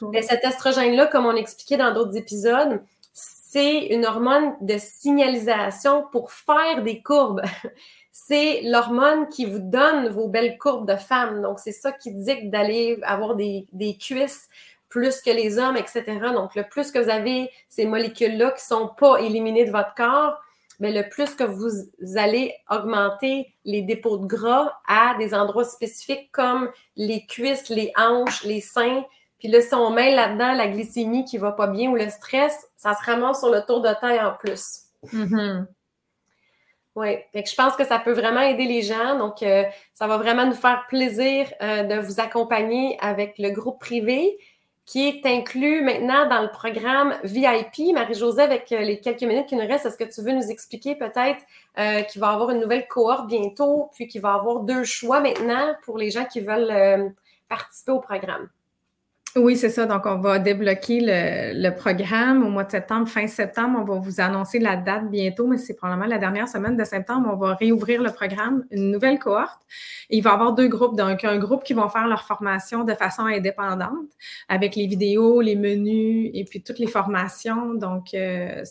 mais 0.03 0.21
ben, 0.21 0.23
cet 0.23 0.45
estrogène-là, 0.45 1.07
comme 1.07 1.27
on 1.27 1.35
expliquait 1.35 1.77
dans 1.77 1.92
d'autres 1.92 2.16
épisodes, 2.16 2.83
c'est 3.12 3.87
une 3.87 4.07
hormone 4.07 4.55
de 4.61 4.77
signalisation 4.79 6.07
pour 6.11 6.33
faire 6.33 6.83
des 6.83 7.03
courbes. 7.03 7.42
c'est 8.12 8.62
l'hormone 8.62 9.29
qui 9.29 9.47
vous 9.47 9.59
donne 9.59 10.09
vos 10.09 10.29
belles 10.29 10.59
courbes 10.59 10.88
de 10.88 10.97
femmes. 10.97 11.42
Donc, 11.42 11.59
c'est 11.59 11.73
ça 11.73 11.92
qui 11.92 12.12
dit 12.12 12.49
d'aller 12.49 12.99
avoir 13.03 13.35
des, 13.35 13.66
des, 13.73 13.97
cuisses 13.97 14.49
plus 14.88 15.21
que 15.21 15.31
les 15.31 15.59
hommes, 15.59 15.77
etc. 15.77 16.05
Donc, 16.35 16.55
le 16.55 16.64
plus 16.64 16.90
que 16.90 16.99
vous 16.99 17.11
avez 17.11 17.51
ces 17.68 17.87
molécules-là 17.87 18.51
qui 18.51 18.62
ne 18.62 18.79
sont 18.79 18.88
pas 18.88 19.18
éliminées 19.18 19.64
de 19.64 19.71
votre 19.71 19.95
corps, 19.95 20.42
mais 20.83 20.90
le 20.90 21.09
plus 21.09 21.37
que 21.37 21.45
vous 21.45 21.71
allez 22.16 22.53
augmenter 22.68 23.55
les 23.64 23.83
dépôts 23.83 24.18
de 24.18 24.27
gras 24.27 24.81
à 24.88 25.14
des 25.16 25.33
endroits 25.33 25.64
spécifiques 25.64 26.33
comme 26.33 26.73
les 26.97 27.25
cuisses, 27.25 27.68
les 27.68 27.92
hanches, 27.97 28.42
les 28.42 28.61
seins. 28.61 29.05
Puis 29.38 29.47
là, 29.47 29.61
si 29.61 29.73
on 29.77 29.90
met 29.90 30.12
là-dedans 30.12 30.55
la 30.55 30.66
glycémie 30.66 31.25
qui 31.25 31.38
va 31.38 31.53
pas 31.53 31.68
bien 31.68 31.88
ou 31.88 31.95
le 31.95 32.11
stress, 32.11 32.66
ça 32.77 32.95
se 32.95 33.05
ramasse 33.09 33.38
sur 33.38 33.51
le 33.51 33.64
tour 33.64 33.81
de 33.81 33.90
taille 34.01 34.21
en 34.21 34.35
plus. 34.35 34.81
Mm-hmm. 35.07 35.66
Oui, 36.97 37.16
je 37.33 37.55
pense 37.55 37.77
que 37.77 37.85
ça 37.85 38.01
peut 38.01 38.12
vraiment 38.12 38.40
aider 38.40 38.66
les 38.66 38.83
gens. 38.83 39.16
Donc, 39.16 39.45
euh, 39.45 39.62
ça 39.95 40.09
va 40.09 40.16
vraiment 40.16 40.47
nous 40.47 40.53
faire 40.53 40.85
plaisir 40.88 41.47
euh, 41.62 41.85
de 41.85 42.01
vous 42.01 42.18
accompagner 42.18 42.99
avec 43.01 43.38
le 43.38 43.51
groupe 43.51 43.79
privé 43.79 44.37
qui 44.85 45.09
est 45.09 45.25
inclus 45.27 45.83
maintenant 45.83 46.29
dans 46.29 46.42
le 46.42 46.51
programme 46.51 47.16
VIP. 47.23 47.95
Marie-Josée, 47.95 48.42
avec 48.42 48.73
euh, 48.73 48.81
les 48.81 49.01
quelques 49.01 49.23
minutes 49.23 49.47
qui 49.47 49.57
nous 49.57 49.66
restent, 49.66 49.87
est-ce 49.87 49.97
que 49.97 50.12
tu 50.12 50.23
veux 50.23 50.33
nous 50.33 50.51
expliquer 50.51 50.97
peut-être 50.97 51.45
euh, 51.79 52.03
qu'il 52.03 52.21
va 52.21 52.31
y 52.31 52.35
avoir 52.35 52.51
une 52.51 52.61
nouvelle 52.61 52.88
cohorte 52.88 53.29
bientôt, 53.29 53.90
puis 53.95 54.09
qu'il 54.09 54.21
va 54.21 54.33
y 54.33 54.38
avoir 54.38 54.61
deux 54.61 54.85
choix 54.85 55.21
maintenant 55.21 55.75
pour 55.85 55.99
les 55.99 56.11
gens 56.11 56.25
qui 56.25 56.40
veulent 56.40 56.71
euh, 56.71 57.09
participer 57.49 57.92
au 57.92 58.01
programme? 58.01 58.49
Oui, 59.35 59.57
c'est 59.57 59.71
ça. 59.71 59.87
Donc, 59.87 60.05
on 60.05 60.16
va 60.18 60.38
débloquer 60.38 61.01
le, 61.01 61.71
programme 61.71 62.45
au 62.45 62.51
mois 62.51 62.64
de 62.64 62.71
septembre, 62.71 63.09
fin 63.09 63.27
septembre. 63.27 63.79
On 63.81 63.85
va 63.85 63.99
vous 63.99 64.21
annoncer 64.21 64.59
la 64.59 64.77
date 64.77 65.11
bientôt, 65.11 65.47
mais 65.47 65.57
c'est 65.57 65.75
probablement 65.75 66.07
la 66.07 66.18
dernière 66.18 66.49
semaine 66.49 66.77
de 66.77 66.85
septembre. 66.85 67.31
On 67.33 67.37
va 67.37 67.55
réouvrir 67.55 68.03
le 68.03 68.11
programme, 68.11 68.64
une 68.71 68.90
nouvelle 68.90 69.18
cohorte. 69.18 69.61
il 70.11 70.23
va 70.23 70.31
y 70.31 70.33
avoir 70.35 70.53
deux 70.53 70.68
groupes. 70.68 70.97
Donc, 70.97 71.25
un 71.25 71.38
groupe 71.38 71.64
qui 71.64 71.73
vont 71.73 71.88
faire 71.88 72.07
leur 72.09 72.25
formation 72.25 72.85
de 72.85 72.92
façon 72.92 73.23
indépendante 73.23 74.09
avec 74.51 74.77
les 74.77 74.87
vidéos, 74.87 75.40
les 75.40 75.57
menus 75.57 76.31
et 76.35 76.45
puis 76.45 76.62
toutes 76.62 76.79
les 76.79 76.87
formations. 76.87 77.73
Donc, 77.73 78.12
euh, 78.12 78.62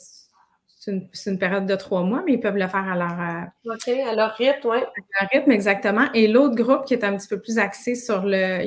c'est 0.77 1.31
une, 1.31 1.39
période 1.39 1.65
de 1.65 1.75
trois 1.75 2.03
mois, 2.03 2.21
mais 2.25 2.33
ils 2.33 2.39
peuvent 2.39 2.57
le 2.57 2.67
faire 2.67 2.87
à 2.87 2.95
leur, 2.95 3.19
euh, 3.19 3.73
OK, 3.73 3.87
à 3.87 4.15
leur 4.15 4.33
rythme, 4.33 4.69
oui. 4.69 4.77
À 4.77 5.23
leur 5.23 5.29
rythme, 5.31 5.51
exactement. 5.51 6.11
Et 6.13 6.27
l'autre 6.27 6.55
groupe 6.55 6.85
qui 6.85 6.93
est 6.93 7.03
un 7.03 7.17
petit 7.17 7.27
peu 7.27 7.39
plus 7.39 7.57
axé 7.57 7.95
sur 7.95 8.23
le 8.25 8.61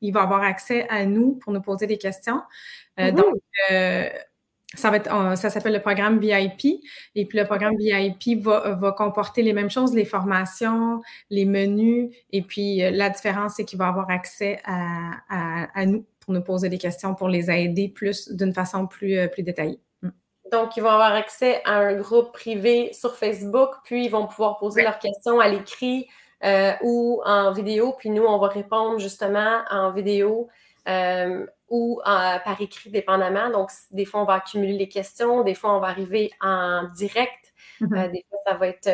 il 0.00 0.12
va 0.12 0.22
avoir 0.22 0.42
accès 0.42 0.88
à 0.88 1.04
nous 1.04 1.34
pour 1.34 1.52
nous 1.52 1.60
poser 1.60 1.86
des 1.86 1.98
questions. 1.98 2.42
Euh, 2.98 3.12
donc, 3.12 3.36
euh, 3.70 4.08
ça 4.74 4.90
va 4.90 4.98
être, 4.98 5.36
ça 5.36 5.50
s'appelle 5.50 5.72
le 5.72 5.80
programme 5.80 6.18
VIP. 6.18 6.80
Et 7.14 7.26
puis 7.26 7.38
le 7.38 7.44
programme 7.44 7.74
VIP 7.76 8.40
va, 8.40 8.74
va, 8.74 8.92
comporter 8.92 9.42
les 9.42 9.52
mêmes 9.52 9.70
choses, 9.70 9.94
les 9.94 10.04
formations, 10.04 11.00
les 11.28 11.44
menus. 11.44 12.14
Et 12.30 12.42
puis 12.42 12.82
euh, 12.82 12.90
la 12.90 13.10
différence, 13.10 13.54
c'est 13.56 13.64
qu'il 13.64 13.78
va 13.78 13.88
avoir 13.88 14.10
accès 14.10 14.60
à, 14.64 15.20
à, 15.74 15.86
nous 15.86 16.06
pour 16.20 16.34
nous 16.34 16.42
poser 16.42 16.68
des 16.68 16.78
questions, 16.78 17.14
pour 17.14 17.28
les 17.28 17.50
aider 17.50 17.88
plus 17.88 18.30
d'une 18.30 18.54
façon 18.54 18.86
plus, 18.86 19.28
plus 19.30 19.42
détaillée. 19.42 19.80
Mm. 20.02 20.10
Donc, 20.52 20.76
ils 20.76 20.82
vont 20.82 20.90
avoir 20.90 21.14
accès 21.14 21.62
à 21.64 21.78
un 21.78 21.94
groupe 21.94 22.32
privé 22.32 22.92
sur 22.92 23.16
Facebook, 23.16 23.70
puis 23.84 24.04
ils 24.04 24.10
vont 24.10 24.26
pouvoir 24.28 24.58
poser 24.58 24.82
leurs 24.82 24.98
questions 24.98 25.40
à 25.40 25.48
l'écrit 25.48 26.06
euh, 26.42 26.72
ou 26.82 27.20
en 27.26 27.52
vidéo, 27.52 27.94
puis 27.98 28.08
nous, 28.08 28.24
on 28.24 28.38
va 28.38 28.48
répondre 28.48 28.98
justement 28.98 29.60
en 29.70 29.90
vidéo 29.90 30.48
euh, 30.88 31.44
ou 31.68 32.00
par 32.04 32.56
écrit, 32.60 32.90
dépendamment. 32.90 33.50
Donc, 33.50 33.70
des 33.90 34.06
fois, 34.06 34.22
on 34.22 34.24
va 34.24 34.34
accumuler 34.34 34.72
les 34.72 34.88
questions, 34.88 35.42
des 35.42 35.54
fois, 35.54 35.76
on 35.76 35.80
va 35.80 35.88
arriver 35.88 36.32
en 36.40 36.84
direct. 36.96 37.52
Mm-hmm. 37.80 37.98
Euh, 37.98 38.08
des 38.08 38.24
fois, 38.28 38.38
ça 38.46 38.54
va 38.54 38.68
être 38.68 38.90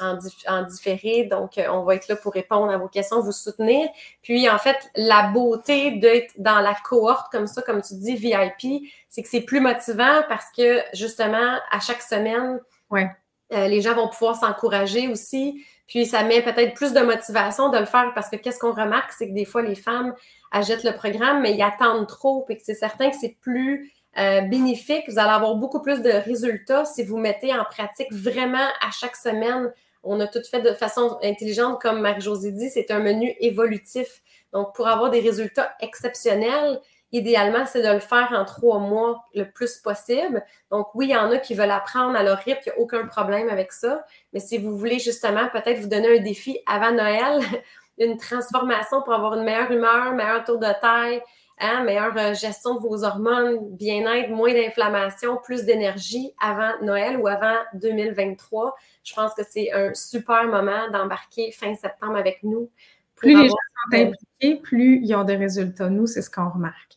en, 0.00 0.62
différé. 0.62 1.24
Donc, 1.24 1.60
on 1.68 1.82
va 1.82 1.96
être 1.96 2.08
là 2.08 2.16
pour 2.16 2.32
répondre 2.32 2.72
à 2.72 2.78
vos 2.78 2.88
questions, 2.88 3.20
vous 3.20 3.30
soutenir. 3.30 3.88
Puis, 4.22 4.48
en 4.48 4.58
fait, 4.58 4.90
la 4.96 5.28
beauté 5.28 5.92
d'être 5.98 6.32
dans 6.38 6.60
la 6.60 6.74
cohorte 6.74 7.30
comme 7.30 7.46
ça, 7.46 7.60
comme 7.60 7.82
tu 7.82 7.94
dis, 7.94 8.16
VIP, 8.16 8.90
c'est 9.10 9.22
que 9.22 9.28
c'est 9.28 9.42
plus 9.42 9.60
motivant 9.60 10.22
parce 10.30 10.46
que, 10.56 10.80
justement, 10.94 11.58
à 11.70 11.78
chaque 11.78 12.02
semaine, 12.02 12.58
ouais. 12.90 13.10
les 13.50 13.82
gens 13.82 13.94
vont 13.94 14.08
pouvoir 14.08 14.34
s'encourager 14.34 15.08
aussi. 15.08 15.62
Puis 15.86 16.06
ça 16.06 16.24
met 16.24 16.42
peut-être 16.42 16.74
plus 16.74 16.92
de 16.92 17.00
motivation 17.00 17.68
de 17.70 17.78
le 17.78 17.84
faire 17.84 18.12
parce 18.14 18.28
que 18.28 18.36
qu'est-ce 18.36 18.58
qu'on 18.58 18.72
remarque, 18.72 19.12
c'est 19.12 19.28
que 19.28 19.34
des 19.34 19.44
fois, 19.44 19.62
les 19.62 19.76
femmes 19.76 20.14
achètent 20.50 20.84
le 20.84 20.92
programme, 20.92 21.42
mais 21.42 21.54
ils 21.54 21.62
attendent 21.62 22.08
trop. 22.08 22.44
et 22.48 22.56
que 22.56 22.62
c'est 22.64 22.74
certain 22.74 23.10
que 23.10 23.16
c'est 23.16 23.36
plus 23.40 23.92
euh, 24.18 24.40
bénéfique. 24.42 25.04
Vous 25.08 25.18
allez 25.18 25.30
avoir 25.30 25.54
beaucoup 25.56 25.80
plus 25.80 26.00
de 26.00 26.10
résultats 26.10 26.84
si 26.84 27.04
vous 27.04 27.18
mettez 27.18 27.52
en 27.54 27.64
pratique 27.64 28.12
vraiment 28.12 28.66
à 28.80 28.90
chaque 28.90 29.16
semaine. 29.16 29.72
On 30.02 30.18
a 30.20 30.26
tout 30.26 30.42
fait 30.50 30.60
de 30.60 30.72
façon 30.72 31.18
intelligente, 31.22 31.80
comme 31.80 32.00
Marie-Josée 32.00 32.52
dit, 32.52 32.70
c'est 32.70 32.90
un 32.90 33.00
menu 33.00 33.34
évolutif. 33.40 34.22
Donc, 34.52 34.74
pour 34.74 34.88
avoir 34.88 35.10
des 35.10 35.20
résultats 35.20 35.74
exceptionnels, 35.80 36.80
idéalement, 37.16 37.66
c'est 37.66 37.82
de 37.82 37.92
le 37.92 37.98
faire 37.98 38.28
en 38.32 38.44
trois 38.44 38.78
mois 38.78 39.24
le 39.34 39.44
plus 39.50 39.78
possible. 39.78 40.44
Donc, 40.70 40.88
oui, 40.94 41.06
il 41.06 41.12
y 41.12 41.16
en 41.16 41.30
a 41.30 41.38
qui 41.38 41.54
veulent 41.54 41.70
apprendre 41.70 42.16
à 42.16 42.22
leur 42.22 42.38
rythme, 42.38 42.60
il 42.66 42.72
n'y 42.72 42.78
a 42.78 42.80
aucun 42.80 43.06
problème 43.06 43.48
avec 43.48 43.72
ça. 43.72 44.04
Mais 44.32 44.40
si 44.40 44.58
vous 44.58 44.76
voulez 44.76 44.98
justement 44.98 45.48
peut-être 45.52 45.80
vous 45.80 45.88
donner 45.88 46.18
un 46.18 46.22
défi 46.22 46.58
avant 46.66 46.92
Noël, 46.92 47.40
une 47.98 48.16
transformation 48.16 49.02
pour 49.02 49.14
avoir 49.14 49.34
une 49.34 49.44
meilleure 49.44 49.70
humeur, 49.70 50.12
meilleur 50.12 50.44
tour 50.44 50.58
de 50.58 50.68
taille, 50.80 51.22
hein, 51.58 51.84
meilleure 51.84 52.16
euh, 52.16 52.34
gestion 52.34 52.74
de 52.74 52.80
vos 52.80 53.04
hormones, 53.04 53.58
bien-être, 53.76 54.30
moins 54.30 54.52
d'inflammation, 54.52 55.38
plus 55.42 55.64
d'énergie 55.64 56.32
avant 56.40 56.72
Noël 56.82 57.16
ou 57.18 57.26
avant 57.26 57.56
2023, 57.74 58.74
je 59.04 59.14
pense 59.14 59.34
que 59.34 59.42
c'est 59.48 59.72
un 59.72 59.94
super 59.94 60.44
moment 60.44 60.90
d'embarquer 60.90 61.52
fin 61.52 61.74
septembre 61.74 62.16
avec 62.16 62.42
nous. 62.42 62.70
Plus 63.14 63.34
les 63.34 63.48
gens 63.48 63.54
sont 63.54 63.96
impliqués, 63.96 64.60
plus 64.60 65.00
ils 65.02 65.14
ont 65.14 65.24
des 65.24 65.36
résultats. 65.36 65.88
Nous, 65.88 66.06
c'est 66.06 66.22
ce 66.22 66.30
qu'on 66.30 66.50
remarque. 66.50 66.95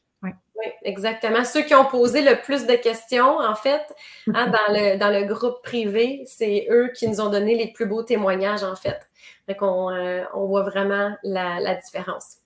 Oui, 0.60 0.66
exactement. 0.84 1.46
Ceux 1.46 1.62
qui 1.62 1.74
ont 1.74 1.86
posé 1.86 2.22
le 2.22 2.42
plus 2.42 2.66
de 2.66 2.74
questions, 2.74 3.38
en 3.38 3.56
fait, 3.56 3.82
hein, 4.34 4.48
dans, 4.48 4.74
le, 4.74 4.98
dans 4.98 5.10
le 5.10 5.24
groupe 5.24 5.62
privé, 5.64 6.24
c'est 6.26 6.68
eux 6.70 6.92
qui 6.94 7.08
nous 7.08 7.22
ont 7.22 7.30
donné 7.30 7.56
les 7.56 7.72
plus 7.72 7.86
beaux 7.86 8.04
témoignages, 8.04 8.64
en 8.64 8.76
fait. 8.76 9.00
Donc, 9.48 9.62
on, 9.62 9.90
euh, 9.90 10.24
on 10.34 10.48
voit 10.48 10.64
vraiment 10.64 11.16
la, 11.24 11.76
différence. 11.76 12.38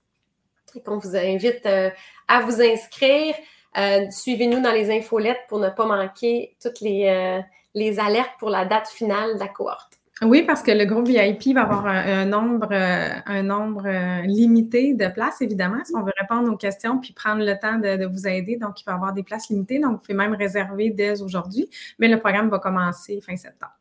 Et 0.75 0.81
qu'on 0.81 0.97
vous 0.97 1.15
invite 1.15 1.65
euh, 1.65 1.89
à 2.27 2.41
vous 2.41 2.61
inscrire. 2.61 3.35
Euh, 3.77 4.05
suivez-nous 4.11 4.61
dans 4.61 4.71
les 4.71 4.95
infolettes 4.95 5.41
pour 5.47 5.57
ne 5.57 5.69
pas 5.69 5.85
manquer 5.85 6.55
toutes 6.61 6.81
les, 6.81 7.41
les 7.73 7.99
alertes 7.99 8.33
pour 8.37 8.51
la 8.51 8.65
date 8.65 8.87
finale 8.87 9.35
de 9.35 9.39
la 9.39 9.47
cohorte. 9.47 9.92
Oui, 10.21 10.43
parce 10.43 10.61
que 10.61 10.71
le 10.71 10.85
groupe 10.85 11.07
VIP 11.07 11.55
va 11.55 11.63
avoir 11.63 11.87
un, 11.87 12.25
nombre, 12.25 12.71
un 12.71 13.43
nombre 13.43 13.87
euh, 13.87 14.21
limité 14.21 14.93
de 14.93 15.07
places, 15.07 15.41
évidemment, 15.41 15.83
si 15.83 15.93
on 15.95 16.03
veut 16.03 16.13
répondre 16.17 16.51
aux 16.51 16.55
questions 16.55 16.99
puis 16.99 17.13
prendre 17.13 17.43
le 17.43 17.57
temps 17.59 17.79
de, 17.79 18.05
vous 18.05 18.27
aider. 18.27 18.57
Donc, 18.57 18.79
il 18.81 18.85
va 18.85 18.91
y 18.93 18.95
avoir 18.95 19.13
des 19.13 19.23
places 19.23 19.49
limitées. 19.49 19.79
Donc, 19.79 19.93
vous 19.93 19.97
pouvez 19.97 20.13
même 20.13 20.35
réserver 20.35 20.91
dès 20.91 21.21
aujourd'hui. 21.21 21.69
Mais 21.97 22.07
le 22.07 22.19
programme 22.19 22.49
va 22.49 22.59
commencer 22.59 23.21
fin 23.21 23.35
septembre. 23.35 23.73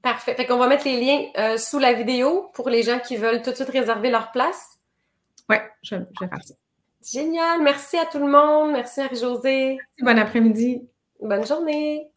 Parfait. 0.00 0.34
Fait 0.34 0.46
qu'on 0.46 0.58
va 0.58 0.68
mettre 0.68 0.86
les 0.86 1.00
liens 1.00 1.26
euh, 1.38 1.56
sous 1.58 1.78
la 1.78 1.92
vidéo 1.92 2.50
pour 2.54 2.70
les 2.70 2.82
gens 2.82 2.98
qui 2.98 3.16
veulent 3.16 3.42
tout 3.42 3.50
de 3.50 3.56
suite 3.56 3.68
réserver 3.68 4.10
leur 4.10 4.32
place. 4.32 4.78
Oui, 5.48 5.56
je, 5.82 5.96
je, 5.96 6.24
vais 6.24 6.28
faire 6.28 6.44
ça. 6.44 6.54
Génial. 7.04 7.62
Merci 7.62 7.98
à 7.98 8.06
tout 8.06 8.18
le 8.18 8.30
monde. 8.30 8.72
Merci 8.72 9.00
à 9.00 9.12
josée 9.12 9.78
Bon 10.00 10.18
après-midi. 10.18 10.88
Bonne 11.20 11.46
journée. 11.46 12.11